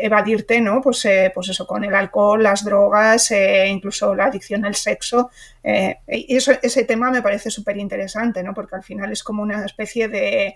evadirte, 0.00 0.60
¿no? 0.60 0.80
Pues, 0.80 1.04
eh, 1.04 1.30
pues 1.34 1.50
eso, 1.50 1.66
con 1.66 1.84
el 1.84 1.94
alcohol, 1.94 2.42
las 2.42 2.64
drogas, 2.64 3.30
incluso 3.68 4.14
la 4.14 4.26
adicción 4.26 4.64
al 4.64 4.74
sexo. 4.74 5.30
y 6.08 6.36
eso, 6.36 6.52
ese 6.62 6.84
tema 6.84 7.10
me 7.10 7.22
parece 7.22 7.33
parece 7.34 7.50
súper 7.50 7.78
interesante, 7.78 8.44
¿no? 8.44 8.54
Porque 8.54 8.76
al 8.76 8.84
final 8.84 9.10
es 9.10 9.24
como 9.24 9.42
una 9.42 9.64
especie 9.64 10.06
de, 10.06 10.54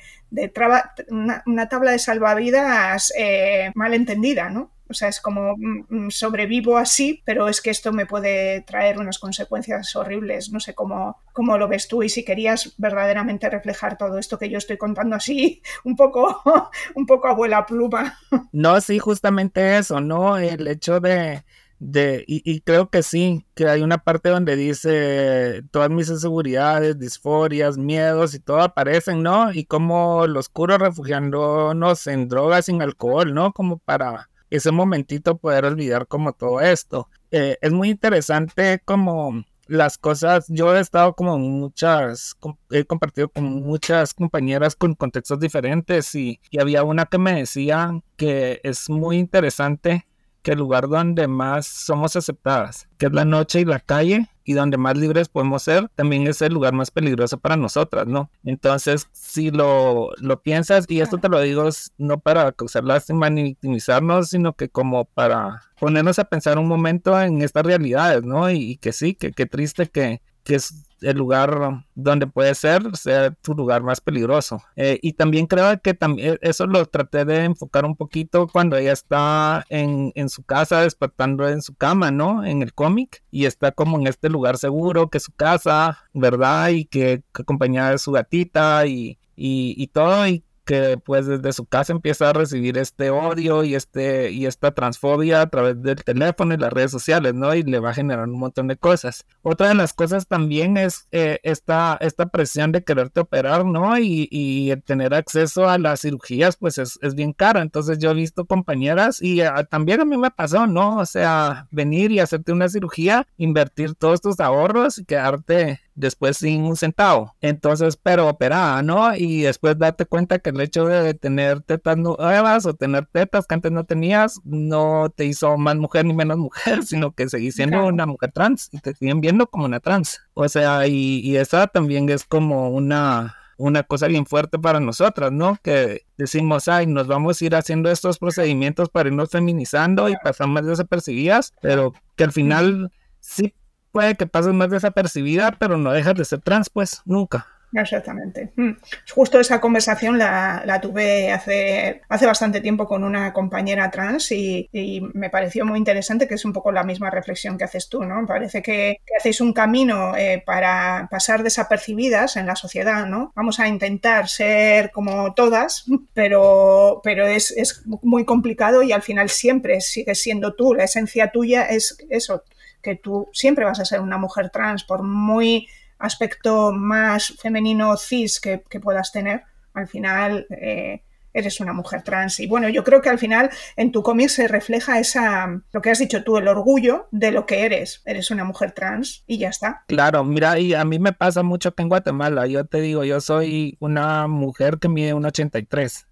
una, 1.11 1.68
tabla 1.68 1.91
de 1.91 1.99
salvavidas 1.99 3.12
eh, 3.18 3.72
mal 3.74 3.95
entendida, 3.95 4.49
¿no? 4.49 4.70
O 4.89 4.95
sea, 4.95 5.09
es 5.09 5.20
como 5.20 5.57
mm, 5.57 5.87
mm, 5.89 6.11
sobrevivo 6.11 6.76
así, 6.76 7.20
pero 7.24 7.49
es 7.49 7.61
que 7.61 7.70
esto 7.70 7.93
me 7.93 8.07
puede 8.07 8.61
traer 8.61 8.99
unas 8.99 9.18
consecuencias 9.18 9.95
horribles. 9.97 10.53
No 10.53 10.61
sé 10.61 10.72
cómo, 10.74 11.20
cómo 11.33 11.59
lo 11.59 11.66
ves 11.66 11.89
tú 11.89 12.05
y 12.05 12.09
si 12.09 12.24
querías 12.24 12.74
verdaderamente 12.79 13.51
reflejar 13.51 13.99
todo 13.99 14.18
esto 14.18 14.39
que 14.39 14.49
yo 14.49 14.59
estoy 14.59 14.76
contando 14.76 15.16
así, 15.16 15.61
un 15.85 15.97
poco, 15.97 16.43
un 16.95 17.07
poco 17.07 17.26
abuela 17.26 17.66
pluma. 17.66 18.16
No, 18.53 18.81
sí, 18.81 19.01
justamente 19.01 19.79
eso, 19.79 20.01
¿no? 20.01 20.39
El 20.39 20.68
hecho 20.68 21.01
de, 21.01 21.43
de, 21.81 22.24
y, 22.26 22.61
creo 22.62 22.91
que 22.91 23.03
sí, 23.03 23.47
que 23.55 23.68
hay 23.68 23.83
una 23.83 23.99
parte 23.99 24.31
donde 24.31 24.57
dice 24.57 25.62
todas 25.70 25.91
mis 25.91 26.09
inseguridades, 26.09 26.99
disforias, 26.99 27.79
miedos 27.79 28.35
y 28.35 28.41
todo 28.41 28.61
aparecen, 28.61 29.22
¿no? 29.22 29.53
Y 29.53 29.64
como 29.64 30.26
los 30.26 30.49
curos 30.49 30.79
refugiándonos 30.79 32.07
en 32.09 32.29
drogas, 32.29 32.66
sin 32.66 32.83
alcohol, 32.83 33.33
¿no? 33.33 33.53
Como 33.53 33.79
para 33.79 34.29
ese 34.51 34.72
momentito 34.72 35.39
poder 35.39 35.64
olvidar 35.66 36.07
como 36.09 36.33
todo 36.33 36.61
esto. 36.61 37.09
Eh, 37.31 37.59
es 37.61 37.72
muy 37.72 37.91
interesante 37.91 38.81
como 38.85 39.45
las 39.66 39.99
cosas, 39.99 40.47
yo 40.49 40.74
he 40.74 40.81
estado 40.81 41.14
como 41.14 41.39
muchas, 41.39 42.35
he 42.70 42.85
compartido 42.85 43.29
con 43.29 43.45
muchas 43.45 44.14
compañeras 44.14 44.74
con 44.74 44.95
contextos 44.95 45.39
diferentes 45.39 46.14
y 46.14 46.41
había 46.59 46.83
una 46.85 47.05
que 47.05 47.18
me 47.18 47.35
decía 47.35 48.01
que 48.16 48.61
es 48.64 48.89
muy 48.89 49.18
interesante 49.18 50.07
que 50.43 50.53
el 50.53 50.59
lugar 50.59 50.89
donde 50.89 51.28
más 51.28 51.66
somos 51.66 52.16
aceptadas, 52.16 52.89
que 52.97 53.07
es 53.07 53.12
la 53.12 53.24
noche 53.24 53.61
y 53.61 53.64
la 53.64 53.80
calle, 53.80 54.28
y 54.45 54.55
donde 54.55 54.78
más 54.78 54.97
libres 54.97 55.28
podemos 55.28 55.62
ser, 55.62 55.89
también 55.95 56.26
es 56.26 56.41
el 56.41 56.55
lugar 56.55 56.72
más 56.72 56.91
peligroso 56.91 57.36
para 57.39 57.57
nosotras, 57.57 58.07
¿no? 58.07 58.30
Entonces, 58.45 59.07
si 59.12 59.51
lo, 59.51 60.11
lo 60.16 60.41
piensas, 60.41 60.86
y 60.89 61.01
esto 61.01 61.18
te 61.18 61.28
lo 61.28 61.39
digo 61.41 61.68
no 61.99 62.18
para 62.18 62.53
causar 62.53 62.84
lástima 62.84 63.28
ni 63.28 63.43
victimizarnos, 63.43 64.30
sino 64.30 64.55
que 64.55 64.70
como 64.70 65.05
para 65.05 65.62
ponernos 65.78 66.18
a 66.18 66.24
pensar 66.24 66.59
un 66.59 66.66
momento 66.66 67.20
en 67.20 67.43
estas 67.43 67.66
realidades, 67.66 68.22
¿no? 68.24 68.51
Y, 68.51 68.70
y 68.70 68.76
que 68.78 68.93
sí, 68.93 69.14
que 69.14 69.32
qué 69.32 69.45
triste 69.45 69.86
que, 69.89 70.22
que 70.45 70.55
es 70.55 70.88
el 71.01 71.16
lugar 71.16 71.84
donde 71.94 72.26
puede 72.26 72.55
ser, 72.55 72.96
sea 72.96 73.30
tu 73.30 73.55
lugar 73.55 73.82
más 73.82 74.01
peligroso. 74.01 74.62
Eh, 74.76 74.99
y 75.03 75.12
también 75.12 75.46
creo 75.46 75.80
que 75.80 75.94
también 75.94 76.38
eso 76.42 76.66
lo 76.66 76.84
traté 76.86 77.24
de 77.24 77.44
enfocar 77.44 77.84
un 77.84 77.96
poquito 77.96 78.49
cuando 78.49 78.76
ella 78.76 78.92
está 78.92 79.64
en, 79.68 80.12
en 80.14 80.28
su 80.28 80.42
casa, 80.42 80.82
despertando 80.82 81.49
en 81.49 81.62
su 81.62 81.74
cama, 81.74 82.11
¿no? 82.11 82.44
En 82.44 82.62
el 82.62 82.74
cómic, 82.74 83.22
y 83.30 83.44
está 83.46 83.72
como 83.72 83.99
en 83.99 84.07
este 84.07 84.28
lugar 84.28 84.59
seguro, 84.59 85.09
que 85.09 85.18
es 85.18 85.24
su 85.24 85.32
casa, 85.32 85.99
¿verdad? 86.12 86.68
Y 86.70 86.84
que, 86.84 87.22
acompañada 87.34 87.92
de 87.92 87.99
su 87.99 88.12
gatita 88.12 88.86
y, 88.86 89.18
y, 89.36 89.74
y 89.76 89.86
todo, 89.88 90.26
que 90.69 90.99
pues 91.03 91.25
desde 91.25 91.55
su 91.55 91.64
casa 91.64 91.95
empieza 91.95 92.29
a 92.29 92.35
recibir 92.35 92.77
este 92.77 93.09
odio 93.09 93.64
y 93.64 93.75
este 93.75 94.31
y 94.33 94.45
esta 94.45 94.73
transfobia 94.73 95.41
a 95.41 95.49
través 95.49 95.83
del 95.83 96.05
teléfono 96.05 96.53
y 96.53 96.59
las 96.59 96.71
redes 96.71 96.91
sociales, 96.91 97.33
¿no? 97.33 97.55
Y 97.55 97.62
le 97.62 97.81
va 97.81 97.91
a 97.91 97.95
generar 97.95 98.29
un 98.29 98.39
montón 98.39 98.69
de 98.69 98.77
cosas. 98.77 99.25
Otra 99.41 99.69
de 99.69 99.75
las 99.75 99.95
cosas 99.95 100.27
también 100.27 100.77
es 100.77 101.09
eh, 101.11 101.41
esta, 101.43 101.97
esta 102.03 102.27
presión 102.27 102.71
de 102.73 102.85
quererte 102.85 103.21
operar, 103.21 103.64
¿no? 103.64 103.97
Y, 103.99 104.29
y 104.31 104.77
tener 104.83 105.14
acceso 105.14 105.66
a 105.71 105.79
las 105.79 106.03
cirugías, 106.03 106.59
pues 106.59 106.77
es, 106.77 106.99
es, 107.01 107.14
bien 107.14 107.33
caro. 107.33 107.61
Entonces 107.61 107.99
yo 107.99 108.11
he 108.11 108.14
visto 108.14 108.45
compañeras 108.45 109.23
y 109.23 109.41
ah, 109.41 109.64
también 109.64 110.03
a 110.03 110.05
mí 110.05 110.19
me 110.19 110.31
pasó, 110.31 110.66
¿no? 110.66 110.99
O 110.99 111.07
sea, 111.07 111.66
venir 111.71 112.12
y 112.12 112.21
hacerte 112.21 112.53
una 112.53 112.69
cirugía, 112.69 113.27
invertir 113.39 113.95
todos 113.95 114.21
tus 114.21 114.39
ahorros 114.39 114.99
y 114.99 115.07
quedarte 115.07 115.81
después 115.99 116.38
sin 116.38 116.62
un 116.62 116.76
centavo. 116.76 117.34
Entonces, 117.40 117.99
pero 118.01 118.28
operada, 118.28 118.82
¿no? 118.82 119.14
Y 119.14 119.42
después 119.42 119.78
darte 119.78 120.07
cuenta 120.07 120.38
que 120.38 120.51
el 120.51 120.61
hecho 120.61 120.86
de 120.86 121.14
tener 121.14 121.61
tetas 121.61 121.96
nuevas 121.96 122.66
o 122.66 122.74
tener 122.74 123.07
tetas 123.07 123.46
que 123.46 123.55
antes 123.55 123.72
no 123.72 123.84
tenías 123.84 124.40
no 124.44 125.12
te 125.14 125.24
hizo 125.24 125.57
más 125.59 125.76
mujer 125.76 126.05
ni 126.05 126.14
menos 126.14 126.38
mujer, 126.38 126.82
sino 126.84 127.12
que 127.12 127.28
seguís 127.28 127.57
siendo 127.57 127.86
una 127.86 128.07
mujer 128.07 128.32
trans 128.32 128.68
y 128.72 128.78
te 128.78 128.94
siguen 128.94 129.20
viendo 129.20 129.46
como 129.49 129.64
una 129.64 129.80
trans. 129.80 130.20
O 130.34 130.49
sea, 130.49 130.86
y, 130.86 131.20
y 131.20 131.36
esa 131.36 131.66
también 131.66 132.09
es 132.09 132.24
como 132.24 132.70
una 132.70 133.34
una 133.61 133.82
cosa 133.82 134.07
bien 134.07 134.24
fuerte 134.24 134.57
para 134.57 134.78
nosotras, 134.78 135.32
¿no? 135.32 135.59
Que 135.61 136.03
decimos, 136.16 136.68
ay, 136.68 136.86
nos 136.86 137.09
vamos 137.09 137.42
a 137.42 137.44
ir 137.44 137.57
haciendo 137.57 137.90
estos 137.90 138.20
procedimientos 138.20 138.88
para 138.88 139.09
irnos 139.09 139.30
feminizando 139.30 140.09
y 140.09 140.14
pasar 140.22 140.46
más 140.46 140.64
desapercibidas, 140.64 141.53
pero 141.61 141.92
que 142.14 142.22
al 142.22 142.30
final 142.30 142.92
sí 143.18 143.53
puede 143.93 144.14
que 144.14 144.26
pases 144.26 144.55
más 144.55 144.70
desapercibida, 144.70 145.53
pero 145.59 145.78
no 145.78 145.93
dejas 145.93 146.14
de 146.14 146.24
ser 146.24 146.41
trans, 146.41 146.70
pues, 146.70 147.03
nunca. 147.05 147.47
Exactamente. 147.72 148.53
Mm. 148.57 148.70
Justo 149.14 149.41
esa 149.41 149.61
conversación 149.61 150.18
la, 150.18 150.78
tuve 150.80 151.30
hace, 151.30 152.01
hace 152.09 152.26
bastante 152.26 152.61
tiempo 152.61 152.86
con 152.86 153.05
una 153.05 153.32
compañera 153.32 153.91
trans 153.91 154.32
y, 154.32 154.68
me 155.12 155.30
pareció 155.30 155.64
muy 155.64 155.78
interesante 155.78 156.26
que 156.26 156.34
es 156.34 156.45
un 156.45 156.53
poco 156.53 156.72
la 156.72 156.82
misma 156.82 157.11
reflexión 157.11 157.59
que 157.59 157.64
haces 157.64 157.89
tú, 157.89 158.05
¿no? 158.05 158.26
Parece 158.26 158.62
que, 158.62 159.01
hacéis 159.18 159.41
un 159.41 159.53
camino 159.53 160.16
eh, 160.16 160.43
para 160.45 161.09
pasar 161.11 161.43
desapercibidas 161.43 162.36
en 162.36 162.47
la 162.47 162.57
sociedad, 162.57 163.07
¿no? 163.07 163.32
Vamos 163.34 163.61
a 163.61 163.68
intentar 163.68 164.28
ser 164.28 164.91
como 164.91 165.34
todas, 165.34 165.84
pero, 166.14 167.01
pero 167.05 167.26
es, 167.26 167.51
es 167.51 167.82
muy 168.03 168.24
complicado 168.24 168.82
y 168.82 168.93
al 168.93 169.03
final 169.03 169.28
siempre 169.28 169.80
sigues 169.80 170.22
siendo 170.22 170.55
tú, 170.55 170.74
la 170.74 170.84
esencia 170.84 171.30
tuya 171.30 171.64
es 171.64 171.99
eso, 172.09 172.43
que 172.83 172.97
tú 172.97 173.29
siempre 173.33 173.64
vas 173.64 173.81
a 173.81 173.85
ser 173.85 174.01
una 174.01 174.18
mujer 174.18 174.51
trans, 174.51 174.85
por 174.85 175.03
muy 175.03 175.68
aspecto 175.99 176.72
más 176.72 177.35
femenino 177.41 177.97
cis 177.97 178.41
que, 178.41 178.59
puedas 178.59 179.12
tener, 179.12 179.43
al 179.74 179.89
final 179.89 180.47
eh, 180.51 181.03
eres 181.33 181.61
una 181.61 181.72
mujer 181.72 182.03
trans. 182.03 182.41
Y 182.41 182.47
bueno, 182.47 182.68
yo 182.68 182.85
creo 182.85 183.01
que 183.01 183.09
al 183.09 183.18
final 183.18 183.51
en 183.76 183.93
tu 183.93 184.03
cómic 184.03 184.29
se 184.29 184.49
refleja 184.49 184.99
esa, 184.99 185.61
lo 185.72 185.81
que 185.81 185.91
has 185.91 185.99
dicho 185.99 186.22
tú, 186.24 186.37
el 186.37 186.49
orgullo 186.49 187.09
de 187.11 187.33
lo 187.33 187.47
que 187.47 187.64
eres. 187.64 188.03
Eres 188.05 188.31
una 188.31 188.45
mujer 188.45 188.72
trans 188.72 189.24
y 189.26 189.39
ya 189.39 189.49
está. 189.49 189.85
Claro, 189.87 190.24
mira, 190.24 190.59
y 190.59 190.74
a 190.74 190.85
mí 190.85 190.99
me 190.99 191.12
pasa 191.12 191.43
mucho 191.43 191.74
que 191.74 191.83
en 191.83 191.89
Guatemala, 191.89 192.47
yo 192.47 192.64
te 192.64 192.81
digo, 192.81 193.05
yo 193.05 193.20
soy 193.20 193.76
una 193.81 194.26
mujer 194.26 194.79
que 194.79 194.89
mide 194.89 195.14
un 195.14 195.24
83 195.24 196.07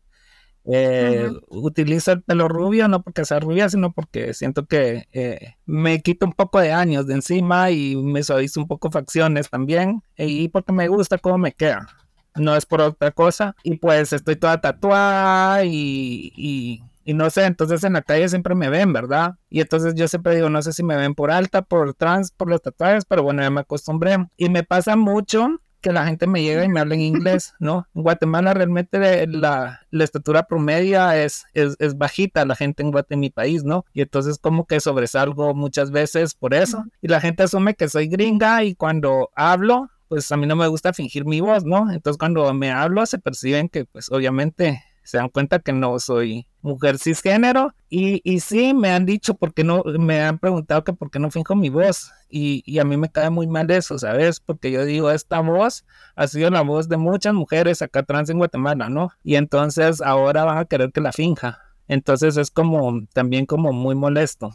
eh, 0.69 1.31
Utilizo 1.49 2.13
el 2.13 2.23
pelo 2.23 2.49
rubio 2.49 2.89
no 2.89 3.03
porque 3.03 3.25
sea 3.25 3.41
rubia, 3.41 3.69
sino 3.69 3.93
porque 3.93 4.35
siento 4.35 4.67
que 4.67 5.07
eh, 5.13 5.55
me 5.65 6.01
quito 6.03 6.27
un 6.27 6.33
poco 6.33 6.61
de 6.61 6.73
años 6.73 7.07
de 7.07 7.15
encima 7.15 7.71
y 7.71 7.97
me 7.97 8.23
suavizo 8.23 8.61
un 8.61 8.67
poco 8.67 8.91
facciones 8.91 9.49
también. 9.49 10.03
Y 10.17 10.49
porque 10.49 10.73
me 10.73 10.89
gusta 10.89 11.19
cómo 11.19 11.39
me 11.39 11.53
queda. 11.53 11.89
No 12.35 12.55
es 12.57 12.67
por 12.67 12.81
otra 12.81 13.13
cosa. 13.13 13.55
Y 13.63 13.77
pues 13.77 14.13
estoy 14.13 14.37
toda 14.37 14.61
tatuada 14.61 15.65
y, 15.65 16.33
y, 16.37 16.83
y 17.05 17.15
no 17.15 17.31
sé, 17.31 17.45
entonces 17.45 17.85
en 17.85 17.93
la 17.93 18.03
calle 18.03 18.29
siempre 18.29 18.57
me 18.57 18.69
ven, 18.69 18.93
¿verdad? 18.93 19.37
Y 19.49 19.61
entonces 19.61 19.95
yo 19.95 20.09
siempre 20.09 20.35
digo, 20.35 20.51
no 20.51 20.61
sé 20.63 20.73
si 20.73 20.83
me 20.83 20.97
ven 20.97 21.15
por 21.15 21.31
alta, 21.31 21.63
por 21.63 21.95
trans, 21.95 22.33
por 22.33 22.51
los 22.51 22.61
tatuajes, 22.61 23.05
pero 23.05 23.23
bueno, 23.23 23.43
ya 23.43 23.51
me 23.51 23.61
acostumbré. 23.61 24.17
Y 24.37 24.49
me 24.49 24.65
pasa 24.65 24.97
mucho 24.97 25.61
que 25.87 25.93
la 25.93 26.05
gente 26.05 26.27
me 26.27 26.43
llega 26.43 26.65
y 26.65 26.69
me 26.69 26.81
habla 26.81 26.97
en 26.97 27.01
inglés, 27.01 27.55
¿no? 27.61 27.87
En 27.95 28.03
Guatemala 28.03 28.53
realmente 28.55 29.25
la, 29.29 29.83
la 29.93 30.05
estatura 30.05 30.43
promedia 30.49 31.23
es, 31.23 31.45
es, 31.55 31.77
es, 31.79 31.97
bajita, 31.97 32.45
la 32.45 32.57
gente 32.57 32.83
en 32.83 32.91
Guatemala, 32.91 33.21
mi 33.21 33.31
país, 33.31 33.63
¿no? 33.63 33.85
Y 33.93 34.03
entonces 34.03 34.39
como 34.39 34.67
que 34.67 34.81
sobresalgo 34.81 35.55
muchas 35.55 35.93
veces 35.93 36.35
por 36.35 36.55
eso. 36.55 36.83
Y 37.03 37.07
la 37.07 37.21
gente 37.21 37.45
asume 37.45 37.75
que 37.75 37.89
soy 37.89 38.09
gringa 38.09 38.65
y 38.65 38.75
cuando 38.75 39.31
hablo, 39.37 39.89
pues 40.09 40.33
a 40.33 40.37
mí 40.37 40.49
no 40.49 40.57
me 40.57 40.67
gusta 40.67 40.93
fingir 40.93 41.25
mi 41.25 41.41
voz, 41.41 41.65
¿no? 41.65 41.89
Entonces 41.93 42.19
cuando 42.19 42.53
me 42.53 42.73
hablo 42.73 43.07
se 43.07 43.21
perciben 43.21 43.69
que 43.69 43.85
pues 43.85 44.11
obviamente 44.11 44.83
se 45.05 45.19
dan 45.19 45.29
cuenta 45.29 45.61
que 45.61 45.73
no 45.73 46.01
soy 46.01 46.49
mujer 46.67 46.99
cisgénero 46.99 47.75
y, 47.89 48.21
y 48.25 48.41
sí 48.41 48.75
me 48.75 48.91
han 48.91 49.07
dicho 49.07 49.35
porque 49.35 49.65
no, 49.65 49.83
me 49.99 50.21
han 50.21 50.39
preguntado 50.39 50.85
que 50.85 50.93
por 50.93 51.11
qué 51.11 51.19
no 51.19 51.31
finjo 51.31 51.55
mi 51.55 51.71
voz 51.71 52.13
y, 52.29 52.63
y, 52.67 52.81
a 52.81 52.85
mí 52.85 52.97
me 52.97 53.09
cae 53.09 53.31
muy 53.31 53.47
mal 53.47 53.71
eso, 53.71 53.99
¿sabes? 53.99 54.41
Porque 54.41 54.71
yo 54.71 54.85
digo, 54.85 55.11
esta 55.11 55.41
voz 55.41 55.85
ha 56.17 56.27
sido 56.27 56.51
la 56.51 56.63
voz 56.63 56.89
de 56.89 56.97
muchas 56.97 57.33
mujeres 57.35 57.83
acá 57.83 58.03
trans 58.03 58.29
en 58.31 58.39
Guatemala, 58.39 58.89
¿no? 58.89 59.11
Y 59.23 59.37
entonces 59.37 60.03
ahora 60.03 60.45
van 60.45 60.59
a 60.59 60.65
querer 60.65 60.91
que 60.91 61.01
la 61.01 61.13
finja. 61.13 61.61
Entonces 61.89 62.37
es 62.37 62.51
como 62.51 63.07
también 63.13 63.47
como 63.47 63.73
muy 63.73 63.95
molesto. 63.95 64.51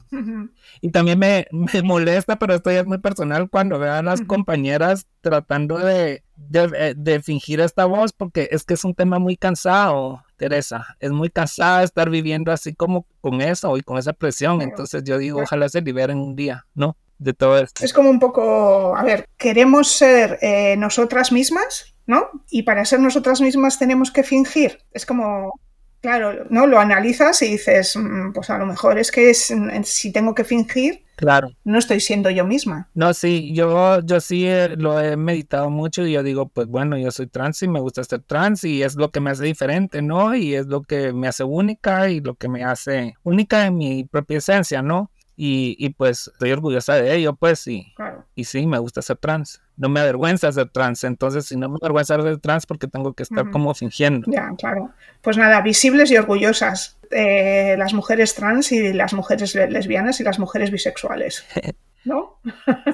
Y 0.82 0.92
también 0.92 1.18
me, 1.18 1.48
me, 1.52 1.82
molesta, 1.82 2.38
pero 2.38 2.56
esto 2.56 2.72
ya 2.72 2.82
es 2.82 2.86
muy 2.86 2.98
personal, 2.98 3.50
cuando 3.50 3.80
veo 3.80 3.94
a 3.94 4.04
las 4.04 4.22
compañeras 4.22 5.08
tratando 5.22 5.78
de, 5.78 6.24
de, 6.36 6.94
de, 6.98 7.22
fingir 7.22 7.62
esta 7.62 7.86
voz, 7.86 8.12
porque 8.12 8.50
es 8.52 8.66
que 8.66 8.74
es 8.74 8.84
un 8.84 8.96
tema 8.96 9.20
muy 9.20 9.38
cansado, 9.38 10.22
Teresa. 10.42 10.98
Es 11.00 11.12
muy 11.12 11.30
cansada 11.30 11.84
estar 11.84 12.10
viviendo 12.10 12.52
así 12.52 12.74
como 12.74 13.06
con 13.22 13.42
eso 13.42 13.78
y 13.78 13.82
con 13.82 14.00
esa 14.00 14.12
presión. 14.12 14.64
Entonces 14.64 15.04
yo 15.04 15.20
digo, 15.20 15.40
ojalá 15.40 15.70
se 15.70 15.82
liberen 15.82 16.18
un 16.18 16.36
día, 16.36 16.66
¿no? 16.74 16.98
De 17.20 17.34
todo 17.34 17.60
esto. 17.60 17.86
Es 17.86 17.94
como 17.94 18.10
un 18.10 18.20
poco, 18.20 18.96
a 18.98 19.04
ver, 19.04 19.30
queremos 19.38 19.92
ser 19.92 20.40
eh, 20.42 20.76
nosotras 20.78 21.32
mismas, 21.32 21.94
¿no? 22.08 22.26
Y 22.50 22.64
para 22.64 22.86
ser 22.86 23.02
nosotras 23.02 23.40
mismas 23.40 23.78
tenemos 23.78 24.10
que 24.10 24.24
fingir. 24.24 24.80
Es 24.94 25.06
como 25.06 25.60
Claro, 26.02 26.46
¿no? 26.50 26.66
Lo 26.66 26.80
analizas 26.80 27.42
y 27.44 27.52
dices, 27.52 27.96
mm, 27.96 28.34
pues 28.34 28.50
a 28.50 28.58
lo 28.58 28.66
mejor 28.66 28.98
es 28.98 29.12
que 29.12 29.30
es, 29.30 29.52
mm, 29.56 29.84
si 29.84 30.12
tengo 30.12 30.34
que 30.34 30.44
fingir, 30.44 31.04
claro. 31.16 31.50
no 31.64 31.78
estoy 31.78 32.00
siendo 32.00 32.32
yo 32.32 32.44
misma. 32.44 32.90
No, 32.96 33.14
sí, 33.14 33.54
yo, 33.54 34.02
yo 34.02 34.20
sí 34.20 34.48
lo 34.78 35.00
he 35.00 35.16
meditado 35.16 35.70
mucho 35.70 36.04
y 36.06 36.14
yo 36.14 36.24
digo, 36.24 36.50
pues 36.50 36.66
bueno, 36.68 36.98
yo 36.98 37.12
soy 37.12 37.28
trans 37.28 37.62
y 37.62 37.68
me 37.68 37.80
gusta 37.80 38.04
ser 38.04 38.22
trans 38.24 38.64
y 38.64 38.82
es 38.82 38.96
lo 38.96 39.12
que 39.12 39.20
me 39.20 39.30
hace 39.30 39.46
diferente, 39.46 40.02
¿no? 40.02 40.34
Y 40.36 40.56
es 40.56 40.66
lo 40.66 40.82
que 40.82 41.14
me 41.14 41.28
hace 41.28 41.44
única 41.44 42.10
y 42.10 42.20
lo 42.20 42.34
que 42.34 42.50
me 42.50 42.64
hace 42.64 43.14
única 43.22 43.68
en 43.68 43.76
mi 43.76 44.04
propia 44.04 44.40
esencia, 44.40 44.82
¿no? 44.82 45.12
Y, 45.44 45.76
y 45.80 45.90
pues 45.90 46.28
estoy 46.28 46.52
orgullosa 46.52 46.94
de 46.94 47.16
ello, 47.16 47.34
pues, 47.34 47.66
y, 47.66 47.92
claro. 47.96 48.26
y 48.36 48.44
sí, 48.44 48.68
me 48.68 48.78
gusta 48.78 49.02
ser 49.02 49.18
trans 49.18 49.60
no 49.82 49.90
me 49.90 50.00
avergüenza 50.00 50.52
ser 50.52 50.70
trans. 50.70 51.04
Entonces, 51.04 51.48
si 51.48 51.58
no 51.58 51.68
me 51.68 51.78
avergüenza 51.82 52.22
ser 52.22 52.38
trans, 52.38 52.68
porque 52.68 52.88
tengo 52.88 53.14
que 53.14 53.24
estar 53.24 53.50
como 53.50 53.74
fingiendo. 53.74 54.32
Ya, 54.32 54.52
claro. 54.58 54.92
Pues 55.22 55.38
nada, 55.38 55.60
visibles 55.62 56.12
y 56.12 56.18
orgullosas 56.18 57.00
eh, 57.10 57.76
las 57.78 57.94
mujeres 57.94 58.36
trans 58.36 58.72
y 58.72 58.94
las 58.94 59.14
mujeres 59.14 59.56
lesbianas 59.56 60.20
y 60.20 60.24
las 60.24 60.38
mujeres 60.38 60.70
bisexuales. 60.72 61.44
¿No? 62.04 62.40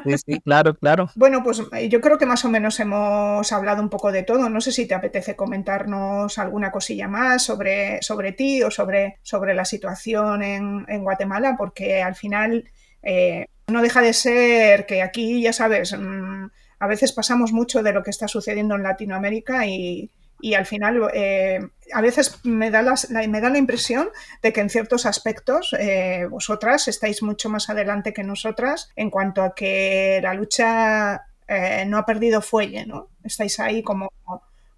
Sí, 0.04 0.16
sí, 0.26 0.40
claro, 0.42 0.76
claro. 0.76 1.10
Bueno, 1.16 1.44
pues 1.44 1.62
eh, 1.74 1.90
yo 1.90 2.02
creo 2.02 2.18
que 2.18 2.26
más 2.26 2.44
o 2.46 2.50
menos 2.50 2.80
hemos 2.80 3.52
hablado 3.52 3.82
un 3.82 3.90
poco 3.90 4.12
de 4.12 4.24
todo. 4.24 4.50
No 4.50 4.62
sé 4.62 4.72
si 4.72 4.86
te 4.86 4.96
apetece 4.96 5.36
comentarnos 5.36 6.38
alguna 6.38 6.72
cosilla 6.72 7.08
más 7.08 7.44
sobre, 7.44 8.02
sobre 8.02 8.34
ti 8.34 8.64
o 8.64 8.72
sobre, 8.72 9.20
sobre 9.24 9.54
la 9.54 9.66
situación 9.66 10.44
en, 10.44 10.86
en 10.88 11.04
Guatemala, 11.04 11.56
porque 11.58 12.02
al 12.02 12.16
final 12.16 12.70
eh, 13.02 13.46
no 13.68 13.82
deja 13.82 14.02
de 14.02 14.14
ser 14.14 14.86
que 14.86 15.02
aquí, 15.02 15.42
ya 15.42 15.54
sabes, 15.54 15.98
mmm, 15.98 16.48
a 16.80 16.88
veces 16.88 17.12
pasamos 17.12 17.54
mucho 17.54 17.84
de 17.84 17.94
lo 17.94 18.04
que 18.04 18.12
está 18.12 18.28
sucediendo 18.28 18.76
en 18.76 18.84
Latinoamérica 18.84 19.66
y, 19.66 20.12
y 20.40 20.54
al 20.54 20.66
final 20.66 21.10
eh, 21.14 21.60
a 21.94 22.02
veces 22.02 22.40
me 22.44 22.70
da, 22.72 22.82
las, 22.82 23.10
la, 23.10 23.28
me 23.28 23.42
da, 23.42 23.50
la, 23.50 23.58
impresión 23.58 24.10
de 24.42 24.54
que 24.54 24.62
en 24.62 24.70
ciertos 24.70 25.06
aspectos 25.06 25.76
eh, 25.80 26.28
vosotras 26.30 26.88
estáis 26.88 27.24
mucho 27.24 27.50
más 27.50 27.70
adelante 27.70 28.14
que 28.14 28.24
nosotras 28.24 28.92
en 28.96 29.10
cuanto 29.10 29.42
a 29.42 29.56
que 29.56 30.20
la 30.22 30.34
lucha 30.34 31.28
eh, 31.48 31.86
no 31.88 31.98
ha 31.98 32.06
perdido 32.06 32.42
fuelle, 32.42 32.86
¿no? 32.86 33.10
Estáis 33.24 33.60
ahí 33.60 33.82
como, 33.82 34.12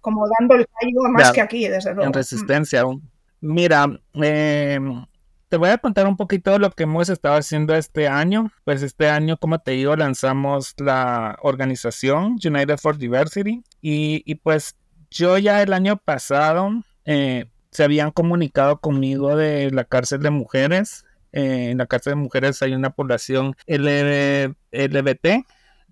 como 0.00 0.26
dando 0.38 0.54
el 0.54 0.66
callo 0.66 1.02
más 1.10 1.28
ya, 1.28 1.32
que 1.32 1.40
aquí, 1.40 1.68
desde 1.68 1.94
luego. 1.94 2.06
En 2.06 2.12
resistencia 2.12 2.82
aún. 2.82 3.10
Mira, 3.40 3.86
eh, 4.22 4.78
te 5.48 5.56
voy 5.56 5.70
a 5.70 5.78
contar 5.78 6.06
un 6.06 6.16
poquito 6.16 6.58
lo 6.58 6.70
que 6.70 6.84
hemos 6.84 7.08
estado 7.08 7.36
haciendo 7.36 7.74
este 7.74 8.06
año. 8.06 8.52
Pues 8.64 8.82
este 8.82 9.08
año, 9.08 9.36
como 9.36 9.58
te 9.58 9.72
digo, 9.72 9.96
lanzamos 9.96 10.74
la 10.78 11.36
organización 11.42 12.36
United 12.44 12.78
for 12.78 12.98
Diversity 12.98 13.64
y, 13.80 14.22
y 14.24 14.34
pues 14.36 14.76
yo 15.10 15.38
ya 15.38 15.62
el 15.62 15.72
año 15.72 15.96
pasado 15.96 16.70
eh, 17.04 17.46
se 17.70 17.84
habían 17.84 18.10
comunicado 18.10 18.80
conmigo 18.80 19.36
de 19.36 19.70
la 19.70 19.84
cárcel 19.84 20.20
de 20.22 20.30
mujeres. 20.30 21.04
Eh, 21.32 21.70
en 21.70 21.78
la 21.78 21.86
cárcel 21.86 22.12
de 22.12 22.16
mujeres 22.16 22.60
hay 22.62 22.74
una 22.74 22.90
población 22.90 23.54
LGBT 23.66 25.44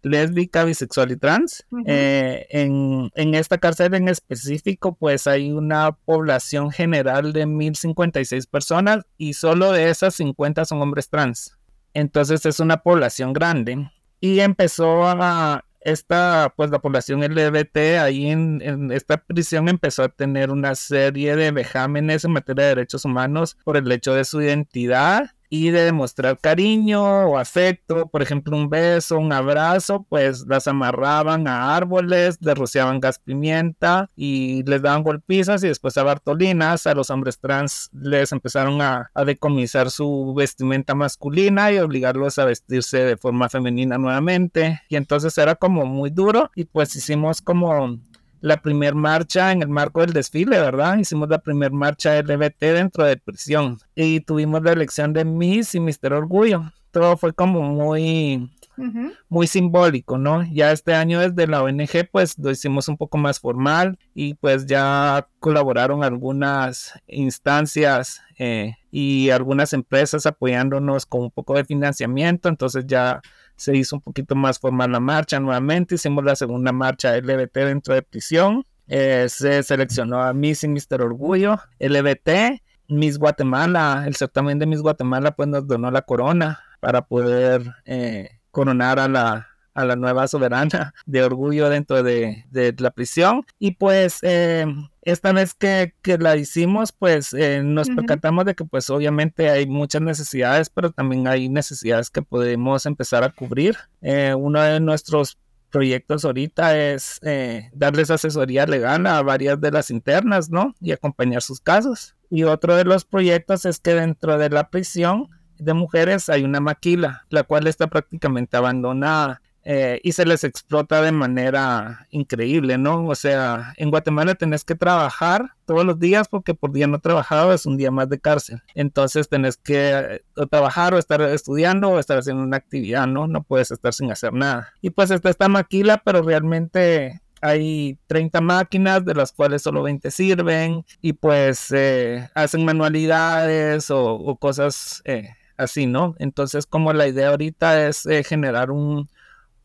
lésbica, 0.03 0.65
bisexual 0.65 1.11
y 1.13 1.17
trans. 1.17 1.65
Uh 1.71 1.79
-huh. 1.79 1.85
eh, 1.87 2.47
en, 2.51 3.11
en, 3.15 3.35
esta 3.35 3.59
cárcel 3.59 3.95
en 3.95 4.09
específico, 4.09 4.95
pues 4.95 5.27
hay 5.27 5.53
una 5.53 5.93
población 5.93 6.71
general 6.71 7.33
de 7.33 7.47
1056 7.47 8.47
personas 8.47 9.05
y 9.17 9.35
solo 9.35 9.73
de 9.73 9.91
esas 9.91 10.15
50 10.15 10.65
son 10.65 10.81
hombres 10.83 11.09
trans. 11.09 11.59
Entonces 11.95 12.47
es 12.47 12.61
una 12.61 12.79
población 12.79 13.33
grande. 13.33 13.91
Y 14.21 14.41
empezó 14.41 15.07
a 15.07 15.65
esta, 15.81 16.53
pues 16.57 16.71
la 16.71 16.81
población 16.81 17.21
LGBT 17.23 17.77
ahí 18.01 18.29
en, 18.29 18.61
en, 18.63 18.93
esta 18.93 19.19
prisión 19.19 19.69
empezó 19.69 20.03
a 20.03 20.09
tener 20.09 20.51
una 20.51 20.75
serie 20.75 21.37
de 21.37 21.51
vejámenes 21.51 22.25
en 22.25 22.33
materia 22.33 22.65
de 22.65 22.75
derechos 22.77 23.05
humanos 23.05 23.57
por 23.65 23.77
el 23.77 23.91
hecho 23.91 24.15
de 24.15 24.25
su 24.25 24.41
identidad 24.41 25.31
y 25.51 25.71
de 25.71 25.85
demostrar 25.85 26.39
cariño 26.39 27.03
o 27.03 27.39
afecto, 27.39 28.09
por 28.09 28.23
ejemplo, 28.23 28.57
un 28.57 28.69
beso, 28.69 29.19
un 29.19 29.33
abrazo, 29.33 30.07
pues 30.09 30.45
las 30.47 30.69
amarraban 30.69 31.49
a 31.49 31.75
árboles, 31.77 32.39
les 32.41 32.57
rociaban 32.57 33.01
gas 33.01 33.19
pimienta 33.19 34.09
y 34.17 34.63
les 34.65 34.83
daban 34.83 35.03
golpizas 35.03 35.63
y 35.65 35.69
después 35.69 35.97
a 35.97 36.03
Bartolinas, 36.03 36.87
a 36.87 36.95
los 36.95 37.11
hombres 37.11 37.39
trans 37.39 37.91
les 37.93 38.33
empezaron 38.33 38.81
a, 38.83 39.11
a 39.15 39.25
decomisar 39.25 39.91
su 39.91 40.35
vestimenta 40.35 40.95
masculina 40.95 41.73
y 41.73 41.79
obligarlos 41.79 42.39
a 42.39 42.45
vestirse 42.45 42.99
de 42.99 43.17
forma 43.17 43.49
femenina 43.49 43.99
nuevamente. 43.99 44.81
Y 44.89 44.97
entonces 44.97 45.37
era 45.39 45.55
como 45.55 45.87
muy 45.87 46.11
duro 46.11 46.51
y 46.55 46.65
pues 46.65 46.95
hicimos 46.97 47.41
como 47.41 47.99
la 48.41 48.61
primer 48.61 48.95
marcha 48.95 49.53
en 49.53 49.63
el 49.63 49.69
marco 49.69 50.01
del 50.01 50.13
desfile, 50.13 50.59
¿verdad? 50.61 50.99
Hicimos 50.99 51.29
la 51.29 51.39
primer 51.39 51.73
marcha 51.73 52.21
LGBT 52.21 52.61
dentro 52.61 53.05
de 53.05 53.17
prisión 53.17 53.79
y 53.95 54.21
tuvimos 54.21 54.63
la 54.63 54.73
elección 54.73 55.13
de 55.13 55.25
Miss 55.25 55.75
y 55.75 55.81
Mister 55.81 56.13
Orgullo. 56.13 56.73
Todo 56.91 57.17
fue 57.17 57.33
como 57.33 57.63
muy, 57.63 58.51
uh 58.79 58.83
-huh. 58.83 59.13
muy 59.29 59.47
simbólico, 59.47 60.19
¿no? 60.19 60.43
Ya 60.53 60.73
este 60.73 60.95
año 60.95 61.21
desde 61.21 61.47
la 61.47 61.63
ONG 61.63 62.09
pues 62.11 62.39
lo 62.39 62.51
hicimos 62.51 62.89
un 62.89 62.97
poco 62.97 63.19
más 63.19 63.41
formal 63.41 63.99
y 64.15 64.35
pues 64.35 64.67
ya 64.67 65.29
colaboraron 65.41 66.03
algunas 66.03 66.99
instancias 67.07 68.23
eh, 68.39 68.77
y 68.91 69.31
algunas 69.31 69.73
empresas 69.73 70.27
apoyándonos 70.27 71.05
con 71.07 71.23
un 71.23 71.31
poco 71.31 71.55
de 71.55 71.65
financiamiento, 71.65 72.49
entonces 72.49 72.87
ya 72.87 73.21
se 73.59 73.77
hizo 73.77 73.97
un 73.97 74.03
poquito 74.03 74.35
más 74.35 74.59
formal 74.59 74.93
la 74.93 75.01
marcha 75.01 75.41
nuevamente, 75.41 75.97
hicimos 75.97 76.25
la 76.25 76.37
segunda 76.37 76.73
marcha 76.73 77.17
LBT 77.17 77.55
dentro 77.55 77.95
de 77.95 78.03
prisión, 78.03 78.65
eh, 78.87 79.27
se 79.29 79.63
seleccionó 79.63 80.23
a 80.23 80.33
Miss 80.33 80.65
y 80.65 80.69
Mister 80.69 81.03
Orgullo, 81.03 81.59
LBT, 81.81 82.63
Miss 82.89 83.19
Guatemala, 83.19 84.05
el 84.07 84.15
certamen 84.15 84.59
de 84.59 84.67
Miss 84.67 84.81
Guatemala 84.81 85.33
pues 85.33 85.49
nos 85.49 85.67
donó 85.67 85.91
la 85.91 86.03
corona 86.03 86.61
para 86.81 87.03
poder 87.03 87.75
eh, 87.85 88.31
coronar 88.51 89.01
a 89.01 89.09
la, 89.09 89.49
a 89.75 89.85
la 89.85 89.97
nueva 89.97 90.29
soberana 90.29 90.95
de 91.07 91.23
orgullo 91.23 91.69
dentro 91.69 92.03
de, 92.03 92.45
de 92.51 92.75
la 92.79 92.91
prisión. 92.91 93.45
Y 93.59 93.73
pues 93.73 94.19
eh, 94.23 94.67
esta 95.11 95.33
vez 95.33 95.55
que, 95.55 95.95
que, 96.03 96.19
la 96.19 96.37
hicimos, 96.37 96.93
pues 96.93 97.33
eh, 97.33 97.63
nos 97.63 97.89
uh 97.89 97.93
-huh. 97.93 97.97
percatamos 97.97 98.45
de 98.45 98.55
que 98.55 98.65
pues 98.65 98.91
obviamente 98.91 99.49
hay 99.49 99.67
muchas 99.67 100.03
necesidades, 100.03 100.69
pero 100.71 100.91
también 100.91 101.27
hay 101.27 101.49
necesidades 101.49 102.11
que 102.11 102.23
podemos 102.23 102.85
empezar 102.87 103.25
a 103.25 103.31
cubrir. 103.31 103.77
Eh, 104.03 104.35
uno 104.35 104.61
de 104.61 104.81
nuestros 104.81 105.39
proyectos 105.71 106.25
ahorita 106.25 106.77
es 106.79 107.19
eh, 107.23 107.71
darles 107.73 108.11
asesoría 108.11 108.67
legal 108.67 109.07
a 109.07 109.23
varias 109.23 109.61
de 109.61 109.71
las 109.71 109.91
internas, 109.91 110.51
¿no? 110.51 110.75
Y 110.81 110.93
acompañar 110.93 111.43
sus 111.43 111.61
casos. 111.61 112.15
Y 112.31 112.45
otro 112.45 112.77
de 112.77 112.85
los 112.85 113.05
proyectos 113.05 113.65
es 113.65 113.79
que 113.81 113.95
dentro 113.95 114.39
de 114.39 114.51
la 114.51 114.69
prisión 114.71 115.29
de 115.59 115.75
mujeres 115.75 116.29
hay 116.29 116.45
una 116.45 116.61
maquila, 116.61 117.25
la 117.31 117.43
cual 117.43 117.67
está 117.67 117.89
prácticamente 117.89 118.57
abandonada 118.57 119.41
eh, 119.65 120.01
y 120.03 120.13
se 120.13 120.25
les 120.25 120.45
explota 120.45 121.03
de 121.03 121.13
manera 121.13 122.07
increíble, 122.11 122.79
¿no? 122.79 123.07
O 123.07 123.15
sea, 123.15 123.75
en 123.77 123.91
Guatemala 123.91 124.35
tenés 124.35 124.65
que 124.65 124.75
trabajar 124.75 125.53
todos 125.67 125.85
los 125.85 125.99
días 125.99 126.29
porque 126.29 126.55
por 126.55 126.73
día 126.73 126.87
no 126.87 127.01
trabajado 127.01 127.53
es 127.53 127.67
un 127.67 127.77
día 127.77 127.91
más 127.91 128.09
de 128.09 128.19
cárcel. 128.19 128.63
Entonces 128.75 129.29
tenés 129.29 129.57
que 129.57 129.91
eh, 129.91 130.23
o 130.37 130.47
trabajar 130.47 130.95
o 130.95 130.99
estar 130.99 131.21
estudiando 131.21 131.91
o 131.91 131.99
estar 131.99 132.19
haciendo 132.19 132.43
una 132.43 132.57
actividad, 132.57 133.07
¿no? 133.07 133.27
No 133.27 133.43
puedes 133.43 133.71
estar 133.71 133.93
sin 133.93 134.11
hacer 134.11 134.33
nada. 134.33 134.73
Y 134.81 134.91
pues 134.91 135.11
está 135.11 135.29
esta 135.29 135.49
maquila, 135.49 136.01
pero 136.05 136.23
realmente 136.23 137.21
hay 137.43 137.99
30 138.07 138.41
máquinas, 138.41 139.05
de 139.05 139.15
las 139.15 139.33
cuales 139.33 139.63
solo 139.63 139.83
20 139.83 140.11
sirven, 140.11 140.85
y 141.03 141.13
pues 141.13 141.71
eh, 141.73 142.29
hacen 142.35 142.65
manualidades 142.65 143.91
o, 143.91 144.37
cosas 144.41 145.03
eh, 145.05 145.29
así, 145.57 145.87
¿no? 145.87 146.15
Entonces, 146.19 146.67
como 146.67 146.93
la 146.93 147.07
idea 147.07 147.29
ahorita 147.29 147.87
es 147.87 148.09
generar 148.27 148.71
un, 148.71 149.09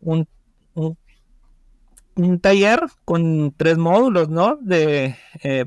un, 0.04 0.28
un, 2.16 2.40
taller 2.40 2.82
con 3.06 3.54
tres 3.58 3.78
módulos, 3.78 4.30
¿no? 4.30 4.58
De, 4.62 5.16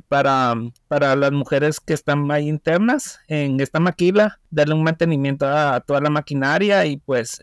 para, 0.09 0.55
para 0.89 1.17
las 1.17 1.33
mujeres 1.33 1.81
que 1.81 1.95
están 1.95 2.31
ahí 2.31 2.49
internas 2.49 3.19
en 3.27 3.61
esta 3.61 3.81
maquila, 3.81 4.39
darle 4.51 4.75
un 4.75 4.85
mantenimiento 4.85 5.47
a, 5.47 5.81
toda 5.81 6.01
la 6.01 6.11
maquinaria 6.11 6.87
y 6.87 6.99
pues 6.99 7.41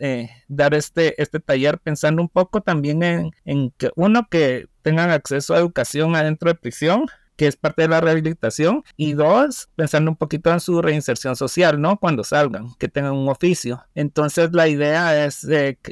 dar 0.48 0.74
este, 0.74 1.20
este 1.22 1.40
taller 1.40 1.78
pensando 1.78 2.22
un 2.22 2.28
poco 2.28 2.62
también 2.62 3.02
en, 3.02 3.30
en 3.44 3.70
que 3.72 3.90
uno 3.96 4.26
que 4.30 4.68
tengan 4.82 5.10
acceso 5.10 5.54
a 5.54 5.58
educación 5.58 6.16
adentro 6.16 6.50
de 6.50 6.54
prisión 6.54 7.06
que 7.36 7.46
es 7.46 7.56
parte 7.56 7.82
de 7.82 7.88
la 7.88 8.00
rehabilitación, 8.00 8.84
y 8.96 9.14
dos, 9.14 9.68
pensando 9.76 10.10
un 10.10 10.16
poquito 10.16 10.52
en 10.52 10.60
su 10.60 10.80
reinserción 10.82 11.36
social, 11.36 11.80
¿no? 11.80 11.98
Cuando 11.98 12.24
salgan, 12.24 12.74
que 12.78 12.88
tengan 12.88 13.12
un 13.12 13.28
oficio. 13.28 13.84
Entonces 13.94 14.50
la 14.52 14.68
idea 14.68 15.24
es 15.24 15.46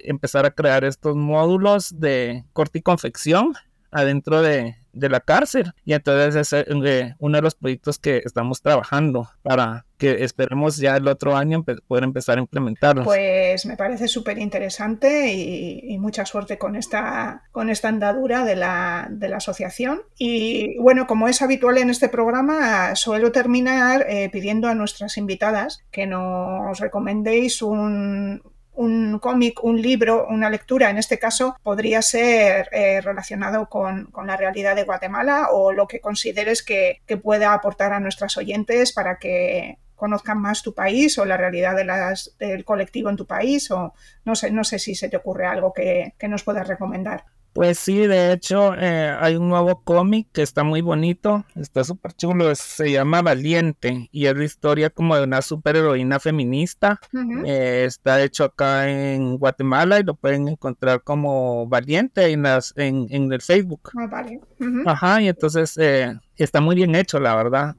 empezar 0.04 0.46
a 0.46 0.50
crear 0.50 0.84
estos 0.84 1.16
módulos 1.16 1.98
de 1.98 2.44
corte 2.52 2.78
y 2.78 2.82
confección 2.82 3.54
adentro 3.90 4.40
de, 4.40 4.76
de 4.92 5.08
la 5.08 5.20
cárcel. 5.20 5.72
Y 5.84 5.94
entonces 5.94 6.52
es 6.52 6.66
eh, 6.68 7.14
uno 7.18 7.38
de 7.38 7.42
los 7.42 7.54
proyectos 7.54 7.98
que 7.98 8.22
estamos 8.24 8.62
trabajando 8.62 9.28
para 9.42 9.84
que 10.02 10.24
esperemos 10.24 10.78
ya 10.78 10.96
el 10.96 11.06
otro 11.06 11.36
año 11.36 11.64
poder 11.86 12.02
empezar 12.02 12.36
a 12.36 12.40
implementarlos. 12.40 13.04
Pues 13.04 13.64
me 13.66 13.76
parece 13.76 14.08
súper 14.08 14.38
interesante 14.38 15.32
y, 15.32 15.96
mucha 15.98 16.26
suerte 16.26 16.58
con 16.58 16.74
esta, 16.74 17.44
con 17.52 17.70
esta 17.70 17.88
andadura 17.88 18.44
de 18.44 18.56
la, 18.56 19.06
de 19.08 19.28
la, 19.28 19.36
asociación. 19.36 20.02
Y 20.18 20.76
bueno, 20.78 21.06
como 21.06 21.28
es 21.28 21.40
habitual 21.40 21.78
en 21.78 21.90
este 21.90 22.08
programa, 22.08 22.96
suelo 22.96 23.30
terminar 23.30 24.04
eh, 24.08 24.28
pidiendo 24.32 24.66
a 24.66 24.74
nuestras 24.74 25.16
invitadas 25.16 25.84
que 25.92 26.08
nos 26.08 26.80
recomendéis 26.80 27.62
un, 27.62 28.42
un 28.74 29.18
cómic, 29.18 29.62
un 29.62 29.80
libro, 29.80 30.26
una 30.28 30.48
lectura, 30.50 30.90
en 30.90 30.98
este 30.98 31.18
caso, 31.18 31.56
podría 31.62 32.02
ser 32.02 32.68
eh, 32.72 33.00
relacionado 33.00 33.68
con, 33.68 34.10
la 34.24 34.36
realidad 34.36 34.76
de 34.76 34.84
Guatemala 34.84 35.48
o 35.52 35.72
lo 35.72 35.86
que 35.86 36.00
consideres 36.00 36.62
que, 36.62 37.00
pueda 37.22 37.52
aportar 37.52 37.92
a 37.92 38.00
nuestras 38.00 38.36
oyentes 38.38 38.92
para 38.92 39.18
que 39.18 39.78
conozcan 39.94 40.40
más 40.40 40.62
tu 40.62 40.74
país 40.74 41.18
o 41.18 41.24
la 41.24 41.36
realidad 41.36 41.76
de 41.76 41.84
las, 41.84 42.34
del 42.38 42.64
colectivo 42.64 43.10
en 43.10 43.16
tu 43.16 43.26
país 43.26 43.70
o 43.70 43.92
no 44.24 44.34
sé, 44.34 44.50
no 44.50 44.64
sé 44.64 44.78
si 44.78 44.94
se 44.94 45.08
te 45.08 45.18
ocurre 45.18 45.46
algo 45.46 45.72
que, 45.72 46.14
que 46.18 46.28
nos 46.28 46.42
puedas 46.42 46.66
recomendar. 46.66 47.24
Pues 47.52 47.78
sí, 47.78 48.06
de 48.06 48.32
hecho 48.32 48.74
eh, 48.74 49.14
hay 49.20 49.36
un 49.36 49.48
nuevo 49.48 49.82
cómic 49.82 50.28
que 50.32 50.40
está 50.40 50.64
muy 50.64 50.80
bonito, 50.80 51.44
está 51.54 51.84
súper 51.84 52.14
chulo, 52.14 52.54
se 52.54 52.92
llama 52.92 53.20
Valiente 53.20 54.08
y 54.10 54.24
es 54.26 54.34
la 54.34 54.44
historia 54.44 54.88
como 54.88 55.16
de 55.16 55.24
una 55.24 55.42
superheroína 55.42 56.18
feminista. 56.18 56.98
Eh, 57.44 57.84
está 57.86 58.22
hecho 58.22 58.44
acá 58.44 58.88
en 58.88 59.36
Guatemala 59.36 60.00
y 60.00 60.02
lo 60.02 60.14
pueden 60.14 60.48
encontrar 60.48 61.02
como 61.02 61.66
Valiente 61.66 62.30
en, 62.30 62.44
las, 62.44 62.72
en, 62.76 63.06
en 63.10 63.30
el 63.30 63.42
Facebook. 63.42 63.90
Ah, 63.98 64.06
vale. 64.06 64.40
Ajá, 64.86 65.20
y 65.20 65.28
entonces 65.28 65.76
eh, 65.76 66.18
está 66.36 66.62
muy 66.62 66.74
bien 66.74 66.94
hecho, 66.94 67.20
la 67.20 67.36
verdad. 67.36 67.76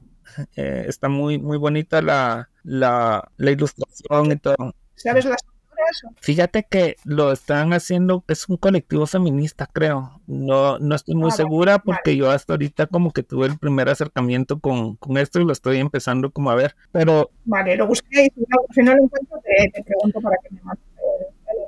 está 0.54 1.08
muy, 1.08 1.38
muy 1.38 1.58
bonita 1.58 2.00
la, 2.00 2.48
la, 2.62 3.28
la 3.36 3.50
ilustración 3.50 4.30
y 4.32 4.36
todo. 4.36 4.56
¿Sabes 4.94 5.24
las 5.24 5.42
Fíjate 6.20 6.66
que 6.68 6.96
lo 7.04 7.32
están 7.32 7.72
haciendo, 7.72 8.24
es 8.28 8.48
un 8.48 8.56
colectivo 8.56 9.06
feminista, 9.06 9.68
creo. 9.72 10.20
No, 10.26 10.78
no 10.78 10.94
estoy 10.94 11.14
muy 11.14 11.30
segura 11.30 11.78
porque 11.78 12.16
yo 12.16 12.30
hasta 12.30 12.54
ahorita 12.54 12.86
como 12.86 13.12
que 13.12 13.22
tuve 13.22 13.46
el 13.46 13.58
primer 13.58 13.88
acercamiento 13.88 14.58
con, 14.58 14.98
esto 15.16 15.40
y 15.40 15.44
lo 15.44 15.52
estoy 15.52 15.78
empezando 15.78 16.30
como 16.30 16.50
a 16.50 16.54
ver. 16.54 16.74
Pero. 16.92 17.30
Vale, 17.44 17.76
lo 17.76 17.86
busqué 17.86 18.26
y 18.26 18.30
si 18.74 18.82
no, 18.82 18.94
lo 18.94 19.02
encuentro 19.02 19.40
te, 19.44 19.82
pregunto 19.82 20.20
para 20.20 20.36
que 20.42 20.54
me 20.54 20.62
mande 20.62 20.82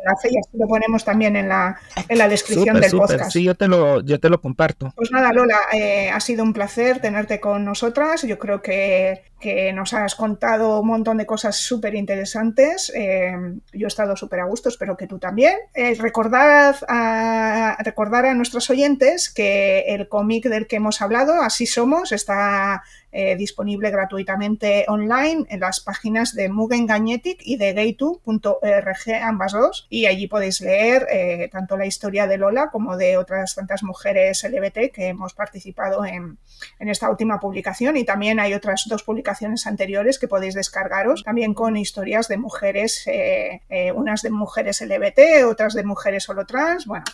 enlace 0.06 0.28
y 0.30 0.38
así 0.38 0.56
lo 0.58 0.66
ponemos 0.66 1.04
también 1.04 1.36
en 1.36 1.48
la, 1.48 1.78
en 2.08 2.18
la 2.18 2.28
descripción 2.28 2.80
del 2.80 2.90
podcast. 2.90 3.30
Sí, 3.30 3.44
yo 3.44 3.54
te 3.54 3.68
lo, 3.68 4.00
yo 4.00 4.20
te 4.20 4.28
lo 4.28 4.40
comparto. 4.40 4.92
Pues 4.96 5.10
nada, 5.10 5.32
Lola, 5.32 5.58
eh, 5.72 6.10
ha 6.10 6.20
sido 6.20 6.42
un 6.42 6.52
placer 6.52 7.00
tenerte 7.00 7.40
con 7.40 7.64
nosotras. 7.64 8.22
Yo 8.22 8.38
creo 8.38 8.62
que, 8.62 9.24
que 9.40 9.72
nos 9.72 9.92
has 9.92 10.14
contado 10.14 10.80
un 10.80 10.86
montón 10.86 11.18
de 11.18 11.26
cosas 11.26 11.56
súper 11.56 11.94
interesantes. 11.94 12.90
Eh, 12.94 13.32
yo 13.72 13.86
he 13.86 13.88
estado 13.88 14.16
súper 14.16 14.40
a 14.40 14.46
gusto, 14.46 14.68
espero 14.68 14.96
que 14.96 15.06
tú 15.06 15.18
también. 15.18 15.54
Eh, 15.74 15.94
recordad, 15.94 16.76
a, 16.88 17.76
recordar 17.80 18.26
a 18.26 18.34
nuestros 18.34 18.70
oyentes 18.70 19.28
que 19.32 19.80
el 19.88 20.08
cómic 20.08 20.46
del 20.46 20.66
que 20.66 20.76
hemos 20.76 21.02
hablado, 21.02 21.42
Así 21.42 21.66
Somos, 21.66 22.12
está 22.12 22.82
eh, 23.12 23.36
disponible 23.36 23.90
gratuitamente 23.90 24.84
online 24.88 25.46
en 25.48 25.60
las 25.60 25.80
páginas 25.80 26.34
de 26.34 26.48
Mugen 26.48 26.86
Gagnetic 26.86 27.40
y 27.42 27.56
de 27.56 27.72
gaytu.org, 27.72 29.22
ambas 29.22 29.52
dos, 29.52 29.86
y 29.88 30.06
allí 30.06 30.26
podéis 30.26 30.60
leer 30.60 31.06
eh, 31.10 31.48
tanto 31.50 31.76
la 31.76 31.86
historia 31.86 32.26
de 32.26 32.36
Lola 32.36 32.68
como 32.70 32.96
de 32.96 33.16
otras 33.16 33.54
tantas 33.54 33.82
mujeres 33.82 34.44
LGBT 34.44 34.92
que 34.92 35.06
hemos 35.08 35.34
participado 35.34 36.04
en, 36.04 36.38
esta 36.78 37.10
última 37.10 37.40
publicación 37.40 37.96
y 37.96 38.04
también 38.04 38.38
hay 38.38 38.54
otras 38.54 38.84
dos 38.86 39.02
publicaciones 39.02 39.25
anteriores 39.66 40.18
que 40.18 40.28
podéis 40.28 40.54
descargaros 40.54 41.22
también 41.22 41.54
con 41.54 41.76
historias 41.76 42.28
de 42.28 42.36
mujeres, 42.36 43.04
eh, 43.06 43.60
unas 43.94 44.22
de 44.22 44.30
mujeres 44.30 44.80
LGBT, 44.80 45.44
otras 45.48 45.74
de 45.74 45.84
mujeres 45.84 46.24
solo 46.24 46.46
trans, 46.46 46.86
bueno, 46.86 47.04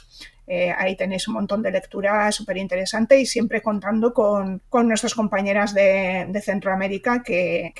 eh, 0.46 0.74
ahí 0.76 0.96
tenéis 0.96 1.28
un 1.28 1.34
montón 1.34 1.62
de 1.62 1.70
lectura 1.70 2.30
súper 2.32 2.56
interesante 2.56 3.18
y 3.18 3.26
siempre 3.26 3.62
contando 3.62 4.12
con, 4.12 4.60
nuestras 4.84 5.14
compañeras 5.14 5.72
de, 5.72 6.40
Centroamérica 6.42 7.22
que, 7.22 7.72